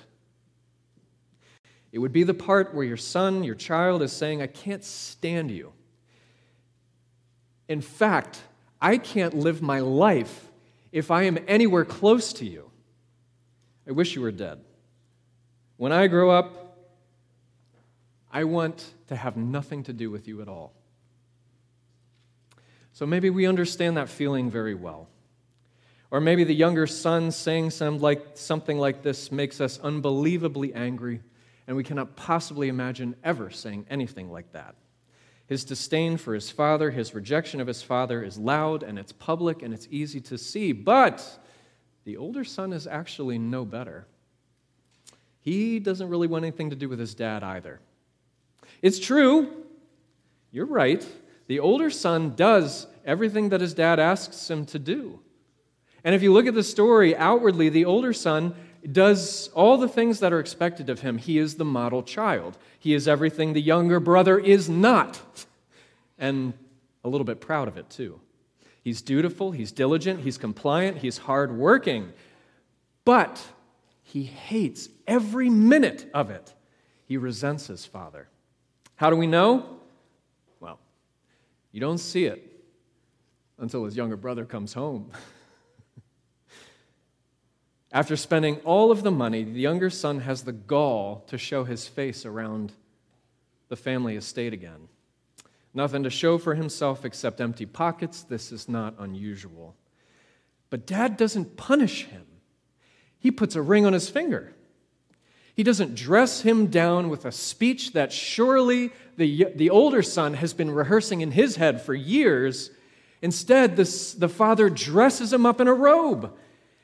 It 1.91 1.99
would 1.99 2.13
be 2.13 2.23
the 2.23 2.33
part 2.33 2.73
where 2.73 2.85
your 2.85 2.95
son, 2.95 3.43
your 3.43 3.55
child, 3.55 4.01
is 4.01 4.13
saying, 4.13 4.41
I 4.41 4.47
can't 4.47 4.85
stand 4.85 5.51
you. 5.51 5.73
In 7.67 7.81
fact, 7.81 8.43
I 8.81 8.97
can't 8.97 9.33
live 9.33 9.61
my 9.61 9.79
life 9.79 10.47
if 10.91 11.11
I 11.11 11.23
am 11.23 11.37
anywhere 11.47 11.85
close 11.85 12.33
to 12.33 12.45
you. 12.45 12.71
I 13.87 13.91
wish 13.91 14.15
you 14.15 14.21
were 14.21 14.31
dead. 14.31 14.59
When 15.77 15.91
I 15.91 16.07
grow 16.07 16.29
up, 16.29 16.77
I 18.31 18.43
want 18.43 18.85
to 19.07 19.15
have 19.15 19.37
nothing 19.37 19.83
to 19.83 19.93
do 19.93 20.11
with 20.11 20.27
you 20.27 20.41
at 20.41 20.47
all. 20.47 20.73
So 22.93 23.05
maybe 23.05 23.29
we 23.29 23.45
understand 23.45 23.97
that 23.97 24.09
feeling 24.09 24.51
very 24.51 24.75
well. 24.75 25.07
Or 26.11 26.19
maybe 26.19 26.43
the 26.43 26.55
younger 26.55 26.87
son 26.87 27.31
saying 27.31 27.71
some 27.71 27.99
like, 27.99 28.31
something 28.33 28.77
like 28.77 29.03
this 29.03 29.31
makes 29.31 29.61
us 29.61 29.79
unbelievably 29.79 30.73
angry, 30.73 31.21
and 31.67 31.77
we 31.77 31.83
cannot 31.83 32.15
possibly 32.15 32.67
imagine 32.67 33.15
ever 33.23 33.51
saying 33.51 33.85
anything 33.89 34.31
like 34.31 34.51
that. 34.53 34.75
His 35.49 35.65
disdain 35.65 36.17
for 36.17 36.35
his 36.35 36.51
father, 36.51 36.91
his 36.91 37.15
rejection 37.15 37.59
of 37.59 37.65
his 37.65 37.81
father 37.81 38.21
is 38.21 38.37
loud 38.37 38.83
and 38.83 38.99
it's 38.99 39.11
public 39.11 39.63
and 39.63 39.73
it's 39.73 39.87
easy 39.89 40.21
to 40.21 40.37
see. 40.37 40.73
But 40.73 41.27
the 42.05 42.17
older 42.17 42.43
son 42.43 42.71
is 42.71 42.85
actually 42.85 43.39
no 43.39 43.65
better. 43.65 44.05
He 45.39 45.79
doesn't 45.79 46.07
really 46.07 46.27
want 46.27 46.45
anything 46.45 46.69
to 46.69 46.75
do 46.75 46.87
with 46.87 46.99
his 46.99 47.15
dad 47.15 47.43
either. 47.43 47.79
It's 48.83 48.99
true, 48.99 49.65
you're 50.51 50.67
right. 50.67 51.03
The 51.47 51.61
older 51.61 51.89
son 51.89 52.35
does 52.35 52.85
everything 53.03 53.49
that 53.49 53.59
his 53.59 53.73
dad 53.73 53.99
asks 53.99 54.51
him 54.51 54.67
to 54.67 54.77
do. 54.77 55.19
And 56.03 56.13
if 56.13 56.21
you 56.21 56.31
look 56.31 56.45
at 56.45 56.53
the 56.53 56.61
story 56.61 57.17
outwardly, 57.17 57.69
the 57.69 57.85
older 57.85 58.13
son 58.13 58.53
does 58.91 59.49
all 59.49 59.77
the 59.77 59.87
things 59.87 60.19
that 60.19 60.33
are 60.33 60.39
expected 60.39 60.89
of 60.89 61.01
him. 61.01 61.17
He 61.17 61.37
is 61.37 61.55
the 61.55 61.65
model 61.65 62.03
child. 62.03 62.57
He 62.77 62.93
is 62.93 63.07
everything 63.07 63.53
the 63.53 63.61
younger 63.61 63.99
brother 63.99 64.37
is 64.39 64.69
not, 64.69 65.21
and 66.17 66.53
a 67.03 67.09
little 67.09 67.25
bit 67.25 67.41
proud 67.41 67.67
of 67.67 67.77
it 67.77 67.89
too. 67.89 68.19
He's 68.83 69.01
dutiful, 69.01 69.51
he's 69.51 69.71
diligent, 69.71 70.21
he's 70.21 70.37
compliant, 70.37 70.97
he's 70.97 71.17
hardworking, 71.17 72.13
but 73.05 73.41
he 74.03 74.23
hates 74.23 74.89
every 75.07 75.49
minute 75.49 76.09
of 76.13 76.29
it. 76.31 76.53
He 77.05 77.17
resents 77.17 77.67
his 77.67 77.85
father. 77.85 78.27
How 78.95 79.09
do 79.09 79.15
we 79.15 79.27
know? 79.27 79.77
Well, 80.59 80.79
you 81.71 81.79
don't 81.79 81.97
see 81.97 82.25
it 82.25 82.45
until 83.57 83.83
his 83.85 83.95
younger 83.95 84.15
brother 84.15 84.45
comes 84.45 84.73
home. 84.73 85.11
After 87.91 88.15
spending 88.15 88.57
all 88.57 88.91
of 88.91 89.01
the 89.01 89.11
money, 89.11 89.43
the 89.43 89.59
younger 89.59 89.89
son 89.89 90.19
has 90.21 90.43
the 90.43 90.51
gall 90.51 91.23
to 91.27 91.37
show 91.37 91.63
his 91.63 91.87
face 91.87 92.25
around 92.25 92.73
the 93.67 93.75
family 93.75 94.15
estate 94.15 94.53
again. 94.53 94.89
Nothing 95.73 96.03
to 96.03 96.09
show 96.09 96.37
for 96.37 96.55
himself 96.55 97.03
except 97.03 97.41
empty 97.41 97.65
pockets. 97.65 98.23
This 98.23 98.51
is 98.51 98.69
not 98.69 98.95
unusual. 98.99 99.75
But 100.69 100.85
dad 100.85 101.17
doesn't 101.17 101.57
punish 101.57 102.05
him, 102.05 102.25
he 103.19 103.31
puts 103.31 103.55
a 103.55 103.61
ring 103.61 103.85
on 103.85 103.93
his 103.93 104.09
finger. 104.09 104.53
He 105.55 105.63
doesn't 105.63 105.95
dress 105.95 106.41
him 106.41 106.67
down 106.67 107.09
with 107.09 107.25
a 107.25 107.33
speech 107.33 107.91
that 107.91 108.13
surely 108.13 108.91
the, 109.17 109.47
the 109.53 109.69
older 109.69 110.01
son 110.01 110.35
has 110.35 110.53
been 110.53 110.71
rehearsing 110.71 111.19
in 111.19 111.31
his 111.31 111.57
head 111.57 111.81
for 111.81 111.93
years. 111.93 112.71
Instead, 113.21 113.75
this, 113.75 114.13
the 114.13 114.29
father 114.29 114.69
dresses 114.69 115.33
him 115.33 115.45
up 115.45 115.59
in 115.59 115.67
a 115.67 115.73
robe 115.73 116.33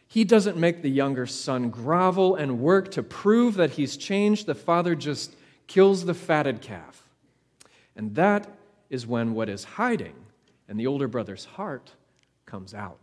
he 0.08 0.24
doesn't 0.24 0.58
make 0.58 0.82
the 0.82 0.90
younger 0.90 1.26
son 1.26 1.70
grovel 1.70 2.36
and 2.36 2.60
work 2.60 2.92
to 2.92 3.04
prove 3.04 3.56
that 3.56 3.72
he's 3.72 3.98
changed. 3.98 4.46
The 4.46 4.56
father 4.56 4.96
just 4.96 5.36
kills 5.68 6.06
the 6.06 6.14
fatted 6.14 6.62
calf. 6.62 7.08
And 7.96 8.16
that 8.16 8.48
is 8.90 9.08
when 9.08 9.34
what 9.34 9.50
is 9.50 9.64
hiding 9.64 10.16
in 10.70 10.78
the 10.78 10.88
older 10.88 11.08
brother's 11.08 11.46
heart 11.46 11.92
comes 12.46 12.74
out. 12.74 13.00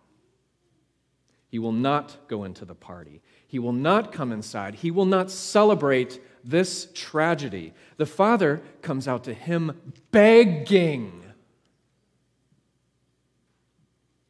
He 1.48 1.58
will 1.58 1.72
not 1.72 2.16
go 2.28 2.44
into 2.44 2.64
the 2.64 2.74
party. 2.74 3.20
He 3.46 3.58
will 3.58 3.72
not 3.74 4.12
come 4.12 4.32
inside. 4.32 4.76
He 4.76 4.90
will 4.90 5.04
not 5.04 5.30
celebrate 5.30 6.18
this 6.42 6.88
tragedy. 6.94 7.74
The 7.98 8.06
father 8.06 8.62
comes 8.80 9.06
out 9.06 9.24
to 9.24 9.34
him 9.34 9.92
begging 10.10 11.21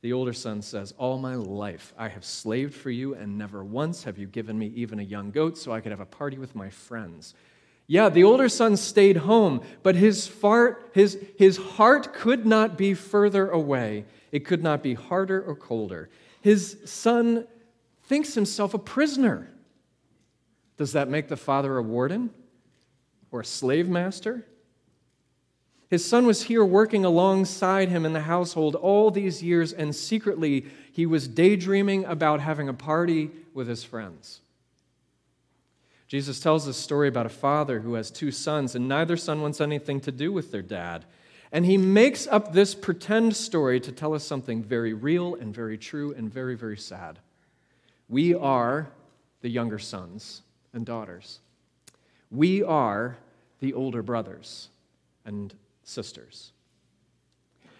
The 0.03 0.13
older 0.13 0.33
son 0.33 0.63
says, 0.63 0.93
All 0.99 1.19
my 1.19 1.37
life 1.37 1.95
I 1.97 2.09
have 2.09 2.25
slaved 2.25 2.75
for 2.75 2.91
you, 2.91 3.15
and 3.15 3.39
never 3.39 3.65
once 3.65 4.03
have 4.05 4.19
you 4.19 4.27
given 4.27 4.59
me 4.59 4.73
even 4.75 4.99
a 4.99 5.05
young 5.05 5.31
goat 5.31 5.57
so 5.57 5.73
I 5.73 5.81
could 5.81 5.93
have 5.93 6.01
a 6.01 6.07
party 6.07 6.39
with 6.39 6.55
my 6.55 6.69
friends. 6.69 7.35
Yeah, 7.87 8.09
the 8.09 8.25
older 8.25 8.49
son 8.49 8.77
stayed 8.77 9.19
home, 9.19 9.63
but 9.83 9.95
his, 9.95 10.27
fart, 10.27 10.91
his, 10.93 11.19
his 11.39 11.57
heart 11.57 12.15
could 12.15 12.45
not 12.45 12.77
be 12.77 12.95
further 12.95 13.49
away. 13.49 14.05
It 14.33 14.45
could 14.45 14.63
not 14.63 14.83
be 14.83 14.95
harder 14.95 15.41
or 15.41 15.55
colder. 15.55 16.11
His 16.41 16.79
son 16.85 17.47
thinks 18.05 18.35
himself 18.35 18.75
a 18.75 18.79
prisoner. 18.79 19.53
Does 20.77 20.93
that 20.93 21.09
make 21.09 21.29
the 21.29 21.37
father 21.37 21.77
a 21.77 21.83
warden 21.83 22.31
or 23.31 23.41
a 23.41 23.45
slave 23.45 23.89
master? 23.89 24.47
His 25.93 26.03
son 26.03 26.25
was 26.25 26.45
here 26.45 26.65
working 26.65 27.05
alongside 27.05 27.91
him 27.91 28.07
in 28.07 28.15
the 28.15 28.23
household 28.23 28.77
all 28.77 29.11
these 29.11 29.43
years, 29.43 29.75
and 29.75 29.95
secretly 29.95 30.65
he 30.91 31.05
was 31.05 31.29
daydreaming 31.29 32.07
about 32.07 32.41
having 32.41 32.67
a 32.67 32.73
party 32.73 33.31
with 33.53 33.69
his 33.69 33.85
friends. 33.85 34.41
Jesus 36.09 36.41
tells 36.41 36.65
this 36.65 36.79
story 36.79 37.09
about 37.09 37.27
a 37.27 37.29
father 37.29 37.81
who 37.81 37.93
has 37.93 38.11
two 38.11 38.31
sons, 38.31 38.75
and 38.75 38.89
neither 38.89 39.19
son 39.19 39.43
wants 39.43 39.61
anything 39.61 40.01
to 40.01 40.11
do 40.11 40.33
with 40.33 40.51
their 40.51 40.63
dad. 40.63 41.05
And 41.53 41.67
he 41.67 41.77
makes 41.77 42.27
up 42.27 42.55
this 42.55 42.75
pretend 42.75 43.37
story 43.37 43.79
to 43.81 43.93
tell 43.93 44.15
us 44.15 44.25
something 44.25 44.63
very 44.63 44.95
real 44.95 45.35
and 45.35 45.55
very 45.55 45.77
true 45.77 46.15
and 46.15 46.33
very, 46.33 46.57
very 46.57 46.79
sad. 46.79 47.19
We 48.09 48.33
are 48.33 48.89
the 49.43 49.51
younger 49.51 49.79
sons 49.79 50.41
and 50.73 50.87
daughters. 50.87 51.41
We 52.31 52.63
are 52.63 53.19
the 53.61 53.75
older 53.75 54.03
brothers 54.03 54.71
and 55.27 55.55
sisters. 55.85 56.53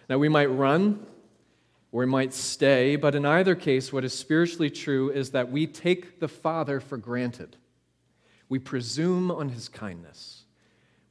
Now, 0.09 0.17
we 0.17 0.29
might 0.29 0.47
run 0.47 1.05
or 1.91 2.01
we 2.01 2.05
might 2.05 2.33
stay, 2.33 2.95
but 2.95 3.15
in 3.15 3.25
either 3.25 3.55
case, 3.55 3.93
what 3.93 4.03
is 4.03 4.17
spiritually 4.17 4.69
true 4.69 5.11
is 5.11 5.31
that 5.31 5.51
we 5.51 5.67
take 5.67 6.19
the 6.19 6.27
Father 6.27 6.79
for 6.79 6.97
granted. 6.97 7.55
We 8.49 8.59
presume 8.59 9.31
on 9.31 9.49
his 9.49 9.69
kindness. 9.69 10.43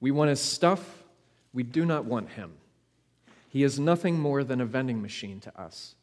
We 0.00 0.10
want 0.10 0.30
his 0.30 0.40
stuff, 0.40 1.04
we 1.52 1.62
do 1.62 1.84
not 1.86 2.04
want 2.04 2.30
him. 2.30 2.54
He 3.48 3.62
is 3.62 3.78
nothing 3.78 4.18
more 4.18 4.42
than 4.42 4.60
a 4.60 4.66
vending 4.66 5.00
machine 5.00 5.38
to 5.40 5.60
us. 5.60 5.94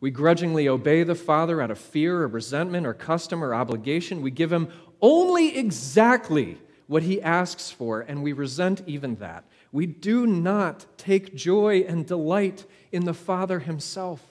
We 0.00 0.10
grudgingly 0.10 0.68
obey 0.68 1.02
the 1.02 1.14
Father 1.14 1.62
out 1.62 1.70
of 1.70 1.78
fear 1.78 2.22
or 2.22 2.28
resentment 2.28 2.86
or 2.86 2.92
custom 2.92 3.42
or 3.42 3.54
obligation. 3.54 4.20
We 4.20 4.30
give 4.30 4.52
him 4.52 4.68
only 5.00 5.56
exactly 5.56 6.58
what 6.86 7.02
he 7.02 7.20
asks 7.20 7.70
for, 7.70 8.00
and 8.00 8.22
we 8.22 8.32
resent 8.32 8.82
even 8.86 9.16
that. 9.16 9.44
We 9.72 9.86
do 9.86 10.26
not 10.26 10.86
take 10.96 11.34
joy 11.34 11.84
and 11.86 12.06
delight 12.06 12.64
in 12.92 13.04
the 13.04 13.14
Father 13.14 13.60
himself, 13.60 14.22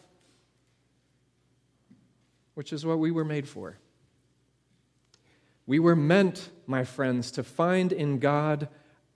which 2.53 2.71
is 2.71 2.85
what 2.85 2.99
we 2.99 3.11
were 3.11 3.25
made 3.25 3.47
for. 3.47 3.77
We 5.65 5.79
were 5.79 5.95
meant, 5.95 6.49
my 6.67 6.83
friends, 6.83 7.31
to 7.31 7.43
find 7.43 7.91
in 7.91 8.19
God 8.19 8.67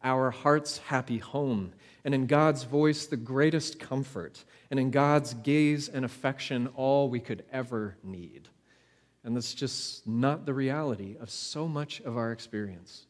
our 0.04 0.32
heart's 0.32 0.78
happy 0.78 1.18
home, 1.18 1.74
and 2.04 2.14
in 2.14 2.28
God's 2.28 2.64
voice 2.64 3.06
the 3.06 3.18
greatest 3.18 3.80
comfort, 3.80 4.46
and 4.72 4.80
in 4.80 4.92
God's 4.92 5.34
gaze 5.34 5.90
and 5.90 6.06
affection 6.06 6.68
all 6.76 7.10
we 7.10 7.20
could 7.20 7.44
ever 7.52 7.98
need. 8.04 8.48
And 9.24 9.36
that's 9.36 9.54
just 9.54 10.08
not 10.08 10.46
the 10.46 10.54
reality 10.54 11.18
of 11.20 11.30
so 11.30 11.68
much 11.68 12.00
of 12.02 12.16
our 12.16 12.32
experience. 12.32 13.07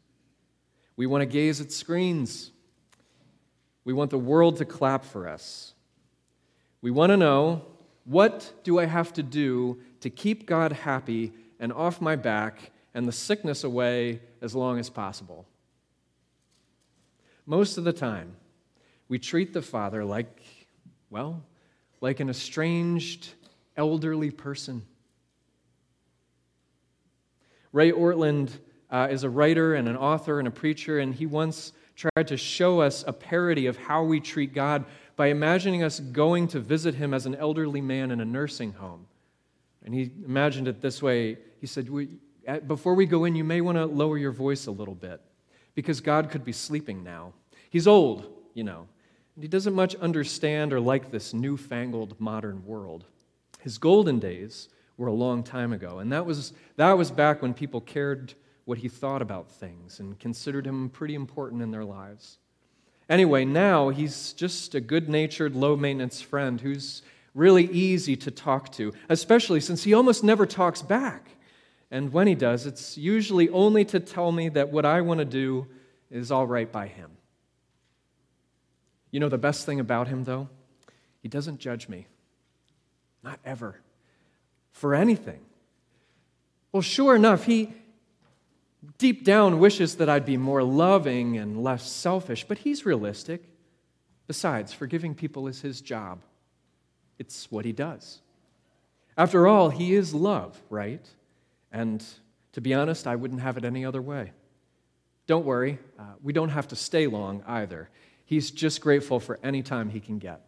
We 0.97 1.05
want 1.05 1.21
to 1.21 1.25
gaze 1.25 1.61
at 1.61 1.71
screens. 1.71 2.51
We 3.85 3.93
want 3.93 4.11
the 4.11 4.17
world 4.17 4.57
to 4.57 4.65
clap 4.65 5.05
for 5.05 5.29
us. 5.29 5.73
We 6.81 6.91
want 6.91 7.11
to 7.11 7.17
know 7.17 7.61
What 8.07 8.53
do 8.63 8.79
I 8.79 8.85
have 8.85 9.11
to 9.13 9.23
do 9.23 9.79
to 9.99 10.09
keep 10.09 10.45
God 10.45 10.71
happy 10.71 11.33
and 11.59 11.73
off 11.73 11.99
my 11.99 12.15
back 12.15 12.71
and 12.93 13.05
the 13.05 13.11
sickness 13.11 13.65
away 13.65 14.21
as 14.41 14.55
long 14.55 14.79
as 14.79 14.89
possible? 14.89 15.45
Most 17.45 17.77
of 17.77 17.83
the 17.83 17.91
time, 17.91 18.37
we 19.09 19.19
treat 19.19 19.51
the 19.51 19.61
Father 19.61 20.05
like, 20.05 20.41
well, 21.09 21.43
like 21.99 22.21
an 22.21 22.29
estranged 22.29 23.33
elderly 23.75 24.31
person. 24.31 24.85
Ray 27.73 27.91
Ortlund 27.91 28.51
uh, 28.89 29.07
is 29.09 29.23
a 29.23 29.29
writer 29.29 29.75
and 29.75 29.87
an 29.87 29.97
author 29.97 30.39
and 30.39 30.47
a 30.47 30.51
preacher, 30.51 30.99
and 30.99 31.13
he 31.13 31.25
once 31.25 31.73
tried 31.95 32.27
to 32.27 32.37
show 32.37 32.79
us 32.79 33.03
a 33.07 33.13
parody 33.13 33.65
of 33.65 33.75
how 33.77 34.03
we 34.03 34.19
treat 34.19 34.53
God 34.53 34.85
by 35.15 35.27
imagining 35.27 35.83
us 35.83 35.99
going 35.99 36.47
to 36.49 36.59
visit 36.59 36.95
him 36.95 37.13
as 37.13 37.25
an 37.25 37.35
elderly 37.35 37.81
man 37.81 38.11
in 38.11 38.21
a 38.21 38.25
nursing 38.25 38.73
home. 38.73 39.07
And 39.83 39.93
he 39.93 40.11
imagined 40.25 40.67
it 40.67 40.81
this 40.81 41.01
way 41.01 41.37
He 41.59 41.67
said, 41.67 41.89
Before 42.67 42.93
we 42.93 43.05
go 43.05 43.25
in, 43.25 43.35
you 43.35 43.43
may 43.43 43.61
want 43.61 43.77
to 43.77 43.85
lower 43.85 44.17
your 44.17 44.31
voice 44.31 44.67
a 44.67 44.71
little 44.71 44.95
bit 44.95 45.21
because 45.75 46.01
God 46.01 46.29
could 46.29 46.45
be 46.45 46.51
sleeping 46.51 47.03
now. 47.03 47.33
He's 47.69 47.87
old, 47.87 48.31
you 48.53 48.63
know, 48.63 48.87
and 49.35 49.43
he 49.43 49.47
doesn't 49.47 49.73
much 49.73 49.95
understand 49.95 50.73
or 50.73 50.79
like 50.79 51.11
this 51.11 51.33
newfangled 51.33 52.19
modern 52.19 52.65
world. 52.65 53.05
His 53.59 53.77
golden 53.77 54.19
days 54.19 54.69
were 54.97 55.07
a 55.07 55.13
long 55.13 55.43
time 55.43 55.73
ago, 55.73 55.99
and 55.99 56.11
that 56.11 56.25
was, 56.25 56.53
that 56.75 56.93
was 56.93 57.11
back 57.11 57.41
when 57.41 57.53
people 57.53 57.81
cared 57.81 58.33
what 58.67 58.79
he 58.79 58.89
thought 58.89 59.21
about 59.21 59.49
things 59.49 60.01
and 60.01 60.19
considered 60.19 60.67
him 60.67 60.89
pretty 60.89 61.15
important 61.15 61.61
in 61.61 61.71
their 61.71 61.85
lives. 61.85 62.37
Anyway, 63.07 63.45
now 63.45 63.87
he's 63.87 64.33
just 64.33 64.75
a 64.75 64.81
good 64.81 65.07
natured, 65.07 65.55
low 65.55 65.77
maintenance 65.77 66.19
friend 66.19 66.59
who's 66.59 67.01
really 67.33 67.63
easy 67.71 68.17
to 68.17 68.29
talk 68.29 68.69
to, 68.73 68.93
especially 69.07 69.61
since 69.61 69.85
he 69.85 69.93
almost 69.93 70.21
never 70.21 70.45
talks 70.45 70.81
back. 70.81 71.29
And 71.91 72.11
when 72.11 72.27
he 72.27 72.35
does, 72.35 72.65
it's 72.65 72.97
usually 72.97 73.47
only 73.47 73.85
to 73.85 74.01
tell 74.01 74.33
me 74.33 74.49
that 74.49 74.69
what 74.69 74.83
I 74.85 74.99
want 74.99 75.19
to 75.19 75.25
do 75.25 75.67
is 76.11 76.29
all 76.29 76.45
right 76.45 76.69
by 76.69 76.87
him. 76.87 77.11
You 79.11 79.21
know 79.21 79.29
the 79.29 79.37
best 79.37 79.65
thing 79.65 79.79
about 79.79 80.09
him, 80.09 80.25
though? 80.25 80.49
He 81.21 81.29
doesn't 81.29 81.61
judge 81.61 81.87
me. 81.87 82.07
Not 83.23 83.39
ever. 83.45 83.79
For 84.73 84.93
anything. 84.93 85.39
Well, 86.73 86.81
sure 86.81 87.15
enough, 87.15 87.45
he 87.45 87.71
deep 88.97 89.23
down 89.23 89.59
wishes 89.59 89.95
that 89.95 90.09
I'd 90.09 90.25
be 90.25 90.37
more 90.37 90.63
loving 90.63 91.37
and 91.37 91.63
less 91.63 91.89
selfish, 91.89 92.45
but 92.47 92.59
he's 92.59 92.85
realistic. 92.85 93.43
Besides, 94.27 94.73
forgiving 94.73 95.15
people 95.15 95.47
is 95.47 95.61
his 95.61 95.81
job, 95.81 96.21
it's 97.17 97.49
what 97.51 97.65
he 97.65 97.71
does. 97.71 98.21
After 99.17 99.47
all, 99.47 99.69
he 99.69 99.95
is 99.95 100.13
love, 100.13 100.61
right? 100.69 101.05
And 101.71 102.03
to 102.53 102.61
be 102.61 102.73
honest, 102.73 103.07
I 103.07 103.15
wouldn't 103.15 103.41
have 103.41 103.57
it 103.57 103.65
any 103.65 103.85
other 103.85 104.01
way. 104.01 104.31
Don't 105.27 105.45
worry, 105.45 105.79
uh, 105.99 106.03
we 106.23 106.33
don't 106.33 106.49
have 106.49 106.67
to 106.69 106.75
stay 106.75 107.07
long 107.07 107.43
either. 107.47 107.89
He's 108.25 108.51
just 108.51 108.81
grateful 108.81 109.19
for 109.19 109.39
any 109.43 109.63
time 109.63 109.89
he 109.89 109.99
can 109.99 110.19
get. 110.19 110.41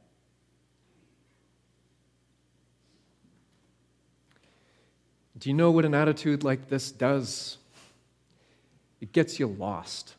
Do 5.38 5.50
you 5.50 5.56
know 5.56 5.72
what 5.72 5.86
an 5.86 5.94
attitude 5.94 6.44
like 6.44 6.68
this 6.68 6.92
does? 6.92 7.59
It 9.02 9.12
gets 9.14 9.40
you 9.40 9.48
lost. 9.48 10.16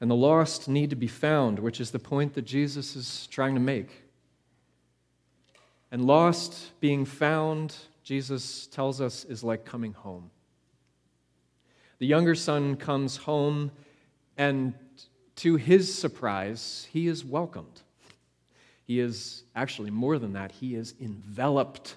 And 0.00 0.10
the 0.10 0.16
lost 0.16 0.68
need 0.68 0.90
to 0.90 0.96
be 0.96 1.06
found, 1.06 1.58
which 1.58 1.80
is 1.80 1.90
the 1.90 1.98
point 1.98 2.34
that 2.34 2.42
Jesus 2.46 2.96
is 2.96 3.26
trying 3.26 3.54
to 3.54 3.60
make. 3.60 4.04
And 5.92 6.06
lost 6.06 6.78
being 6.80 7.04
found, 7.04 7.76
Jesus 8.02 8.66
tells 8.68 9.00
us, 9.00 9.24
is 9.24 9.44
like 9.44 9.64
coming 9.64 9.92
home. 9.92 10.30
The 11.98 12.06
younger 12.06 12.34
son 12.34 12.76
comes 12.76 13.18
home, 13.18 13.72
and 14.38 14.72
to 15.36 15.56
his 15.56 15.94
surprise, 15.94 16.88
he 16.90 17.06
is 17.06 17.24
welcomed. 17.24 17.82
He 18.86 19.00
is 19.00 19.44
actually 19.54 19.90
more 19.90 20.18
than 20.18 20.32
that, 20.32 20.52
he 20.52 20.74
is 20.74 20.94
enveloped 21.00 21.96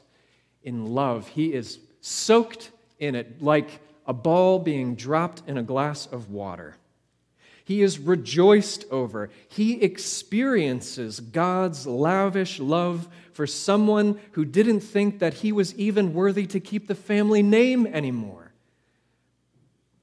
in 0.64 0.88
love. 0.88 1.28
He 1.30 1.54
is 1.54 1.80
soaked 2.02 2.72
in 3.04 3.16
it 3.16 3.42
like 3.42 3.82
a 4.06 4.14
ball 4.14 4.60
being 4.60 4.96
dropped 4.96 5.44
in 5.48 5.58
a 5.58 5.64
glass 5.64 6.06
of 6.08 6.30
water. 6.30 6.76
He 7.66 7.82
is 7.82 8.00
rejoiced 8.00 8.86
over. 8.92 9.30
He 9.48 9.82
experiences 9.82 11.22
God's 11.22 11.88
lavish 11.88 12.60
love 12.60 13.08
for 13.32 13.48
someone 13.48 14.20
who 14.32 14.44
didn't 14.44 14.82
think 14.82 15.20
that 15.20 15.36
he 15.36 15.52
was 15.52 15.74
even 15.76 16.14
worthy 16.14 16.46
to 16.48 16.60
keep 16.60 16.88
the 16.88 16.96
family 16.96 17.42
name 17.42 17.88
anymore. 17.88 18.52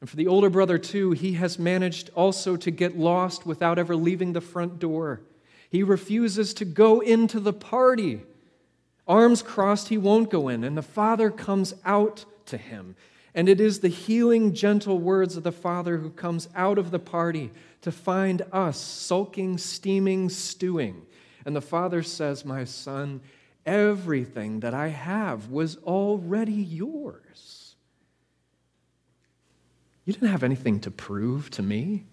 And 0.01 0.09
for 0.09 0.17
the 0.17 0.27
older 0.27 0.49
brother, 0.49 0.79
too, 0.79 1.13
he 1.13 1.35
has 1.35 1.59
managed 1.59 2.09
also 2.15 2.57
to 2.57 2.71
get 2.71 2.99
lost 2.99 3.45
without 3.45 3.79
ever 3.79 3.95
leaving 3.95 4.33
the 4.33 4.41
front 4.41 4.79
door. 4.79 5.21
He 5.69 5.83
refuses 5.83 6.55
to 6.55 6.65
go 6.65 7.01
into 7.01 7.39
the 7.39 7.53
party. 7.53 8.23
Arms 9.07 9.43
crossed, 9.43 9.89
he 9.89 9.99
won't 9.99 10.31
go 10.31 10.49
in. 10.49 10.65
And 10.65 10.79
the 10.79 10.83
father 10.83 11.31
comes 11.31 11.75
out 11.85 12.25
to 12.51 12.57
him. 12.57 12.95
And 13.35 13.49
it 13.49 13.61
is 13.61 13.81
the 13.81 13.89
healing, 13.89 14.55
gentle 14.55 14.99
words 14.99 15.37
of 15.37 15.43
the 15.43 15.53
Father 15.53 15.99
who 15.99 16.11
comes 16.11 16.49
out 16.55 16.79
of 16.79 16.91
the 16.91 16.99
party 16.99 17.51
to 17.83 17.93
find 17.93 18.43
us 18.53 18.79
sulking, 18.79 19.57
steaming, 19.57 20.29
stewing. 20.29 21.07
And 21.45 21.55
the 21.55 21.61
Father 21.61 22.03
says, 22.03 22.45
My 22.45 22.65
son, 22.65 23.21
everything 23.65 24.61
that 24.61 24.75
I 24.75 24.89
have 24.89 25.49
was 25.49 25.77
already 25.79 26.53
yours. 26.53 27.77
You 30.05 30.13
didn't 30.13 30.29
have 30.29 30.43
anything 30.43 30.81
to 30.81 30.91
prove 30.91 31.51
to 31.51 31.63
me. 31.63 32.07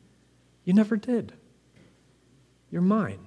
You 0.63 0.73
never 0.73 0.97
did. 0.97 1.33
You're 2.69 2.81
mine. 2.81 3.26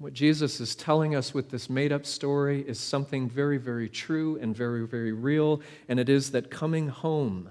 What 0.00 0.14
Jesus 0.14 0.60
is 0.60 0.74
telling 0.74 1.14
us 1.14 1.34
with 1.34 1.50
this 1.50 1.68
made 1.68 1.92
up 1.92 2.06
story 2.06 2.62
is 2.66 2.80
something 2.80 3.28
very, 3.28 3.58
very 3.58 3.86
true 3.86 4.38
and 4.40 4.56
very, 4.56 4.86
very 4.86 5.12
real, 5.12 5.60
and 5.90 6.00
it 6.00 6.08
is 6.08 6.30
that 6.30 6.50
coming 6.50 6.88
home 6.88 7.50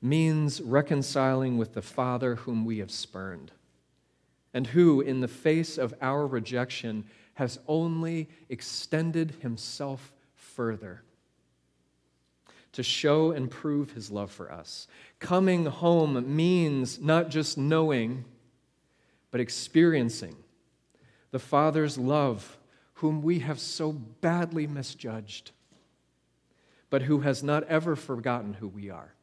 means 0.00 0.60
reconciling 0.60 1.58
with 1.58 1.74
the 1.74 1.82
Father 1.82 2.36
whom 2.36 2.64
we 2.64 2.78
have 2.78 2.92
spurned, 2.92 3.50
and 4.54 4.68
who, 4.68 5.00
in 5.00 5.18
the 5.18 5.26
face 5.26 5.78
of 5.78 5.92
our 6.00 6.28
rejection, 6.28 7.06
has 7.34 7.58
only 7.66 8.28
extended 8.48 9.32
himself 9.40 10.12
further 10.36 11.02
to 12.70 12.84
show 12.84 13.32
and 13.32 13.50
prove 13.50 13.90
his 13.90 14.12
love 14.12 14.30
for 14.30 14.52
us. 14.52 14.86
Coming 15.18 15.66
home 15.66 16.36
means 16.36 17.00
not 17.00 17.30
just 17.30 17.58
knowing, 17.58 18.26
but 19.32 19.40
experiencing 19.40 20.36
the 21.30 21.38
Father's 21.38 21.96
love, 21.98 22.58
whom 22.94 23.22
we 23.22 23.40
have 23.40 23.58
so 23.58 23.92
badly 23.92 24.66
misjudged, 24.66 25.52
but 26.90 27.02
who 27.02 27.20
has 27.20 27.42
not 27.42 27.64
ever 27.64 27.96
forgotten 27.96 28.54
who 28.54 28.68
we 28.68 28.90
are. 28.90 29.14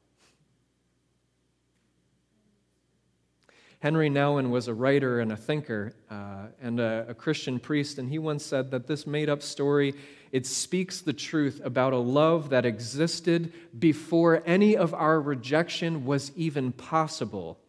Henri 3.80 4.10
Nouwen 4.10 4.49
was 4.49 4.68
a 4.68 4.74
writer 4.74 5.20
and 5.20 5.32
a 5.32 5.38
thinker 5.38 5.93
uh, 6.10 6.47
and 6.62 6.80
a, 6.80 7.05
a 7.10 7.14
Christian 7.14 7.60
priest, 7.60 7.99
and 7.99 8.10
he 8.10 8.18
once 8.18 8.43
said 8.43 8.72
that 8.72 8.88
this 8.88 9.05
made 9.05 9.30
up 9.30 9.43
story 9.43 9.93
it 10.32 10.45
speaks 10.45 11.01
the 11.01 11.14
truth 11.14 11.62
about 11.64 11.93
a 11.93 11.97
love 11.97 12.49
that 12.49 12.66
existed 12.66 13.53
before 13.78 14.43
any 14.45 14.76
of 14.76 14.93
our 14.93 15.22
rejection 15.22 16.05
was 16.05 16.32
even 16.36 16.72
possible 16.72 17.60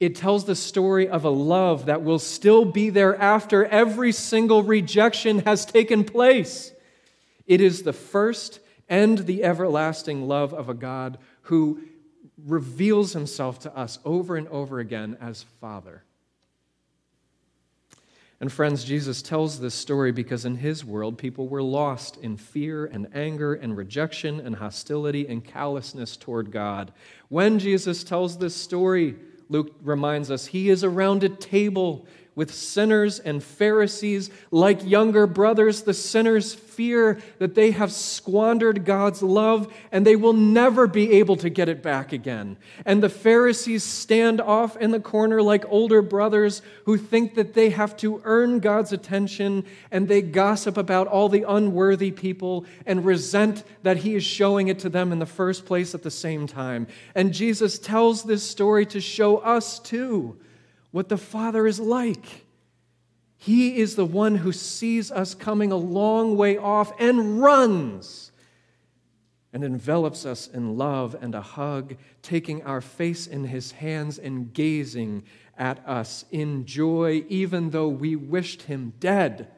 it 0.00 0.14
tells 0.14 0.46
the 0.46 0.56
story 0.56 1.08
of 1.08 1.24
a 1.24 1.30
love 1.30 1.86
that 1.86 2.02
will 2.02 2.18
still 2.18 2.64
be 2.64 2.88
there 2.88 3.14
after 3.16 3.66
every 3.66 4.12
single 4.12 4.62
rejection 4.62 5.40
has 5.40 5.66
taken 5.66 6.04
place. 6.04 6.72
It 7.46 7.60
is 7.60 7.82
the 7.82 7.92
first 7.92 8.60
and 8.88 9.18
the 9.18 9.44
everlasting 9.44 10.26
love 10.26 10.54
of 10.54 10.70
a 10.70 10.74
God 10.74 11.18
who 11.42 11.82
reveals 12.46 13.12
himself 13.12 13.58
to 13.60 13.76
us 13.76 13.98
over 14.04 14.36
and 14.36 14.48
over 14.48 14.80
again 14.80 15.18
as 15.20 15.44
Father. 15.60 16.02
And 18.40 18.50
friends, 18.50 18.84
Jesus 18.84 19.20
tells 19.20 19.60
this 19.60 19.74
story 19.74 20.12
because 20.12 20.46
in 20.46 20.56
his 20.56 20.82
world, 20.82 21.18
people 21.18 21.46
were 21.46 21.62
lost 21.62 22.16
in 22.16 22.38
fear 22.38 22.86
and 22.86 23.06
anger 23.14 23.52
and 23.52 23.76
rejection 23.76 24.40
and 24.40 24.56
hostility 24.56 25.28
and 25.28 25.44
callousness 25.44 26.16
toward 26.16 26.50
God. 26.50 26.90
When 27.28 27.58
Jesus 27.58 28.02
tells 28.02 28.38
this 28.38 28.56
story, 28.56 29.16
Luke 29.50 29.74
reminds 29.82 30.30
us 30.30 30.46
he 30.46 30.70
is 30.70 30.82
around 30.82 31.22
a 31.24 31.28
table 31.28 32.06
with 32.40 32.54
sinners 32.54 33.18
and 33.18 33.44
Pharisees. 33.44 34.30
Like 34.50 34.82
younger 34.82 35.26
brothers, 35.26 35.82
the 35.82 35.92
sinners 35.92 36.54
fear 36.54 37.20
that 37.38 37.54
they 37.54 37.72
have 37.72 37.92
squandered 37.92 38.86
God's 38.86 39.22
love 39.22 39.70
and 39.92 40.06
they 40.06 40.16
will 40.16 40.32
never 40.32 40.86
be 40.86 41.12
able 41.18 41.36
to 41.36 41.50
get 41.50 41.68
it 41.68 41.82
back 41.82 42.14
again. 42.14 42.56
And 42.86 43.02
the 43.02 43.10
Pharisees 43.10 43.84
stand 43.84 44.40
off 44.40 44.78
in 44.78 44.90
the 44.90 45.00
corner 45.00 45.42
like 45.42 45.66
older 45.68 46.00
brothers 46.00 46.62
who 46.86 46.96
think 46.96 47.34
that 47.34 47.52
they 47.52 47.68
have 47.68 47.94
to 47.98 48.22
earn 48.24 48.60
God's 48.60 48.94
attention 48.94 49.66
and 49.90 50.08
they 50.08 50.22
gossip 50.22 50.78
about 50.78 51.08
all 51.08 51.28
the 51.28 51.44
unworthy 51.46 52.10
people 52.10 52.64
and 52.86 53.04
resent 53.04 53.64
that 53.82 53.98
He 53.98 54.14
is 54.14 54.24
showing 54.24 54.68
it 54.68 54.78
to 54.78 54.88
them 54.88 55.12
in 55.12 55.18
the 55.18 55.26
first 55.26 55.66
place 55.66 55.94
at 55.94 56.02
the 56.02 56.10
same 56.10 56.46
time. 56.46 56.86
And 57.14 57.34
Jesus 57.34 57.78
tells 57.78 58.22
this 58.22 58.42
story 58.42 58.86
to 58.86 59.00
show 59.02 59.36
us 59.36 59.78
too 59.78 60.38
what 60.90 61.08
the 61.08 61.18
Father 61.18 61.66
is 61.66 61.80
like. 61.80 62.46
He 63.36 63.78
is 63.78 63.96
the 63.96 64.04
one 64.04 64.36
who 64.36 64.52
sees 64.52 65.10
us 65.10 65.34
coming 65.34 65.72
a 65.72 65.76
long 65.76 66.36
way 66.36 66.58
off 66.58 66.92
and 67.00 67.40
runs 67.40 68.32
and 69.52 69.64
envelops 69.64 70.24
us 70.26 70.46
in 70.46 70.76
love 70.76 71.16
and 71.20 71.34
a 71.34 71.40
hug, 71.40 71.96
taking 72.22 72.62
our 72.62 72.80
face 72.80 73.26
in 73.26 73.44
his 73.44 73.72
hands 73.72 74.18
and 74.18 74.52
gazing 74.52 75.24
at 75.56 75.86
us 75.88 76.24
in 76.30 76.64
joy, 76.66 77.24
even 77.28 77.70
though 77.70 77.88
we 77.88 78.14
wished 78.14 78.62
him 78.62 78.92
dead. 79.00 79.48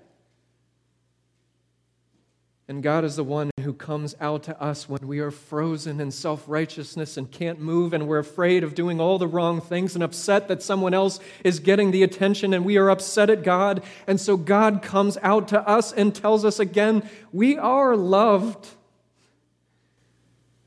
And 2.73 2.83
God 2.83 3.05
is 3.05 3.17
the 3.17 3.23
one 3.23 3.51
who 3.61 3.75
comes 3.75 4.17
out 4.19 4.45
to 4.45 4.59
us 4.59 4.89
when 4.89 5.07
we 5.07 5.19
are 5.19 5.31
frozen 5.31 6.01
in 6.01 6.11
self 6.11 6.45
righteousness 6.47 7.19
and 7.19 7.31
can't 7.31 7.61
move, 7.61 7.93
and 7.93 8.09
we're 8.09 8.19
afraid 8.19 8.65
of 8.65 8.75
doing 8.75 8.99
all 8.99 9.19
the 9.19 9.27
wrong 9.27 9.61
things 9.61 9.95
and 9.95 10.03
upset 10.03 10.49
that 10.49 10.63
someone 10.63 10.95
else 10.95 11.21
is 11.45 11.61
getting 11.61 11.91
the 11.91 12.03
attention, 12.03 12.55
and 12.55 12.65
we 12.65 12.79
are 12.79 12.89
upset 12.89 13.29
at 13.29 13.43
God. 13.43 13.83
And 14.07 14.19
so 14.19 14.39
God 14.39 14.81
comes 14.81 15.19
out 15.21 15.49
to 15.49 15.61
us 15.69 15.93
and 15.93 16.15
tells 16.15 16.47
us 16.47 16.59
again, 16.59 17.07
we 17.31 17.59
are 17.59 17.95
loved. 17.95 18.67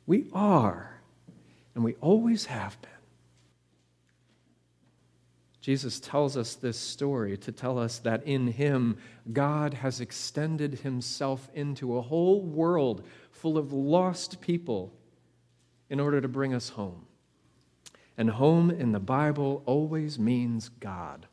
We 0.06 0.28
are, 0.32 1.02
and 1.74 1.84
we 1.84 1.96
always 2.02 2.46
have 2.46 2.80
been. 2.84 2.95
Jesus 5.66 6.00
tells 6.00 6.38
us 6.38 6.54
this 6.54 6.78
story 6.78 7.38
to 7.38 7.52
tell 7.52 7.80
us 7.80 7.98
that 7.98 8.22
in 8.28 8.46
him, 8.46 9.00
God 9.34 9.74
has 9.74 10.00
extended 10.00 10.76
himself 10.82 11.50
into 11.56 11.98
a 11.98 12.04
whole 12.04 12.44
world 12.44 13.04
full 13.32 13.58
of 13.58 13.74
lost 13.74 14.42
people 14.42 14.94
in 15.90 16.00
order 16.00 16.22
to 16.22 16.28
bring 16.28 16.54
us 16.54 16.70
home. 16.70 17.08
And 18.16 18.30
home 18.30 18.70
in 18.70 18.92
the 18.92 19.00
Bible 19.00 19.64
always 19.66 20.20
means 20.20 20.70
God. 20.70 21.26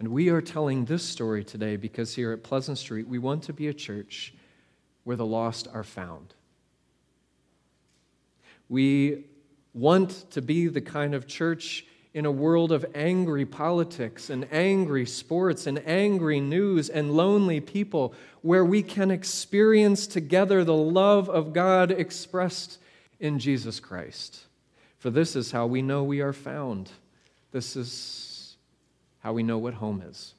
And 0.00 0.08
we 0.08 0.28
are 0.28 0.42
telling 0.42 0.86
this 0.86 1.04
story 1.04 1.44
today 1.44 1.76
because 1.76 2.16
here 2.16 2.32
at 2.32 2.42
Pleasant 2.42 2.78
Street, 2.78 3.06
we 3.06 3.20
want 3.20 3.44
to 3.44 3.52
be 3.52 3.68
a 3.68 3.72
church 3.72 4.34
where 5.04 5.16
the 5.16 5.24
lost 5.24 5.68
are 5.72 5.84
found. 5.84 6.34
We 8.68 9.26
want 9.76 10.30
to 10.30 10.40
be 10.40 10.68
the 10.68 10.80
kind 10.80 11.14
of 11.14 11.26
church 11.26 11.84
in 12.14 12.24
a 12.24 12.30
world 12.30 12.72
of 12.72 12.86
angry 12.94 13.44
politics 13.44 14.30
and 14.30 14.48
angry 14.50 15.04
sports 15.04 15.66
and 15.66 15.86
angry 15.86 16.40
news 16.40 16.88
and 16.88 17.12
lonely 17.12 17.60
people 17.60 18.14
where 18.40 18.64
we 18.64 18.82
can 18.82 19.10
experience 19.10 20.06
together 20.06 20.64
the 20.64 20.74
love 20.74 21.28
of 21.28 21.52
God 21.52 21.90
expressed 21.90 22.78
in 23.20 23.38
Jesus 23.38 23.78
Christ. 23.80 24.46
For 24.98 25.10
this 25.10 25.36
is 25.36 25.50
how 25.50 25.66
we 25.66 25.82
know 25.82 26.04
we 26.04 26.22
are 26.22 26.32
found. 26.32 26.90
This 27.52 27.76
is 27.76 28.56
how 29.18 29.34
we 29.34 29.42
know 29.42 29.58
what 29.58 29.74
home 29.74 30.02
is. 30.08 30.32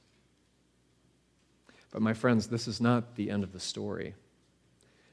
But, 1.92 2.02
my 2.02 2.16
friends, 2.16 2.48
this 2.48 2.68
is 2.68 2.82
not 2.82 3.16
the 3.16 3.30
end 3.30 3.44
of 3.44 3.54
the 3.54 3.60
story. 3.60 4.16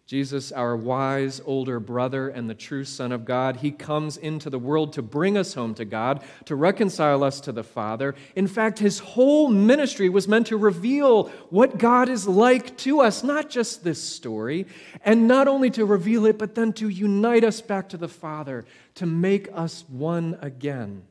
Jesus, 0.07 0.52
our 0.52 0.76
wise 0.76 1.40
older 1.46 1.80
brother 1.80 2.28
and 2.28 2.48
the 2.48 2.55
true 2.55 2.84
Son 2.84 3.11
of 3.11 3.24
God, 3.24 3.57
he 3.57 3.70
comes 3.70 4.18
into 4.18 4.50
the 4.50 4.59
world 4.59 4.92
to 4.92 5.02
bring 5.02 5.38
us 5.38 5.55
home 5.55 5.74
to 5.76 5.86
God, 5.86 6.22
to 6.44 6.55
reconcile 6.55 7.24
us 7.24 7.40
to 7.40 7.52
the 7.52 7.64
Father. 7.64 8.14
In 8.36 8.46
fact, 8.46 8.78
his 8.78 8.98
whole 8.98 9.48
ministry 9.48 10.11
was 10.11 10.28
meant 10.28 10.48
to 10.48 10.59
reveal 10.59 11.28
what 11.48 11.78
God 11.78 12.11
is 12.11 12.28
like 12.28 12.76
to 12.78 13.00
us, 13.00 13.24
not 13.24 13.48
just 13.48 13.82
this 13.82 14.02
story, 14.02 14.66
and 15.07 15.26
not 15.26 15.48
only 15.48 15.70
to 15.70 15.86
reveal 15.86 16.26
it, 16.26 16.36
but 16.36 16.55
then 16.55 16.74
to 16.74 16.90
unite 16.90 17.42
us 17.42 17.62
back 17.62 17.88
to 17.88 17.96
the 17.96 18.07
Father, 18.07 18.66
to 18.96 19.07
make 19.07 19.48
us 19.55 19.86
one 19.88 20.36
again. 20.42 21.02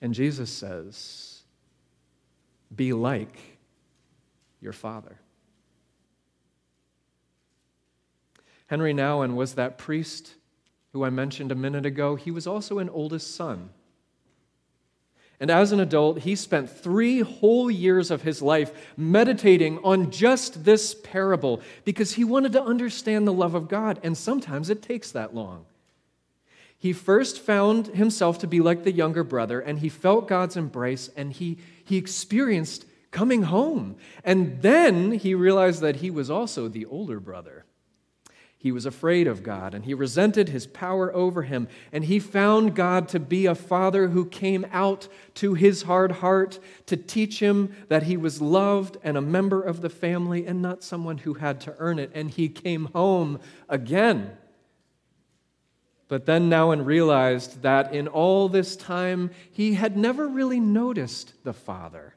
And 0.00 0.12
Jesus 0.12 0.50
says, 0.50 1.42
Be 2.74 2.92
like 2.92 3.38
your 4.60 4.72
Father. 4.72 5.19
Henri 8.70 8.94
Nouwen 8.94 9.34
was 9.34 9.54
that 9.54 9.78
priest 9.78 10.34
who 10.92 11.04
I 11.04 11.10
mentioned 11.10 11.50
a 11.50 11.56
minute 11.56 11.84
ago. 11.84 12.14
He 12.14 12.30
was 12.30 12.46
also 12.46 12.78
an 12.78 12.88
oldest 12.88 13.34
son. 13.34 13.70
And 15.40 15.50
as 15.50 15.72
an 15.72 15.80
adult, 15.80 16.20
he 16.20 16.36
spent 16.36 16.70
three 16.70 17.20
whole 17.20 17.68
years 17.68 18.12
of 18.12 18.22
his 18.22 18.40
life 18.40 18.72
meditating 18.96 19.80
on 19.82 20.12
just 20.12 20.64
this 20.64 20.94
parable 20.94 21.62
because 21.84 22.12
he 22.12 22.22
wanted 22.22 22.52
to 22.52 22.62
understand 22.62 23.26
the 23.26 23.32
love 23.32 23.54
of 23.56 23.66
God, 23.66 23.98
and 24.04 24.16
sometimes 24.16 24.70
it 24.70 24.82
takes 24.82 25.10
that 25.10 25.34
long. 25.34 25.64
He 26.78 26.92
first 26.92 27.40
found 27.40 27.88
himself 27.88 28.38
to 28.38 28.46
be 28.46 28.60
like 28.60 28.84
the 28.84 28.92
younger 28.92 29.24
brother, 29.24 29.58
and 29.60 29.80
he 29.80 29.88
felt 29.88 30.28
God's 30.28 30.56
embrace, 30.56 31.10
and 31.16 31.32
he, 31.32 31.58
he 31.84 31.96
experienced 31.96 32.84
coming 33.10 33.44
home. 33.44 33.96
And 34.22 34.62
then 34.62 35.10
he 35.12 35.34
realized 35.34 35.80
that 35.80 35.96
he 35.96 36.10
was 36.10 36.30
also 36.30 36.68
the 36.68 36.86
older 36.86 37.18
brother. 37.18 37.64
He 38.62 38.72
was 38.72 38.84
afraid 38.84 39.26
of 39.26 39.42
God 39.42 39.72
and 39.72 39.86
he 39.86 39.94
resented 39.94 40.50
his 40.50 40.66
power 40.66 41.10
over 41.14 41.44
him. 41.44 41.66
And 41.92 42.04
he 42.04 42.18
found 42.18 42.76
God 42.76 43.08
to 43.08 43.18
be 43.18 43.46
a 43.46 43.54
father 43.54 44.08
who 44.08 44.26
came 44.26 44.66
out 44.70 45.08
to 45.36 45.54
his 45.54 45.84
hard 45.84 46.12
heart 46.12 46.58
to 46.84 46.94
teach 46.98 47.40
him 47.40 47.74
that 47.88 48.02
he 48.02 48.18
was 48.18 48.42
loved 48.42 48.98
and 49.02 49.16
a 49.16 49.22
member 49.22 49.62
of 49.62 49.80
the 49.80 49.88
family 49.88 50.46
and 50.46 50.60
not 50.60 50.84
someone 50.84 51.16
who 51.16 51.34
had 51.34 51.58
to 51.62 51.74
earn 51.78 51.98
it. 51.98 52.10
And 52.12 52.30
he 52.30 52.50
came 52.50 52.84
home 52.92 53.40
again. 53.66 54.36
But 56.08 56.26
then 56.26 56.50
Nouwen 56.50 56.84
realized 56.84 57.62
that 57.62 57.94
in 57.94 58.08
all 58.08 58.50
this 58.50 58.76
time, 58.76 59.30
he 59.50 59.72
had 59.72 59.96
never 59.96 60.28
really 60.28 60.60
noticed 60.60 61.32
the 61.44 61.54
father. 61.54 62.14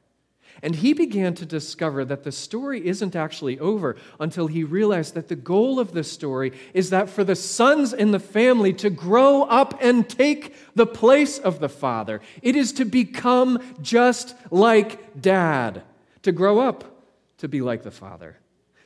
And 0.64 0.76
he 0.76 0.94
began 0.94 1.34
to 1.36 1.46
discover 1.46 2.06
that 2.06 2.24
the 2.24 2.32
story 2.32 2.88
isn't 2.88 3.18
actually 3.18 3.60
over 3.60 3.98
until 4.18 4.48
he 4.48 4.64
realized 4.64 5.14
that 5.14 5.28
the 5.28 5.36
goal 5.36 5.78
of 5.78 5.92
the 5.92 6.06
story 6.06 6.54
is 6.74 6.90
that 6.90 7.10
for 7.10 7.26
the 7.26 7.36
sons 7.36 7.92
in 7.92 8.12
the 8.12 8.20
family 8.20 8.72
to 8.76 8.90
grow 8.90 9.44
up 9.44 9.78
and 9.82 10.10
take 10.10 10.56
the 10.74 10.88
place 10.88 11.38
of 11.38 11.60
the 11.60 11.68
father. 11.68 12.22
It 12.42 12.56
is 12.56 12.72
to 12.74 12.86
become 12.86 13.62
just 13.82 14.36
like 14.52 15.22
dad, 15.22 15.84
to 16.22 16.32
grow 16.32 16.60
up 16.60 16.86
to 17.40 17.50
be 17.50 17.60
like 17.60 17.84
the 17.84 17.92
father, 17.92 18.38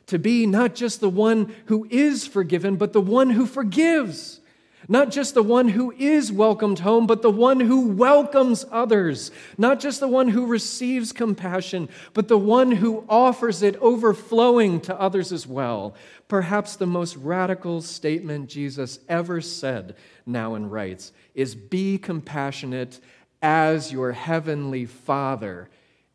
to 0.08 0.18
be 0.18 0.48
not 0.48 0.74
just 0.74 1.00
the 1.00 1.10
one 1.10 1.54
who 1.68 1.86
is 1.92 2.26
forgiven, 2.26 2.78
but 2.78 2.92
the 2.92 3.00
one 3.00 3.30
who 3.30 3.46
forgives 3.46 4.40
not 4.88 5.12
just 5.12 5.34
the 5.34 5.44
one 5.44 5.70
who 5.70 5.92
is 5.92 6.32
welcomed 6.32 6.80
home, 6.80 7.08
but 7.08 7.22
the 7.22 7.30
one 7.30 7.60
who 7.60 7.88
welcomes 7.88 8.66
others. 8.72 9.32
Not 9.58 9.80
just 9.80 10.00
the 10.00 10.08
one 10.08 10.30
who 10.30 10.46
receives 10.46 11.12
compassion, 11.12 11.90
but 12.14 12.30
the 12.30 12.38
one 12.38 12.72
who 12.72 13.04
offers 13.10 13.62
it 13.62 13.76
overflowing 13.78 14.80
to 14.82 15.00
others 15.00 15.34
as 15.34 15.46
well. 15.46 15.94
Perhaps 16.30 16.78
the 16.78 16.88
most 16.88 17.18
radical 17.18 17.82
statement 17.82 18.50
Jesus 18.50 19.00
ever 19.10 19.42
said, 19.42 19.96
Nouwen 20.28 20.70
writes, 20.70 21.12
is 21.36 21.54
be 21.54 21.98
compassionate 21.98 23.00
as 23.42 23.92
your 23.92 24.14
heavenly 24.14 24.86
Father 24.86 25.70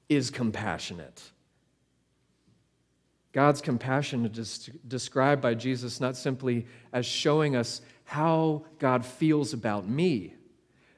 is 0.08 0.30
compassionate. 0.30 1.22
God's 3.32 3.62
compassion 3.62 4.26
is 4.26 4.70
described 4.86 5.40
by 5.40 5.54
Jesus 5.54 6.00
not 6.00 6.16
simply 6.16 6.66
as 6.92 7.06
showing 7.06 7.56
us 7.56 7.80
how 8.12 8.62
God 8.78 9.06
feels 9.06 9.54
about 9.54 9.88
me. 9.88 10.34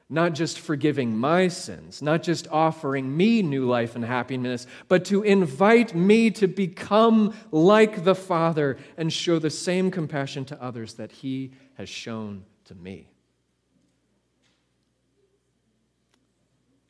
Not 0.09 0.33
just 0.33 0.59
forgiving 0.59 1.17
my 1.17 1.47
sins, 1.47 2.01
not 2.01 2.23
just 2.23 2.45
offering 2.49 3.15
me 3.15 3.41
new 3.41 3.65
life 3.65 3.95
and 3.95 4.03
happiness, 4.03 4.67
but 4.89 5.05
to 5.05 5.23
invite 5.23 5.95
me 5.95 6.29
to 6.31 6.47
become 6.47 7.33
like 7.51 8.03
the 8.03 8.15
Father 8.15 8.77
and 8.97 9.11
show 9.11 9.39
the 9.39 9.49
same 9.49 9.91
compassion 9.91 10.43
to 10.45 10.61
others 10.61 10.95
that 10.95 11.11
He 11.11 11.53
has 11.75 11.87
shown 11.87 12.43
to 12.65 12.75
me. 12.75 13.09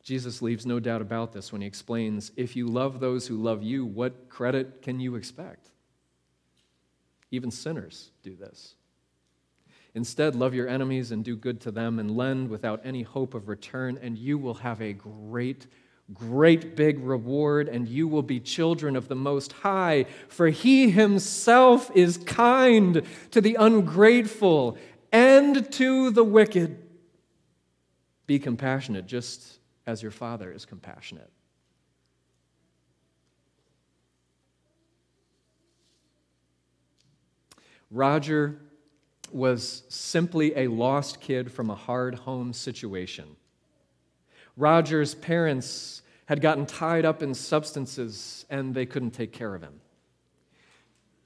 Jesus 0.01 0.41
leaves 0.41 0.65
no 0.65 0.79
doubt 0.79 1.01
about 1.01 1.33
this 1.33 1.51
when 1.51 1.61
he 1.61 1.67
explains 1.67 2.31
if 2.35 2.55
you 2.55 2.67
love 2.67 2.99
those 2.99 3.27
who 3.27 3.37
love 3.37 3.61
you, 3.61 3.85
what 3.85 4.27
credit 4.29 4.81
can 4.81 4.99
you 4.99 5.15
expect? 5.15 5.69
Even 7.31 7.49
sinners 7.51 8.11
do 8.23 8.35
this. 8.35 8.75
Instead, 9.95 10.35
love 10.35 10.53
your 10.53 10.67
enemies 10.67 11.11
and 11.11 11.23
do 11.23 11.37
good 11.37 11.61
to 11.61 11.71
them 11.71 11.99
and 11.99 12.15
lend 12.15 12.49
without 12.49 12.81
any 12.83 13.01
hope 13.01 13.33
of 13.33 13.47
return, 13.47 13.97
and 14.01 14.17
you 14.17 14.37
will 14.37 14.55
have 14.55 14.81
a 14.81 14.91
great, 14.91 15.67
great 16.13 16.75
big 16.75 16.99
reward, 16.99 17.69
and 17.69 17.87
you 17.87 18.05
will 18.05 18.21
be 18.21 18.41
children 18.41 18.97
of 18.97 19.07
the 19.07 19.15
Most 19.15 19.53
High, 19.53 20.05
for 20.27 20.49
He 20.49 20.91
Himself 20.91 21.89
is 21.95 22.17
kind 22.17 23.03
to 23.31 23.39
the 23.39 23.55
ungrateful 23.57 24.77
and 25.13 25.71
to 25.71 26.11
the 26.11 26.25
wicked. 26.25 26.77
Be 28.27 28.37
compassionate, 28.37 29.07
just 29.07 29.59
as 29.87 30.01
your 30.01 30.11
Father 30.11 30.51
is 30.51 30.65
compassionate. 30.65 31.31
Roger 37.89 38.59
was 39.35 39.83
simply 39.89 40.55
a 40.55 40.67
lost 40.67 41.19
kid 41.19 41.51
from 41.51 41.69
a 41.69 41.75
hard 41.75 42.15
home 42.15 42.53
situation. 42.53 43.35
Roger's 44.55 45.13
parents 45.13 46.01
had 46.27 46.39
gotten 46.39 46.65
tied 46.65 47.03
up 47.03 47.21
in 47.21 47.33
substances 47.33 48.45
and 48.49 48.73
they 48.73 48.85
couldn't 48.85 49.11
take 49.11 49.33
care 49.33 49.53
of 49.53 49.61
him. 49.61 49.81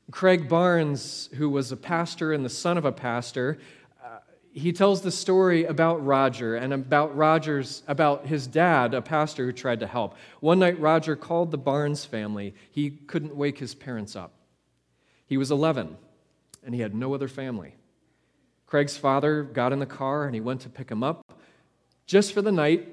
Craig 0.10 0.50
Barnes, 0.50 1.30
who 1.36 1.52
was 1.52 1.72
a 1.72 1.78
pastor 1.78 2.34
and 2.34 2.44
the 2.44 2.50
son 2.50 2.80
of 2.80 2.86
a 2.86 2.92
pastor, 2.92 3.60
uh, 4.04 4.18
he 4.52 4.74
tells 4.74 5.02
the 5.02 5.12
story 5.12 5.66
about 5.66 6.04
Roger 6.04 6.56
and 6.56 6.74
about 6.74 7.16
Roger's 7.16 7.84
about 7.88 8.26
his 8.26 8.48
dad, 8.48 8.96
a 8.96 9.04
pastor 9.04 9.46
who 9.46 9.52
tried 9.52 9.82
to 9.82 9.88
help. 9.88 10.16
One 10.40 10.58
night 10.58 10.80
Roger 10.80 11.16
called 11.16 11.52
the 11.52 11.60
Barnes 11.60 12.06
family. 12.06 12.56
He 12.72 12.90
couldn't 12.90 13.36
wake 13.36 13.60
his 13.60 13.76
parents 13.76 14.16
up. 14.16 14.34
He 15.28 15.38
was 15.38 15.52
11 15.52 15.96
and 16.66 16.74
he 16.74 16.82
had 16.82 16.96
no 16.96 17.14
other 17.14 17.28
family. 17.28 17.76
Craig's 18.70 18.96
father 18.96 19.42
got 19.42 19.74
in 19.74 19.80
the 19.80 19.88
car 19.88 20.26
and 20.26 20.36
he 20.36 20.42
went 20.42 20.62
to 20.62 20.70
pick 20.70 20.92
him 20.92 21.02
up 21.04 21.24
just 22.06 22.34
for 22.34 22.44
the 22.44 22.52
night. 22.52 22.88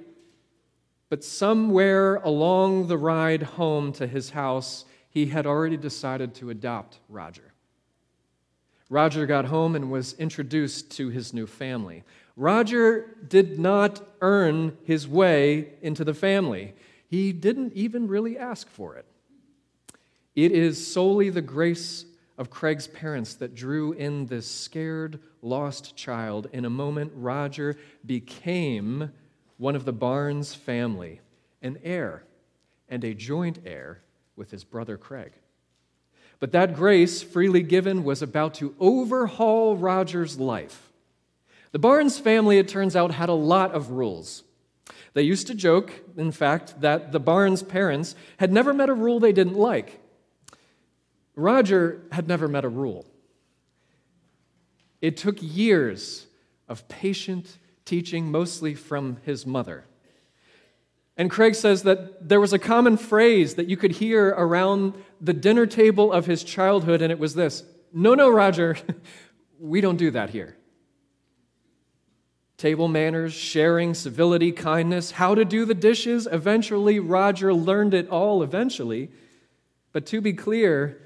But 1.10 1.22
somewhere 1.22 2.16
along 2.16 2.88
the 2.88 2.96
ride 2.96 3.42
home 3.42 3.92
to 3.92 4.06
his 4.06 4.30
house, 4.30 4.86
he 5.10 5.26
had 5.26 5.46
already 5.46 5.76
decided 5.76 6.34
to 6.36 6.48
adopt 6.48 6.98
Roger. 7.10 7.52
Roger 8.88 9.26
got 9.26 9.44
home 9.44 9.76
and 9.76 9.90
was 9.90 10.14
introduced 10.14 10.90
to 10.92 11.10
his 11.10 11.34
new 11.34 11.46
family. 11.46 12.04
Roger 12.36 13.14
did 13.28 13.58
not 13.58 14.00
earn 14.22 14.78
his 14.84 15.06
way 15.06 15.74
into 15.82 16.04
the 16.04 16.14
family, 16.14 16.74
he 17.06 17.32
didn't 17.32 17.74
even 17.74 18.08
really 18.08 18.38
ask 18.38 18.68
for 18.68 18.96
it. 18.96 19.04
It 20.34 20.52
is 20.52 20.90
solely 20.90 21.30
the 21.30 21.42
grace 21.42 22.06
of 22.38 22.50
Craig's 22.50 22.86
parents 22.86 23.34
that 23.34 23.54
drew 23.54 23.92
in 23.92 24.26
this 24.26 24.50
scared, 24.50 25.18
lost 25.42 25.96
child. 25.96 26.48
In 26.52 26.64
a 26.64 26.70
moment, 26.70 27.12
Roger 27.14 27.76
became 28.04 29.10
one 29.56 29.74
of 29.74 29.84
the 29.84 29.92
Barnes 29.92 30.54
family, 30.54 31.20
an 31.62 31.78
heir, 31.82 32.24
and 32.88 33.02
a 33.04 33.14
joint 33.14 33.60
heir 33.64 34.02
with 34.36 34.50
his 34.50 34.64
brother 34.64 34.96
Craig. 34.96 35.32
But 36.38 36.52
that 36.52 36.74
grace, 36.74 37.22
freely 37.22 37.62
given, 37.62 38.04
was 38.04 38.20
about 38.20 38.54
to 38.54 38.74
overhaul 38.78 39.76
Roger's 39.76 40.38
life. 40.38 40.92
The 41.72 41.78
Barnes 41.78 42.18
family, 42.18 42.58
it 42.58 42.68
turns 42.68 42.94
out, 42.94 43.12
had 43.12 43.30
a 43.30 43.34
lot 43.34 43.72
of 43.72 43.90
rules. 43.90 44.44
They 45.14 45.22
used 45.22 45.46
to 45.46 45.54
joke, 45.54 45.92
in 46.16 46.30
fact, 46.30 46.82
that 46.82 47.12
the 47.12 47.20
Barnes 47.20 47.62
parents 47.62 48.14
had 48.36 48.52
never 48.52 48.74
met 48.74 48.90
a 48.90 48.94
rule 48.94 49.18
they 49.18 49.32
didn't 49.32 49.56
like. 49.56 50.00
Roger 51.36 52.02
had 52.10 52.26
never 52.26 52.48
met 52.48 52.64
a 52.64 52.68
rule. 52.68 53.06
It 55.00 55.18
took 55.18 55.36
years 55.40 56.26
of 56.66 56.88
patient 56.88 57.58
teaching, 57.84 58.30
mostly 58.30 58.74
from 58.74 59.18
his 59.24 59.46
mother. 59.46 59.84
And 61.16 61.30
Craig 61.30 61.54
says 61.54 61.84
that 61.84 62.28
there 62.28 62.40
was 62.40 62.52
a 62.52 62.58
common 62.58 62.96
phrase 62.96 63.54
that 63.54 63.68
you 63.68 63.76
could 63.76 63.92
hear 63.92 64.28
around 64.28 64.94
the 65.20 65.32
dinner 65.32 65.66
table 65.66 66.12
of 66.12 66.26
his 66.26 66.42
childhood, 66.42 67.00
and 67.00 67.12
it 67.12 67.18
was 67.18 67.34
this 67.34 67.62
No, 67.92 68.14
no, 68.14 68.30
Roger, 68.30 68.76
we 69.60 69.80
don't 69.80 69.96
do 69.96 70.10
that 70.10 70.30
here. 70.30 70.56
Table 72.58 72.88
manners, 72.88 73.34
sharing, 73.34 73.92
civility, 73.92 74.50
kindness, 74.50 75.10
how 75.12 75.34
to 75.34 75.44
do 75.44 75.66
the 75.66 75.74
dishes. 75.74 76.26
Eventually, 76.30 76.98
Roger 76.98 77.52
learned 77.52 77.92
it 77.92 78.08
all 78.08 78.42
eventually. 78.42 79.10
But 79.92 80.06
to 80.06 80.20
be 80.22 80.32
clear, 80.32 81.05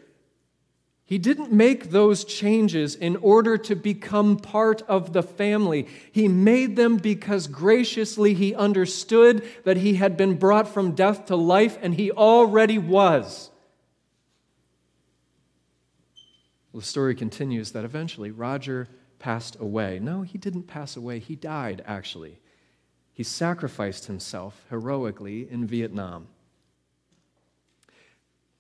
he 1.11 1.19
didn't 1.19 1.51
make 1.51 1.91
those 1.91 2.23
changes 2.23 2.95
in 2.95 3.17
order 3.17 3.59
to 3.59 3.75
become 3.75 4.37
part 4.37 4.83
of 4.83 5.13
the 5.13 5.25
family. 5.25 5.89
He 6.13 6.29
made 6.29 6.77
them 6.77 6.99
because 6.99 7.49
graciously 7.49 8.33
he 8.33 8.55
understood 8.55 9.45
that 9.65 9.79
he 9.79 9.95
had 9.95 10.17
been 10.17 10.37
brought 10.37 10.69
from 10.69 10.93
death 10.93 11.27
to 11.27 11.35
life, 11.35 11.77
and 11.83 11.95
he 11.95 12.13
already 12.13 12.79
was. 12.79 13.51
The 16.73 16.81
story 16.81 17.17
continues 17.17 17.73
that 17.73 17.85
eventually 17.85 18.31
Roger 18.31 18.87
passed 19.19 19.57
away. 19.59 19.99
No, 19.99 20.23
he 20.23 20.39
didn't 20.39 20.69
pass 20.69 20.97
away, 20.97 21.19
he 21.19 21.35
died, 21.35 21.83
actually. 21.89 22.39
He 23.13 23.25
sacrificed 23.25 24.07
himself 24.07 24.65
heroically 24.71 25.51
in 25.51 25.67
Vietnam. 25.67 26.29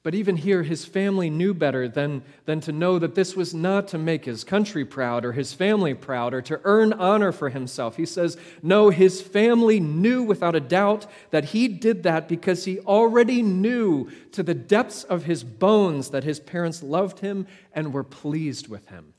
But 0.03 0.15
even 0.15 0.37
here, 0.37 0.63
his 0.63 0.87
family 0.87 1.29
knew 1.29 1.53
better 1.53 1.87
than, 1.87 2.23
than 2.47 2.61
to 2.63 2.73
know 2.73 2.99
that 2.99 3.15
this 3.15 3.37
was 3.37 3.53
not 3.53 3.87
to 3.89 3.99
make 3.99 4.25
his 4.25 4.45
country 4.45 4.83
proud 4.83 5.27
or 5.27 5.33
his 5.33 5.53
family 5.53 5.93
proud 5.93 6.33
or 6.33 6.41
to 6.43 6.59
earn 6.65 6.95
honor 6.95 7.33
for 7.33 7.51
himself. 7.51 7.97
He 7.97 8.07
says, 8.07 8.39
no, 8.63 8.89
his 8.89 9.21
family 9.21 9.79
knew 9.79 10.23
without 10.23 10.57
a 10.57 10.61
doubt 10.61 11.07
that 11.33 11.47
he 11.47 11.69
did 11.69 12.03
that 12.05 12.29
because 12.29 12.65
he 12.65 12.81
already 12.81 13.43
knew 13.43 14.11
to 14.33 14.43
the 14.43 14.55
depths 14.55 15.05
of 15.05 15.25
his 15.25 15.45
bones 15.45 16.09
that 16.11 16.25
his 16.25 16.41
parents 16.41 16.83
loved 16.83 17.19
him 17.19 17.47
and 17.75 17.93
were 17.93 18.05
pleased 18.05 18.69
with 18.69 18.89
him. 18.89 19.13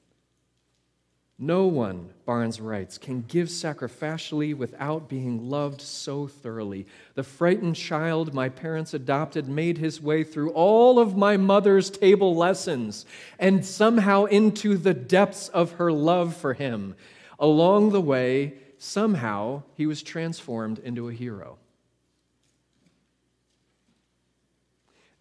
No 1.43 1.65
one, 1.65 2.11
Barnes 2.27 2.61
writes, 2.61 2.99
can 2.99 3.23
give 3.23 3.47
sacrificially 3.47 4.55
without 4.55 5.09
being 5.09 5.49
loved 5.49 5.81
so 5.81 6.27
thoroughly. 6.27 6.85
The 7.15 7.23
frightened 7.23 7.75
child 7.75 8.31
my 8.31 8.47
parents 8.47 8.93
adopted 8.93 9.47
made 9.47 9.79
his 9.79 9.99
way 9.99 10.23
through 10.23 10.51
all 10.51 10.99
of 10.99 11.17
my 11.17 11.37
mother's 11.37 11.89
table 11.89 12.35
lessons 12.35 13.07
and 13.39 13.65
somehow 13.65 14.25
into 14.25 14.77
the 14.77 14.93
depths 14.93 15.49
of 15.49 15.71
her 15.73 15.91
love 15.91 16.35
for 16.35 16.53
him. 16.53 16.93
Along 17.39 17.89
the 17.89 18.01
way, 18.01 18.53
somehow 18.77 19.63
he 19.75 19.87
was 19.87 20.03
transformed 20.03 20.77
into 20.77 21.09
a 21.09 21.13
hero. 21.13 21.57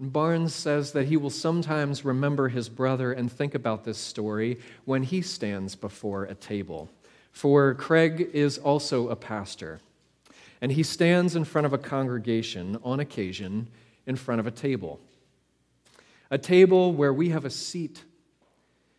Barnes 0.00 0.54
says 0.54 0.92
that 0.92 1.08
he 1.08 1.18
will 1.18 1.28
sometimes 1.28 2.06
remember 2.06 2.48
his 2.48 2.70
brother 2.70 3.12
and 3.12 3.30
think 3.30 3.54
about 3.54 3.84
this 3.84 3.98
story 3.98 4.58
when 4.86 5.02
he 5.02 5.20
stands 5.20 5.76
before 5.76 6.24
a 6.24 6.34
table. 6.34 6.88
For 7.32 7.74
Craig 7.74 8.30
is 8.32 8.56
also 8.56 9.10
a 9.10 9.16
pastor, 9.16 9.78
and 10.62 10.72
he 10.72 10.82
stands 10.82 11.36
in 11.36 11.44
front 11.44 11.66
of 11.66 11.74
a 11.74 11.78
congregation 11.78 12.78
on 12.82 12.98
occasion 12.98 13.68
in 14.06 14.16
front 14.16 14.40
of 14.40 14.46
a 14.46 14.50
table. 14.50 15.00
A 16.30 16.38
table 16.38 16.94
where 16.94 17.12
we 17.12 17.28
have 17.28 17.44
a 17.44 17.50
seat 17.50 18.02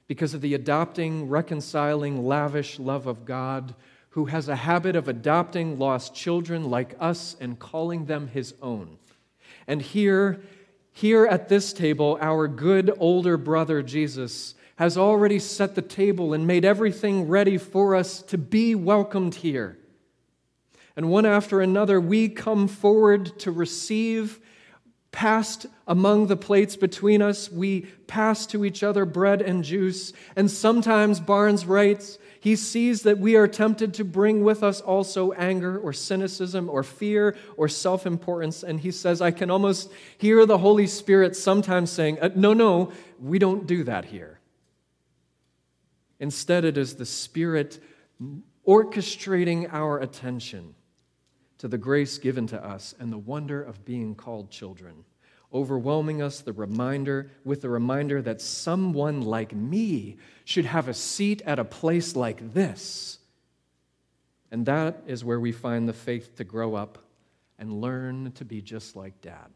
because 0.08 0.36
of 0.36 0.42
the 0.42 0.54
adopting, 0.54 1.30
reconciling, 1.30 2.28
lavish 2.28 2.78
love 2.78 3.08
of 3.08 3.26
God, 3.26 3.74
who 4.10 4.26
has 4.26 4.48
a 4.50 4.56
habit 4.56 4.96
of 4.96 5.08
adopting 5.08 5.80
lost 5.80 6.14
children 6.14 6.70
like 6.70 6.96
us 7.00 7.36
and 7.40 7.58
calling 7.58 8.06
them 8.06 8.28
his 8.28 8.54
own. 8.62 9.00
And 9.68 9.82
here, 9.82 10.42
here 10.92 11.26
at 11.26 11.50
this 11.50 11.74
table, 11.74 12.18
our 12.22 12.48
good 12.48 12.92
older 13.00 13.38
brother 13.38 13.82
Jesus 13.82 14.56
has 14.76 14.98
already 14.98 15.40
set 15.40 15.76
the 15.76 15.82
table 15.82 16.34
and 16.34 16.48
made 16.48 16.66
everything 16.66 17.28
ready 17.28 17.58
for 17.58 17.96
us 17.96 18.22
to 18.24 18.38
be 18.38 18.74
welcomed 18.74 19.36
here. 19.36 19.78
And 20.96 21.10
one 21.10 21.26
after 21.26 21.62
another, 21.62 22.02
we 22.02 22.30
come 22.30 22.68
forward 22.68 23.40
to 23.40 23.52
receive. 23.52 24.40
Passed 25.12 25.66
among 25.88 26.28
the 26.28 26.38
plates 26.38 26.78
between 26.78 27.22
us, 27.22 27.52
we 27.52 27.82
pass 28.08 28.46
to 28.48 28.64
each 28.64 28.82
other 28.82 29.04
bread 29.06 29.42
and 29.42 29.62
juice. 29.62 30.14
And 30.38 30.50
sometimes, 30.50 31.20
Barnes 31.20 31.66
writes, 31.66 32.18
he 32.42 32.56
sees 32.56 33.04
that 33.04 33.20
we 33.20 33.36
are 33.36 33.48
tempted 33.48 33.94
to 33.94 34.04
bring 34.04 34.44
with 34.44 34.64
us 34.64 34.82
also 34.82 35.32
anger 35.34 35.78
or 35.78 35.94
cynicism 35.94 36.72
or 36.72 36.82
fear 36.82 37.38
or 37.56 37.68
self 37.68 38.08
importance. 38.08 38.64
And 38.64 38.80
he 38.80 38.90
says, 38.90 39.22
I 39.22 39.30
can 39.30 39.52
almost 39.52 39.92
hear 40.18 40.48
the 40.48 40.58
Holy 40.58 40.88
Spirit 40.88 41.36
sometimes 41.36 41.92
saying, 41.92 42.20
uh, 42.20 42.32
No, 42.36 42.54
no, 42.54 42.92
we 43.20 43.38
don't 43.38 43.68
do 43.68 43.84
that 43.84 44.06
here. 44.06 44.40
Instead, 46.20 46.66
it 46.66 46.80
is 46.80 46.96
the 46.96 47.06
Spirit 47.06 47.80
orchestrating 48.68 49.72
our 49.72 50.00
attention 50.00 50.74
to 51.60 51.68
the 51.68 51.78
grace 51.78 52.18
given 52.18 52.48
to 52.48 52.66
us 52.66 52.96
and 53.00 53.14
the 53.14 53.20
wonder 53.20 53.62
of 53.62 53.86
being 53.86 54.16
called 54.16 54.50
children. 54.50 55.06
overwhelming 55.54 56.22
us 56.22 56.40
the 56.40 56.54
reminder 56.54 57.30
with 57.44 57.62
the 57.62 57.70
reminder 57.70 58.22
that 58.22 58.42
someone 58.42 59.22
like 59.22 59.54
me 59.54 60.18
should 60.52 60.66
have 60.66 60.88
a 60.88 60.94
seat 60.94 61.42
at 61.46 61.60
a 61.60 61.64
place 61.64 62.16
like 62.16 62.54
this. 62.54 63.18
And 64.52 64.66
that 64.66 65.04
is 65.08 65.24
where 65.24 65.40
we 65.40 65.54
find 65.54 65.88
the 65.88 65.94
faith 65.94 66.36
to 66.36 66.44
grow 66.44 66.76
up 66.76 66.98
and 67.58 67.80
learn 67.82 68.34
to 68.34 68.44
be 68.44 68.62
just 68.62 68.96
like 68.96 69.22
dad. 69.22 69.48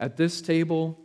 At 0.00 0.16
this 0.16 0.42
table, 0.42 0.98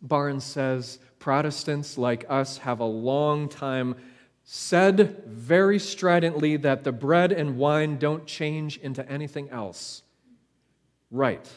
Barnes 0.00 0.44
says 0.44 1.00
Protestants 1.18 1.98
like 1.98 2.24
us 2.28 2.58
have 2.58 2.78
a 2.78 2.84
long 2.84 3.48
time 3.48 3.96
said 4.44 5.24
very 5.26 5.78
stridently 5.78 6.56
that 6.58 6.84
the 6.84 6.92
bread 6.92 7.32
and 7.32 7.56
wine 7.56 7.96
don't 7.96 8.26
change 8.26 8.76
into 8.76 9.08
anything 9.10 9.48
else. 9.50 10.02
Right. 11.10 11.48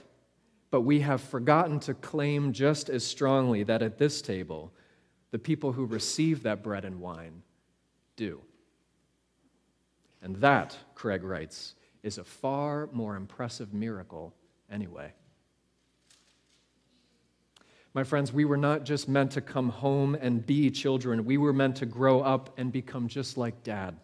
But 0.71 0.81
we 0.81 1.01
have 1.01 1.21
forgotten 1.21 1.79
to 1.81 1.93
claim 1.93 2.53
just 2.53 2.89
as 2.89 3.05
strongly 3.05 3.63
that 3.63 3.81
at 3.81 3.97
this 3.97 4.21
table, 4.21 4.71
the 5.37 5.43
people 5.43 5.71
who 5.71 5.85
receive 5.85 6.41
that 6.41 6.63
bread 6.63 6.83
and 6.83 6.99
wine 6.99 7.43
do. 8.15 8.41
And 10.23 10.37
that, 10.37 10.75
Craig 10.95 11.23
writes, 11.23 11.75
is 12.01 12.17
a 12.17 12.23
far 12.23 12.89
more 12.91 13.15
impressive 13.15 13.71
miracle 13.71 14.33
anyway. 14.71 15.13
My 17.93 18.03
friends, 18.03 18.33
we 18.33 18.45
were 18.45 18.57
not 18.57 18.83
just 18.83 19.07
meant 19.07 19.29
to 19.33 19.41
come 19.41 19.69
home 19.69 20.15
and 20.15 20.43
be 20.43 20.71
children, 20.71 21.23
we 21.23 21.37
were 21.37 21.53
meant 21.53 21.75
to 21.75 21.85
grow 21.85 22.21
up 22.21 22.57
and 22.57 22.71
become 22.71 23.07
just 23.07 23.37
like 23.37 23.63
dad. 23.63 23.95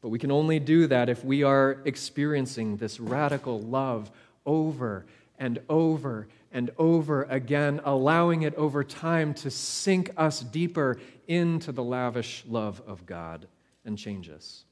But 0.00 0.10
we 0.10 0.20
can 0.20 0.30
only 0.30 0.60
do 0.60 0.86
that 0.86 1.08
if 1.08 1.24
we 1.24 1.42
are 1.42 1.82
experiencing 1.84 2.76
this 2.76 3.00
radical 3.00 3.62
love 3.62 4.12
over 4.46 5.06
and 5.40 5.58
over 5.68 6.28
and 6.56 6.70
over 6.78 7.24
again, 7.24 7.82
allowing 7.84 8.40
it 8.40 8.54
over 8.54 8.82
time 8.82 9.34
to 9.34 9.50
sink 9.50 10.10
us 10.16 10.40
deeper 10.40 10.98
into 11.28 11.70
the 11.70 11.84
lavish 11.84 12.44
love 12.48 12.80
of 12.86 13.04
God 13.04 13.46
and 13.84 13.98
change 13.98 14.30
us. 14.30 14.64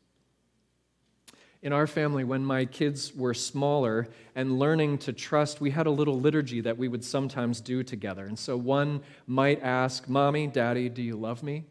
In 1.60 1.74
our 1.74 1.86
family, 1.86 2.24
when 2.24 2.42
my 2.42 2.64
kids 2.64 3.14
were 3.14 3.34
smaller 3.34 4.08
and 4.34 4.58
learning 4.58 4.96
to 4.98 5.12
trust, 5.12 5.60
we 5.60 5.72
had 5.72 5.86
a 5.86 5.90
little 5.90 6.18
liturgy 6.18 6.62
that 6.62 6.78
we 6.78 6.88
would 6.88 7.04
sometimes 7.04 7.60
do 7.60 7.82
together. 7.82 8.24
And 8.24 8.38
so 8.38 8.56
one 8.56 9.02
might 9.26 9.62
ask, 9.62 10.08
Mommy, 10.08 10.46
Daddy, 10.46 10.88
do 10.88 11.02
you 11.02 11.16
love 11.16 11.42
me? 11.42 11.64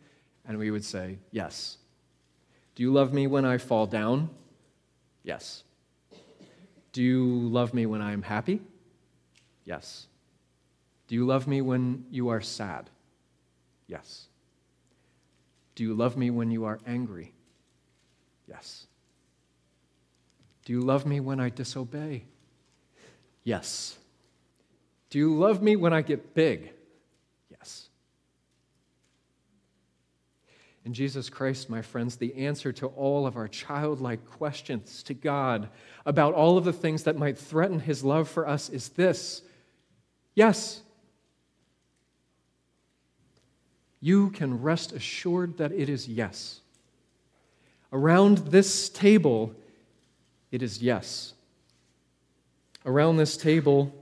And 0.46 0.60
we 0.60 0.70
would 0.70 0.86
say, 0.86 1.18
Yes. 1.32 1.80
Do 2.76 2.84
you 2.84 2.94
love 2.94 3.14
me 3.14 3.26
when 3.26 3.46
I 3.46 3.58
fall 3.58 3.88
down? 3.88 4.30
Yes. 5.24 5.64
Do 6.92 7.02
you 7.02 7.26
love 7.50 7.74
me 7.74 7.88
when 7.88 8.04
I 8.04 8.12
am 8.12 8.22
happy? 8.22 8.62
Yes. 9.66 10.08
Do 11.08 11.16
you 11.16 11.26
love 11.26 11.48
me 11.48 11.62
when 11.62 12.06
you 12.10 12.30
are 12.30 12.42
sad? 12.42 12.90
Yes. 13.88 14.28
Do 15.76 15.84
you 15.84 15.94
love 15.94 16.18
me 16.18 16.30
when 16.30 16.52
you 16.52 16.66
are 16.66 16.80
angry? 16.86 17.34
Yes. 18.48 18.88
Do 20.66 20.74
you 20.74 20.82
love 20.82 21.06
me 21.06 21.20
when 21.20 21.40
I 21.40 21.50
disobey? 21.50 22.26
Yes. 23.44 23.98
Do 25.10 25.20
you 25.20 25.36
love 25.36 25.62
me 25.62 25.76
when 25.76 25.94
I 25.94 26.02
get 26.02 26.34
big? 26.34 26.72
Yes. 27.50 27.90
In 30.86 30.94
Jesus 30.94 31.30
Christ, 31.30 31.70
my 31.70 31.82
friends, 31.82 32.16
the 32.16 32.36
answer 32.36 32.72
to 32.74 32.88
all 32.88 33.26
of 33.26 33.38
our 33.38 33.48
childlike 33.48 34.26
questions 34.26 35.04
to 35.04 35.14
God 35.14 35.70
about 36.06 36.34
all 36.34 36.58
of 36.58 36.66
the 36.66 36.74
things 36.74 37.04
that 37.04 37.18
might 37.18 37.38
threaten 37.38 37.80
His 37.80 38.04
love 38.04 38.30
for 38.30 38.48
us 38.48 38.70
is 38.70 38.90
this 38.90 39.44
yes. 40.36 40.82
You 44.00 44.32
can 44.32 44.62
rest 44.62 44.92
assured 44.92 45.58
that 45.58 45.72
it 45.72 45.88
is 45.90 46.08
yes. 46.08 46.60
Around 47.92 48.40
this 48.40 48.90
table, 48.90 49.54
it 50.52 50.62
is 50.62 50.82
yes. 50.82 51.34
Around 52.86 53.18
this 53.18 53.38
table, 53.38 53.94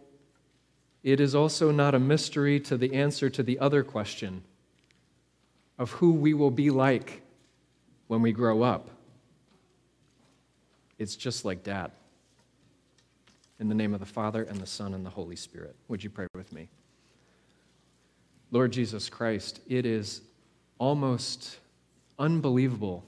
it 1.04 1.20
is 1.20 1.36
also 1.36 1.72
not 1.72 1.94
a 1.94 2.00
mystery 2.00 2.60
to 2.62 2.78
the 2.78 2.94
answer 2.94 3.30
to 3.30 3.44
the 3.44 3.60
other 3.60 3.84
question 3.84 4.44
of 5.78 5.92
who 5.92 6.14
we 6.14 6.34
will 6.34 6.52
be 6.52 6.70
like 6.70 7.22
when 8.08 8.22
we 8.22 8.32
grow 8.32 8.62
up. 8.62 8.90
It's 11.00 11.16
just 11.16 11.44
like 11.44 11.64
dad. 11.64 11.92
In 13.62 13.70
the 13.70 13.76
name 13.76 13.94
of 13.94 14.00
the 14.00 14.08
Father, 14.08 14.42
and 14.42 14.60
the 14.60 14.66
Son, 14.66 14.96
and 14.96 15.06
the 15.06 15.12
Holy 15.12 15.36
Spirit. 15.36 15.76
Would 15.88 16.04
you 16.04 16.10
pray 16.10 16.26
with 16.34 16.52
me? 16.52 16.68
Lord 18.50 18.72
Jesus 18.72 19.08
Christ, 19.08 19.62
it 19.68 19.86
is 19.86 20.22
almost 20.80 21.60
unbelievable 22.18 23.06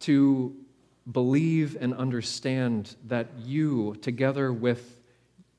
to 0.00 0.56
believe 1.12 1.76
and 1.78 1.92
understand 1.92 2.96
that 3.06 3.26
you, 3.44 3.96
together 4.00 4.50
with 4.50 5.02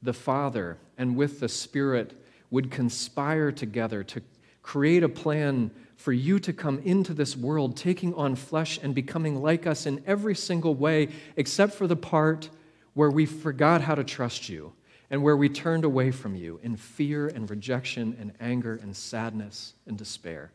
the 0.02 0.14
Father 0.14 0.80
and 0.98 1.16
with 1.16 1.42
the 1.42 1.50
Spirit, 1.50 2.20
would 2.50 2.72
conspire 2.72 3.52
together 3.52 4.04
to 4.04 4.24
create 4.64 5.04
a 5.04 5.10
plan 5.10 5.70
for 5.96 6.12
you 6.12 6.40
to 6.40 6.52
come 6.52 6.80
into 6.80 7.14
this 7.14 7.38
world, 7.38 7.78
taking 7.78 8.16
on 8.16 8.36
flesh 8.36 8.80
and 8.82 8.96
becoming 8.96 9.44
like 9.44 9.68
us 9.68 9.86
in 9.86 10.02
every 10.08 10.34
single 10.34 10.74
way, 10.74 11.10
except 11.36 11.76
for 11.76 11.86
the 11.86 11.96
part 11.96 12.50
where 12.94 13.10
we 13.10 13.26
forgot 13.26 13.82
how 13.82 13.96
to 13.96 14.04
trust 14.04 14.50
you 14.50 14.74
and 15.10 15.22
where 15.22 15.38
we 15.38 15.50
turned 15.50 15.84
away 15.84 16.12
from 16.12 16.36
you 16.36 16.60
in 16.64 16.76
fear 16.76 17.28
and 17.28 17.50
rejection 17.50 18.16
and 18.20 18.32
anger 18.40 18.80
and 18.82 18.96
sadness 18.96 19.74
and 19.86 19.98
despair. 19.98 20.52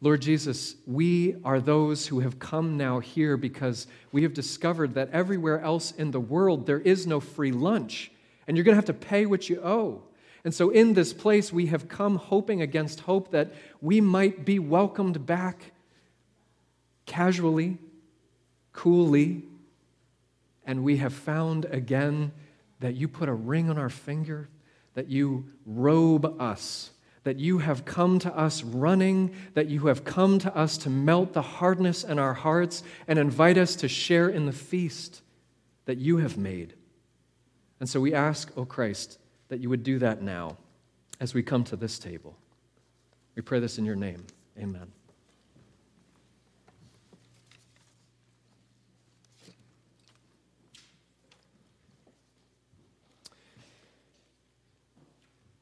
Lord 0.00 0.22
Jesus, 0.22 0.76
we 0.86 1.36
are 1.44 1.60
those 1.60 2.06
who 2.06 2.20
have 2.20 2.38
come 2.38 2.76
now 2.76 3.00
here 3.00 3.36
because 3.36 3.88
we 4.12 4.22
have 4.22 4.32
discovered 4.32 4.94
that 4.94 5.10
everywhere 5.10 5.60
else 5.60 5.90
in 5.92 6.12
the 6.12 6.20
world 6.20 6.66
there 6.66 6.80
is 6.80 7.06
no 7.06 7.18
free 7.18 7.50
lunch, 7.50 8.12
and 8.46 8.56
you're 8.56 8.64
going 8.64 8.74
to 8.74 8.78
have 8.78 8.84
to 8.84 9.06
pay 9.06 9.26
what 9.26 9.48
you 9.48 9.60
owe. 9.60 10.02
And 10.44 10.54
so, 10.54 10.70
in 10.70 10.94
this 10.94 11.12
place, 11.12 11.52
we 11.52 11.66
have 11.66 11.88
come 11.88 12.14
hoping 12.14 12.62
against 12.62 13.00
hope 13.00 13.32
that 13.32 13.52
we 13.82 14.00
might 14.00 14.44
be 14.44 14.60
welcomed 14.60 15.26
back 15.26 15.72
casually, 17.04 17.76
coolly, 18.72 19.42
and 20.68 20.84
we 20.84 20.98
have 20.98 21.12
found 21.12 21.64
again 21.64 22.30
that 22.78 22.94
you 22.94 23.08
put 23.08 23.28
a 23.28 23.34
ring 23.34 23.68
on 23.68 23.76
our 23.76 23.90
finger, 23.90 24.48
that 24.94 25.08
you 25.08 25.48
robe 25.66 26.40
us 26.40 26.92
that 27.28 27.38
you 27.38 27.58
have 27.58 27.84
come 27.84 28.18
to 28.18 28.34
us 28.34 28.62
running, 28.62 29.34
that 29.52 29.66
you 29.66 29.88
have 29.88 30.02
come 30.02 30.38
to 30.38 30.56
us 30.56 30.78
to 30.78 30.88
melt 30.88 31.34
the 31.34 31.42
hardness 31.42 32.02
in 32.02 32.18
our 32.18 32.32
hearts 32.32 32.82
and 33.06 33.18
invite 33.18 33.58
us 33.58 33.76
to 33.76 33.86
share 33.86 34.30
in 34.30 34.46
the 34.46 34.52
feast 34.52 35.20
that 35.84 35.98
you 35.98 36.16
have 36.16 36.38
made. 36.38 36.72
And 37.80 37.88
so 37.88 38.00
we 38.00 38.14
ask, 38.14 38.50
O 38.56 38.64
Christ, 38.64 39.18
that 39.48 39.60
you 39.60 39.68
would 39.68 39.82
do 39.82 39.98
that 39.98 40.22
now 40.22 40.56
as 41.20 41.34
we 41.34 41.42
come 41.42 41.64
to 41.64 41.76
this 41.76 41.98
table. 41.98 42.34
We 43.34 43.42
pray 43.42 43.60
this 43.60 43.76
in 43.76 43.84
your 43.84 43.96
name. 43.96 44.26
Amen. 44.58 44.97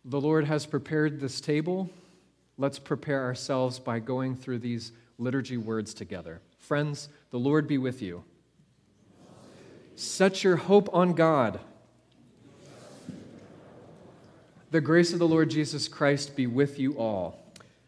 The 0.09 0.21
Lord 0.21 0.45
has 0.45 0.67
prepared 0.67 1.19
this 1.19 1.41
table. 1.41 1.91
Let's 2.57 2.79
prepare 2.79 3.25
ourselves 3.25 3.81
by 3.81 3.99
going 3.99 4.37
through 4.37 4.61
these 4.61 4.93
liturgy 5.19 5.57
words 5.57 5.95
together. 5.95 6.41
Friends, 6.61 7.09
the 7.31 7.41
Lord 7.41 7.67
be 7.67 7.77
with 7.77 8.01
you. 8.01 8.23
Set 9.97 10.45
your 10.45 10.55
hope 10.55 10.89
on 10.95 11.15
God. 11.15 11.59
The 14.71 14.81
grace 14.81 15.13
of 15.13 15.19
the 15.19 15.27
Lord 15.27 15.51
Jesus 15.51 15.89
Christ 15.89 16.37
be 16.37 16.47
with 16.47 16.79
you 16.79 16.97
all. 16.97 17.43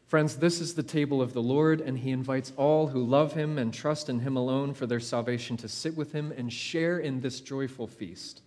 Friends, 0.08 0.38
this 0.38 0.60
is 0.60 0.74
the 0.74 0.82
table 0.82 1.22
of 1.22 1.34
the 1.34 1.42
Lord, 1.42 1.80
and 1.80 1.98
he 1.98 2.10
invites 2.10 2.52
all 2.56 2.88
who 2.88 3.04
love 3.04 3.34
him 3.34 3.58
and 3.58 3.72
trust 3.72 4.08
in 4.08 4.20
him 4.20 4.36
alone 4.36 4.74
for 4.74 4.86
their 4.86 4.98
salvation 4.98 5.56
to 5.58 5.68
sit 5.68 5.96
with 5.96 6.12
him 6.12 6.32
and 6.36 6.52
share 6.52 6.98
in 6.98 7.20
this 7.20 7.40
joyful 7.40 7.86
feast. 7.86 8.42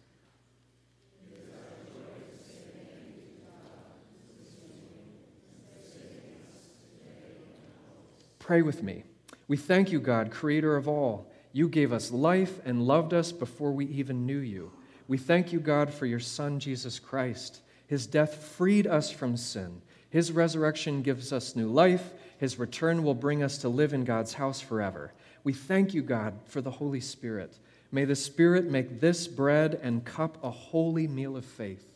Pray 8.51 8.63
with 8.63 8.83
me. 8.83 9.05
We 9.47 9.55
thank 9.55 9.93
you, 9.93 10.01
God, 10.01 10.29
creator 10.29 10.75
of 10.75 10.85
all. 10.85 11.31
You 11.53 11.69
gave 11.69 11.93
us 11.93 12.11
life 12.11 12.59
and 12.65 12.85
loved 12.85 13.13
us 13.13 13.31
before 13.31 13.71
we 13.71 13.85
even 13.85 14.25
knew 14.25 14.39
you. 14.39 14.73
We 15.07 15.17
thank 15.17 15.53
you, 15.53 15.61
God, 15.61 15.89
for 15.89 16.05
your 16.05 16.19
Son, 16.19 16.59
Jesus 16.59 16.99
Christ. 16.99 17.61
His 17.87 18.05
death 18.05 18.35
freed 18.35 18.87
us 18.87 19.09
from 19.09 19.37
sin. 19.37 19.81
His 20.09 20.33
resurrection 20.33 21.01
gives 21.01 21.31
us 21.31 21.55
new 21.55 21.69
life. 21.69 22.11
His 22.39 22.59
return 22.59 23.03
will 23.03 23.13
bring 23.13 23.41
us 23.41 23.57
to 23.59 23.69
live 23.69 23.93
in 23.93 24.03
God's 24.03 24.33
house 24.33 24.59
forever. 24.59 25.13
We 25.45 25.53
thank 25.53 25.93
you, 25.93 26.01
God, 26.01 26.33
for 26.43 26.59
the 26.59 26.71
Holy 26.71 26.99
Spirit. 26.99 27.57
May 27.89 28.03
the 28.03 28.17
Spirit 28.17 28.69
make 28.69 28.99
this 28.99 29.29
bread 29.29 29.79
and 29.81 30.03
cup 30.03 30.43
a 30.43 30.51
holy 30.51 31.07
meal 31.07 31.37
of 31.37 31.45
faith. 31.45 31.87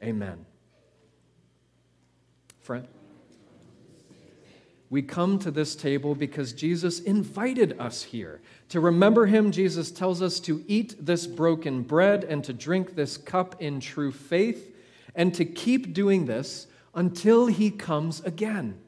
Amen. 0.00 0.46
Friend, 2.60 2.86
we 4.94 5.02
come 5.02 5.40
to 5.40 5.50
this 5.50 5.74
table 5.74 6.14
because 6.14 6.52
Jesus 6.52 7.00
invited 7.00 7.80
us 7.80 8.04
here. 8.04 8.40
To 8.68 8.78
remember 8.78 9.26
him, 9.26 9.50
Jesus 9.50 9.90
tells 9.90 10.22
us 10.22 10.38
to 10.38 10.64
eat 10.68 10.94
this 11.04 11.26
broken 11.26 11.82
bread 11.82 12.22
and 12.22 12.44
to 12.44 12.52
drink 12.52 12.94
this 12.94 13.16
cup 13.16 13.60
in 13.60 13.80
true 13.80 14.12
faith, 14.12 14.72
and 15.16 15.34
to 15.34 15.44
keep 15.44 15.94
doing 15.94 16.26
this 16.26 16.68
until 16.94 17.46
he 17.46 17.72
comes 17.72 18.20
again. 18.20 18.78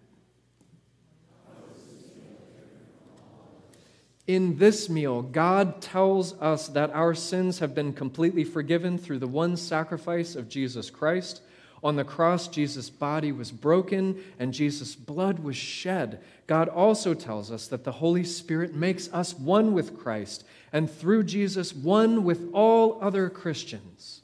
In 4.29 4.59
this 4.59 4.89
meal, 4.89 5.23
God 5.23 5.83
tells 5.83 6.41
us 6.41 6.69
that 6.69 6.91
our 6.91 7.17
sins 7.17 7.59
have 7.59 7.75
been 7.75 7.93
completely 7.93 8.45
forgiven 8.45 8.97
through 8.97 9.19
the 9.19 9.27
one 9.27 9.57
sacrifice 9.57 10.37
of 10.37 10.49
Jesus 10.49 10.89
Christ. 10.89 11.43
On 11.87 11.95
the 11.95 12.03
cross, 12.03 12.49
Jesus' 12.49 12.91
body 12.91 13.31
was 13.31 13.53
broken 13.53 14.21
and 14.41 14.53
Jesus' 14.53 14.97
blood 14.97 15.39
was 15.39 15.55
shed. 15.55 16.21
God 16.49 16.69
also 16.69 17.15
tells 17.15 17.53
us 17.53 17.69
that 17.69 17.85
the 17.85 17.93
Holy 17.93 18.25
Spirit 18.25 18.75
makes 18.75 19.09
us 19.13 19.39
one 19.39 19.73
with 19.73 19.97
Christ 19.97 20.43
and 20.73 20.91
through 20.91 21.23
Jesus, 21.23 21.73
one 21.73 22.25
with 22.25 22.51
all 22.53 22.99
other 23.01 23.31
Christians. 23.31 24.23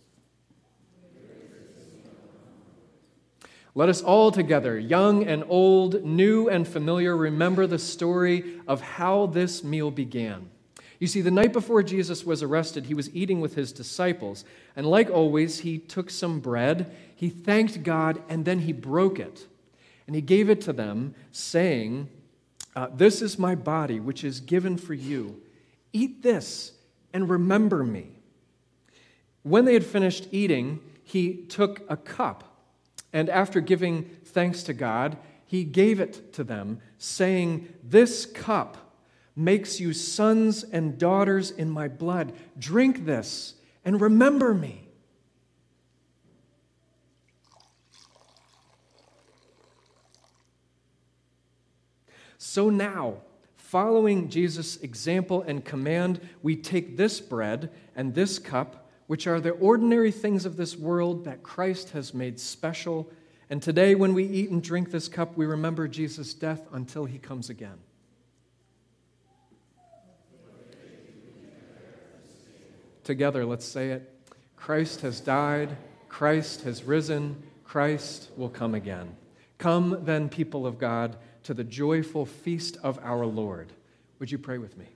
Let 3.76 3.89
us 3.89 4.02
all 4.02 4.32
together, 4.32 4.76
young 4.76 5.22
and 5.22 5.44
old, 5.47 6.05
new 6.05 6.48
and 6.48 6.66
familiar, 6.66 7.16
remember 7.16 7.68
the 7.68 7.78
story 7.78 8.60
of 8.66 8.80
how 8.80 9.26
this 9.26 9.62
meal 9.62 9.93
began. 9.93 10.51
You 11.03 11.09
see, 11.09 11.20
the 11.20 11.33
night 11.33 11.53
before 11.53 11.83
Jesus 11.83 12.24
was 12.24 12.45
arrested, 12.45 12.87
he 12.87 12.95
was 12.95 13.12
eating 13.12 13.41
with 13.41 13.57
his 13.57 13.73
disciples. 13.73 14.45
And 14.77 14.87
like 14.87 15.11
always, 15.11 15.59
he 15.59 15.79
took 15.79 16.11
some 16.11 16.39
bread, 16.39 16.95
he 17.16 17.29
thanked 17.29 17.83
God, 17.83 18.23
and 18.29 18.45
then 18.45 18.61
he 18.61 18.73
broke 18.73 19.19
it. 19.19 19.49
And 20.07 20.15
he 20.15 20.23
gave 20.23 20.49
it 20.49 20.61
to 20.61 20.73
them, 20.73 21.16
saying, 21.33 22.09
uh, 22.77 22.87
This 22.95 23.20
is 23.20 23.37
my 23.37 23.57
body, 23.57 23.99
which 23.99 24.23
is 24.23 24.39
given 24.39 24.77
for 24.77 24.95
you. 24.95 25.43
Eat 25.93 26.23
this 26.23 26.70
and 27.12 27.29
remember 27.29 27.83
me. 27.83 28.12
When 29.43 29.65
they 29.65 29.74
had 29.74 29.85
finished 29.85 30.29
eating, 30.31 30.79
he 31.03 31.35
took 31.35 31.83
a 31.89 31.97
cup 31.97 32.45
and 33.12 33.29
after 33.29 33.61
giving 33.61 34.05
thanks 34.24 34.62
to 34.62 34.73
God, 34.73 35.16
he 35.47 35.65
gave 35.65 35.99
it 35.99 36.33
to 36.35 36.45
them, 36.45 36.81
saying, 36.97 37.74
This 37.83 38.24
cup 38.24 38.77
makes 39.35 39.81
you 39.81 39.93
sons 39.93 40.63
and 40.63 40.99
daughters 40.99 41.51
in 41.51 41.71
my 41.71 41.89
blood. 41.89 42.33
Drink 42.59 43.05
this 43.05 43.55
and 43.85 44.01
remember 44.01 44.55
me. 44.55 44.89
So 52.39 52.69
now, 52.69 53.19
following 53.55 54.29
Jesus' 54.29 54.77
example 54.79 55.43
and 55.43 55.65
command, 55.65 56.21
we 56.43 56.57
take 56.57 56.97
this 56.97 57.21
bread 57.21 57.71
and 57.97 58.15
this 58.15 58.39
cup 58.39 58.91
which 59.07 59.27
are 59.27 59.41
the 59.41 59.51
ordinary 59.51 60.11
things 60.11 60.45
of 60.45 60.57
this 60.57 60.77
world 60.77 61.25
that 61.25 61.43
Christ 61.43 61.91
has 61.91 62.15
made 62.15 62.41
special. 62.41 63.11
And 63.51 63.63
today, 63.63 63.95
when 63.95 64.15
we 64.15 64.25
eat 64.25 64.51
and 64.51 64.63
drink 64.63 64.91
this 64.91 65.09
cup, 65.09 65.37
we 65.37 65.47
remember 65.47 65.87
Jesus' 65.87 66.35
death 66.35 66.67
until 66.73 67.05
he 67.05 67.19
comes 67.19 67.51
again. 67.51 67.79
Together, 73.05 73.45
let's 73.45 73.66
say 73.66 73.91
it 73.91 74.09
Christ 74.57 75.01
has 75.01 75.20
died, 75.20 75.77
Christ 76.09 76.62
has 76.62 76.85
risen, 76.85 77.43
Christ 77.65 78.31
will 78.37 78.49
come 78.49 78.74
again. 78.74 79.16
Come, 79.59 79.99
then, 80.03 80.29
people 80.29 80.66
of 80.66 80.79
God, 80.79 81.16
to 81.45 81.55
the 81.55 81.65
joyful 81.65 82.27
feast 82.27 82.77
of 82.83 82.99
our 83.03 83.24
Lord. 83.27 83.73
Would 84.19 84.31
you 84.31 84.39
pray 84.39 84.59
with 84.59 84.77
me? 84.77 84.87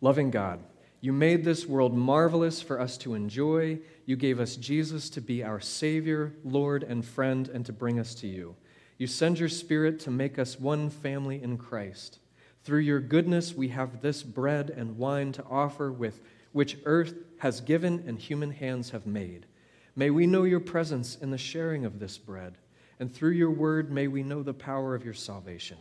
Loving 0.00 0.30
God, 0.30 0.60
you 1.00 1.12
made 1.12 1.44
this 1.44 1.66
world 1.66 1.94
marvelous 1.94 2.60
for 2.60 2.80
us 2.80 2.96
to 2.98 3.14
enjoy. 3.14 3.78
You 4.04 4.16
gave 4.16 4.40
us 4.40 4.56
Jesus 4.56 5.10
to 5.10 5.20
be 5.20 5.44
our 5.44 5.60
Savior, 5.60 6.32
Lord, 6.44 6.82
and 6.82 7.04
friend, 7.04 7.48
and 7.48 7.64
to 7.66 7.72
bring 7.72 8.00
us 8.00 8.14
to 8.16 8.26
you. 8.26 8.56
You 8.96 9.06
send 9.06 9.38
your 9.38 9.48
Spirit 9.48 10.00
to 10.00 10.10
make 10.10 10.38
us 10.38 10.58
one 10.58 10.90
family 10.90 11.40
in 11.40 11.58
Christ. 11.58 12.18
Through 12.64 12.80
your 12.80 13.00
goodness, 13.00 13.54
we 13.54 13.68
have 13.68 14.02
this 14.02 14.22
bread 14.22 14.70
and 14.70 14.98
wine 14.98 15.32
to 15.32 15.44
offer 15.44 15.92
with 15.92 16.20
which 16.58 16.76
earth 16.86 17.14
has 17.36 17.60
given 17.60 18.02
and 18.08 18.18
human 18.18 18.50
hands 18.50 18.90
have 18.90 19.06
made. 19.06 19.46
May 19.94 20.10
we 20.10 20.26
know 20.26 20.42
your 20.42 20.58
presence 20.58 21.14
in 21.14 21.30
the 21.30 21.38
sharing 21.38 21.84
of 21.84 22.00
this 22.00 22.18
bread, 22.18 22.58
and 22.98 23.14
through 23.14 23.30
your 23.30 23.52
word, 23.52 23.92
may 23.92 24.08
we 24.08 24.24
know 24.24 24.42
the 24.42 24.52
power 24.52 24.96
of 24.96 25.04
your 25.04 25.14
salvation. 25.14 25.78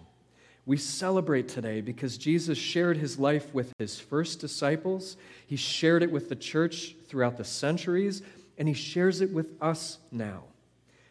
We 0.68 0.78
celebrate 0.78 1.48
today 1.48 1.82
because 1.82 2.20
Jesus 2.20 2.60
shared 2.60 2.98
his 2.98 3.18
life 3.18 3.52
with 3.56 3.74
his 3.80 4.00
first 4.00 4.40
disciples. 4.40 5.18
He 5.48 5.56
shared 5.56 6.04
it 6.04 6.12
with 6.12 6.30
the 6.30 6.36
church 6.36 6.96
throughout 7.08 7.38
the 7.38 7.44
centuries, 7.44 8.22
and 8.60 8.68
he 8.68 8.76
shares 8.76 9.20
it 9.22 9.34
with 9.34 9.60
us 9.60 9.98
now. 10.12 10.44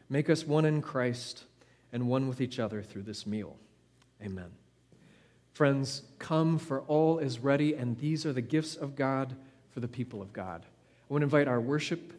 Make 0.09 0.31
us 0.31 0.47
one 0.47 0.65
in 0.65 0.81
Christ 0.81 1.43
and 1.93 2.07
one 2.07 2.29
with 2.29 2.41
each 2.41 2.61
other 2.61 2.83
through 2.83 3.03
this 3.03 3.27
meal. 3.27 3.57
Amen. 4.23 4.53
Friends, 5.55 6.03
come, 6.21 6.57
for 6.57 6.83
all 6.83 7.19
is 7.19 7.41
ready, 7.41 7.75
and 7.75 7.99
these 7.99 8.25
are 8.25 8.33
the 8.33 8.41
gifts 8.41 8.77
of 8.77 8.95
God 8.95 9.35
for 9.77 9.81
the 9.81 9.89
people 9.89 10.23
of 10.23 10.33
God. 10.33 10.63
I 10.65 11.13
want 11.13 11.21
to 11.21 11.25
invite 11.27 11.49
our 11.49 11.61
worship 11.61 12.15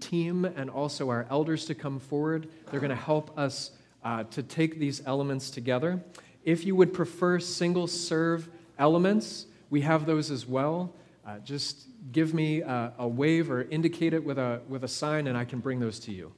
team 0.00 0.44
and 0.44 0.68
also 0.68 1.08
our 1.08 1.24
elders 1.30 1.64
to 1.66 1.74
come 1.76 2.00
forward. 2.00 2.48
They're 2.68 2.80
going 2.80 2.90
to 2.90 2.96
help 2.96 3.38
us 3.38 3.70
uh, 4.02 4.24
to 4.24 4.42
take 4.42 4.80
these 4.80 5.06
elements 5.06 5.50
together. 5.50 6.02
If 6.44 6.64
you 6.64 6.74
would 6.74 6.92
prefer 6.92 7.38
single 7.38 7.86
serve 7.86 8.48
elements, 8.76 9.46
we 9.70 9.82
have 9.82 10.04
those 10.04 10.32
as 10.32 10.48
well. 10.48 10.96
Uh, 11.24 11.38
just 11.44 11.86
give 12.10 12.34
me 12.34 12.62
a, 12.62 12.92
a 12.98 13.06
wave 13.06 13.52
or 13.52 13.62
indicate 13.62 14.12
it 14.12 14.24
with 14.24 14.38
a, 14.38 14.60
with 14.68 14.82
a 14.82 14.88
sign, 14.88 15.28
and 15.28 15.38
I 15.38 15.44
can 15.44 15.60
bring 15.60 15.78
those 15.78 16.00
to 16.00 16.12
you. 16.12 16.32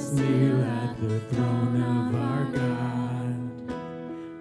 Jesus 0.00 0.12
kneel 0.12 0.62
at 0.62 0.98
the 1.00 1.20
throne 1.20 1.82
of 1.82 2.14
our 2.14 2.44
God, 2.56 3.34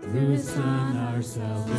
through 0.03 0.29
his 0.29 0.47
Son 0.47 0.97
our 0.97 1.21
salvation. 1.21 1.78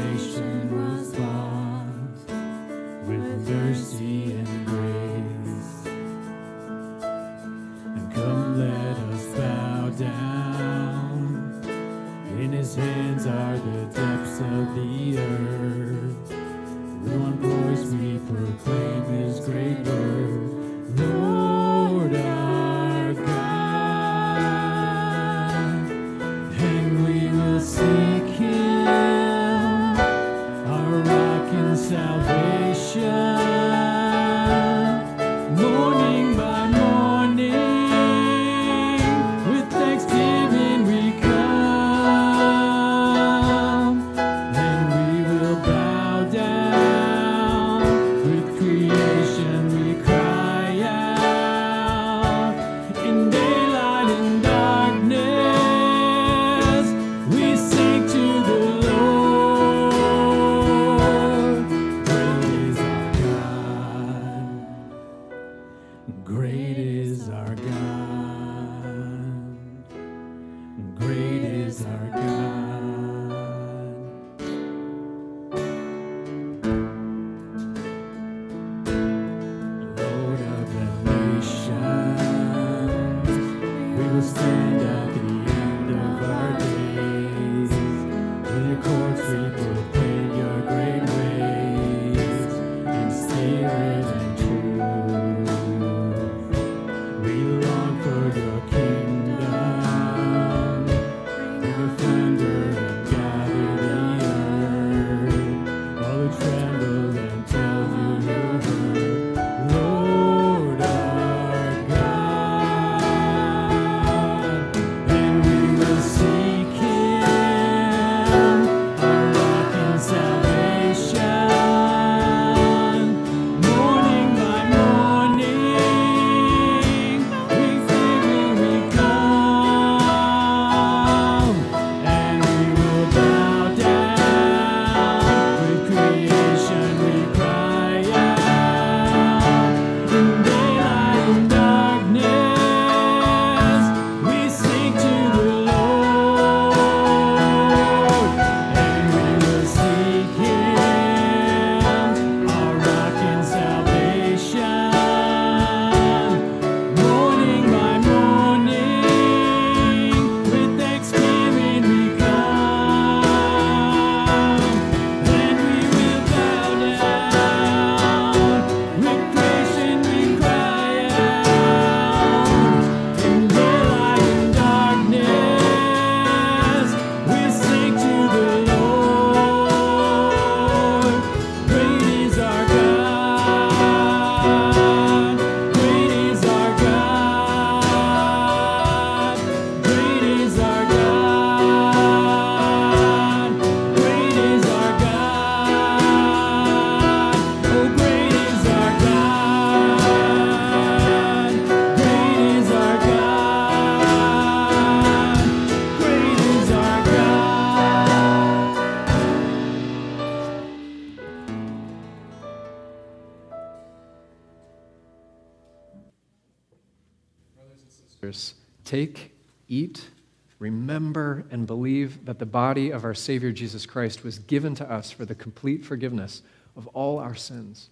The 222.40 222.46
body 222.46 222.90
of 222.90 223.04
our 223.04 223.12
Savior 223.12 223.52
Jesus 223.52 223.84
Christ 223.84 224.24
was 224.24 224.38
given 224.38 224.74
to 224.76 224.90
us 224.90 225.10
for 225.10 225.26
the 225.26 225.34
complete 225.34 225.84
forgiveness 225.84 226.40
of 226.74 226.86
all 226.88 227.18
our 227.18 227.34
sins. 227.34 227.90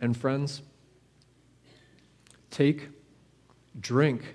And 0.00 0.16
friends, 0.16 0.62
take, 2.50 2.88
drink, 3.78 4.34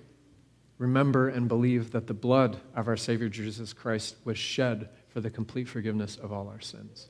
remember, 0.77 1.27
and 1.27 1.49
believe 1.49 1.91
that 1.91 2.07
the 2.07 2.13
blood 2.13 2.61
of 2.73 2.87
our 2.87 2.95
Savior 2.95 3.27
Jesus 3.27 3.73
Christ 3.73 4.15
was 4.23 4.37
shed 4.37 4.87
for 5.09 5.19
the 5.19 5.29
complete 5.29 5.67
forgiveness 5.67 6.15
of 6.15 6.31
all 6.31 6.47
our 6.47 6.61
sins. 6.61 7.09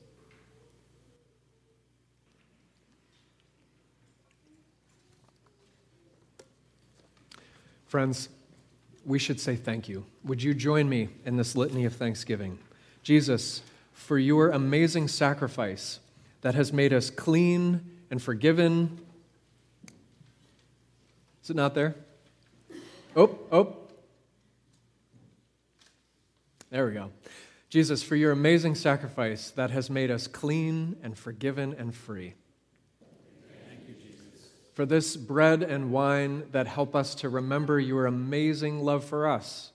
Friends, 7.96 8.28
we 9.06 9.18
should 9.18 9.40
say 9.40 9.56
thank 9.56 9.88
you. 9.88 10.04
Would 10.22 10.42
you 10.42 10.52
join 10.52 10.86
me 10.86 11.08
in 11.24 11.38
this 11.38 11.56
litany 11.56 11.86
of 11.86 11.94
thanksgiving? 11.94 12.58
Jesus, 13.02 13.62
for 13.94 14.18
your 14.18 14.50
amazing 14.50 15.08
sacrifice 15.08 16.00
that 16.42 16.54
has 16.54 16.74
made 16.74 16.92
us 16.92 17.08
clean 17.08 17.80
and 18.10 18.20
forgiven. 18.20 19.00
Is 21.42 21.48
it 21.48 21.56
not 21.56 21.74
there? 21.74 21.94
Oh, 23.16 23.38
oh. 23.50 23.78
There 26.68 26.84
we 26.84 26.92
go. 26.92 27.12
Jesus, 27.70 28.02
for 28.02 28.14
your 28.14 28.32
amazing 28.32 28.74
sacrifice 28.74 29.52
that 29.52 29.70
has 29.70 29.88
made 29.88 30.10
us 30.10 30.26
clean 30.26 30.96
and 31.02 31.16
forgiven 31.16 31.74
and 31.78 31.94
free. 31.94 32.34
For 34.76 34.84
this 34.84 35.16
bread 35.16 35.62
and 35.62 35.90
wine 35.90 36.42
that 36.52 36.66
help 36.66 36.94
us 36.94 37.14
to 37.16 37.30
remember 37.30 37.80
your 37.80 38.04
amazing 38.04 38.80
love 38.80 39.06
for 39.06 39.26
us. 39.26 39.72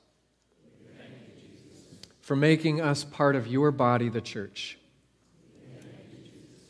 for 2.21 2.35
making 2.35 2.79
us 2.79 3.03
part 3.03 3.35
of 3.35 3.47
your 3.47 3.71
body, 3.71 4.09
the 4.09 4.21
church. 4.21 4.77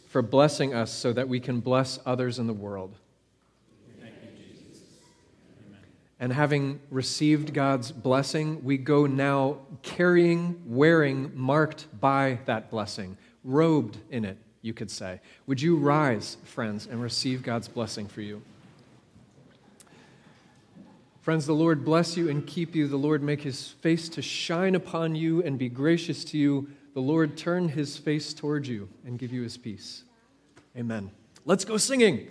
for 0.07 0.21
blessing 0.21 0.73
us 0.73 0.91
so 0.91 1.11
that 1.11 1.27
we 1.27 1.41
can 1.41 1.59
bless 1.59 1.99
others 2.05 2.39
in 2.39 2.47
the 2.47 2.53
world. 2.53 2.95
And 6.17 6.31
having 6.31 6.79
received 6.89 7.53
God's 7.53 7.91
blessing, 7.91 8.63
we 8.63 8.77
go 8.77 9.07
now 9.07 9.57
carrying, 9.81 10.61
wearing, 10.65 11.33
marked 11.35 11.87
by 11.99 12.39
that 12.45 12.71
blessing, 12.71 13.17
robed 13.43 13.97
in 14.09 14.23
it, 14.23 14.37
you 14.61 14.73
could 14.73 14.91
say. 14.91 15.19
Would 15.47 15.61
you 15.61 15.75
rise, 15.75 16.37
friends, 16.43 16.87
and 16.87 17.01
receive 17.01 17.43
God's 17.43 17.67
blessing 17.67 18.07
for 18.07 18.21
you? 18.21 18.41
Friends, 21.21 21.45
the 21.45 21.53
Lord 21.53 21.85
bless 21.85 22.17
you 22.17 22.29
and 22.29 22.45
keep 22.45 22.73
you. 22.75 22.87
The 22.87 22.97
Lord 22.97 23.21
make 23.21 23.41
his 23.41 23.67
face 23.67 24.09
to 24.09 24.21
shine 24.21 24.73
upon 24.73 25.13
you 25.13 25.43
and 25.43 25.57
be 25.57 25.69
gracious 25.69 26.23
to 26.25 26.37
you. 26.37 26.69
The 26.93 26.99
Lord 26.99 27.37
turn 27.37 27.69
his 27.69 27.95
face 27.95 28.33
towards 28.33 28.67
you 28.67 28.89
and 29.05 29.19
give 29.19 29.31
you 29.31 29.43
his 29.43 29.55
peace. 29.55 30.03
Amen. 30.75 31.11
Let's 31.45 31.63
go 31.63 31.77
singing. 31.77 32.27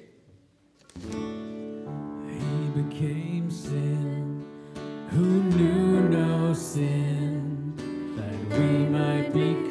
He 1.00 2.82
became 2.82 3.48
sin 3.50 4.44
who 5.10 5.42
knew 5.42 6.08
no 6.08 6.52
sin 6.52 7.74
that 8.16 8.58
we 8.58 8.66
might 8.86 9.32
become 9.32 9.69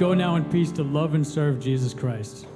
go 0.00 0.14
now 0.14 0.36
in 0.36 0.44
peace 0.46 0.72
to 0.72 0.82
love 0.82 1.12
and 1.12 1.26
serve 1.26 1.60
Jesus 1.60 1.92
Christ. 1.92 2.46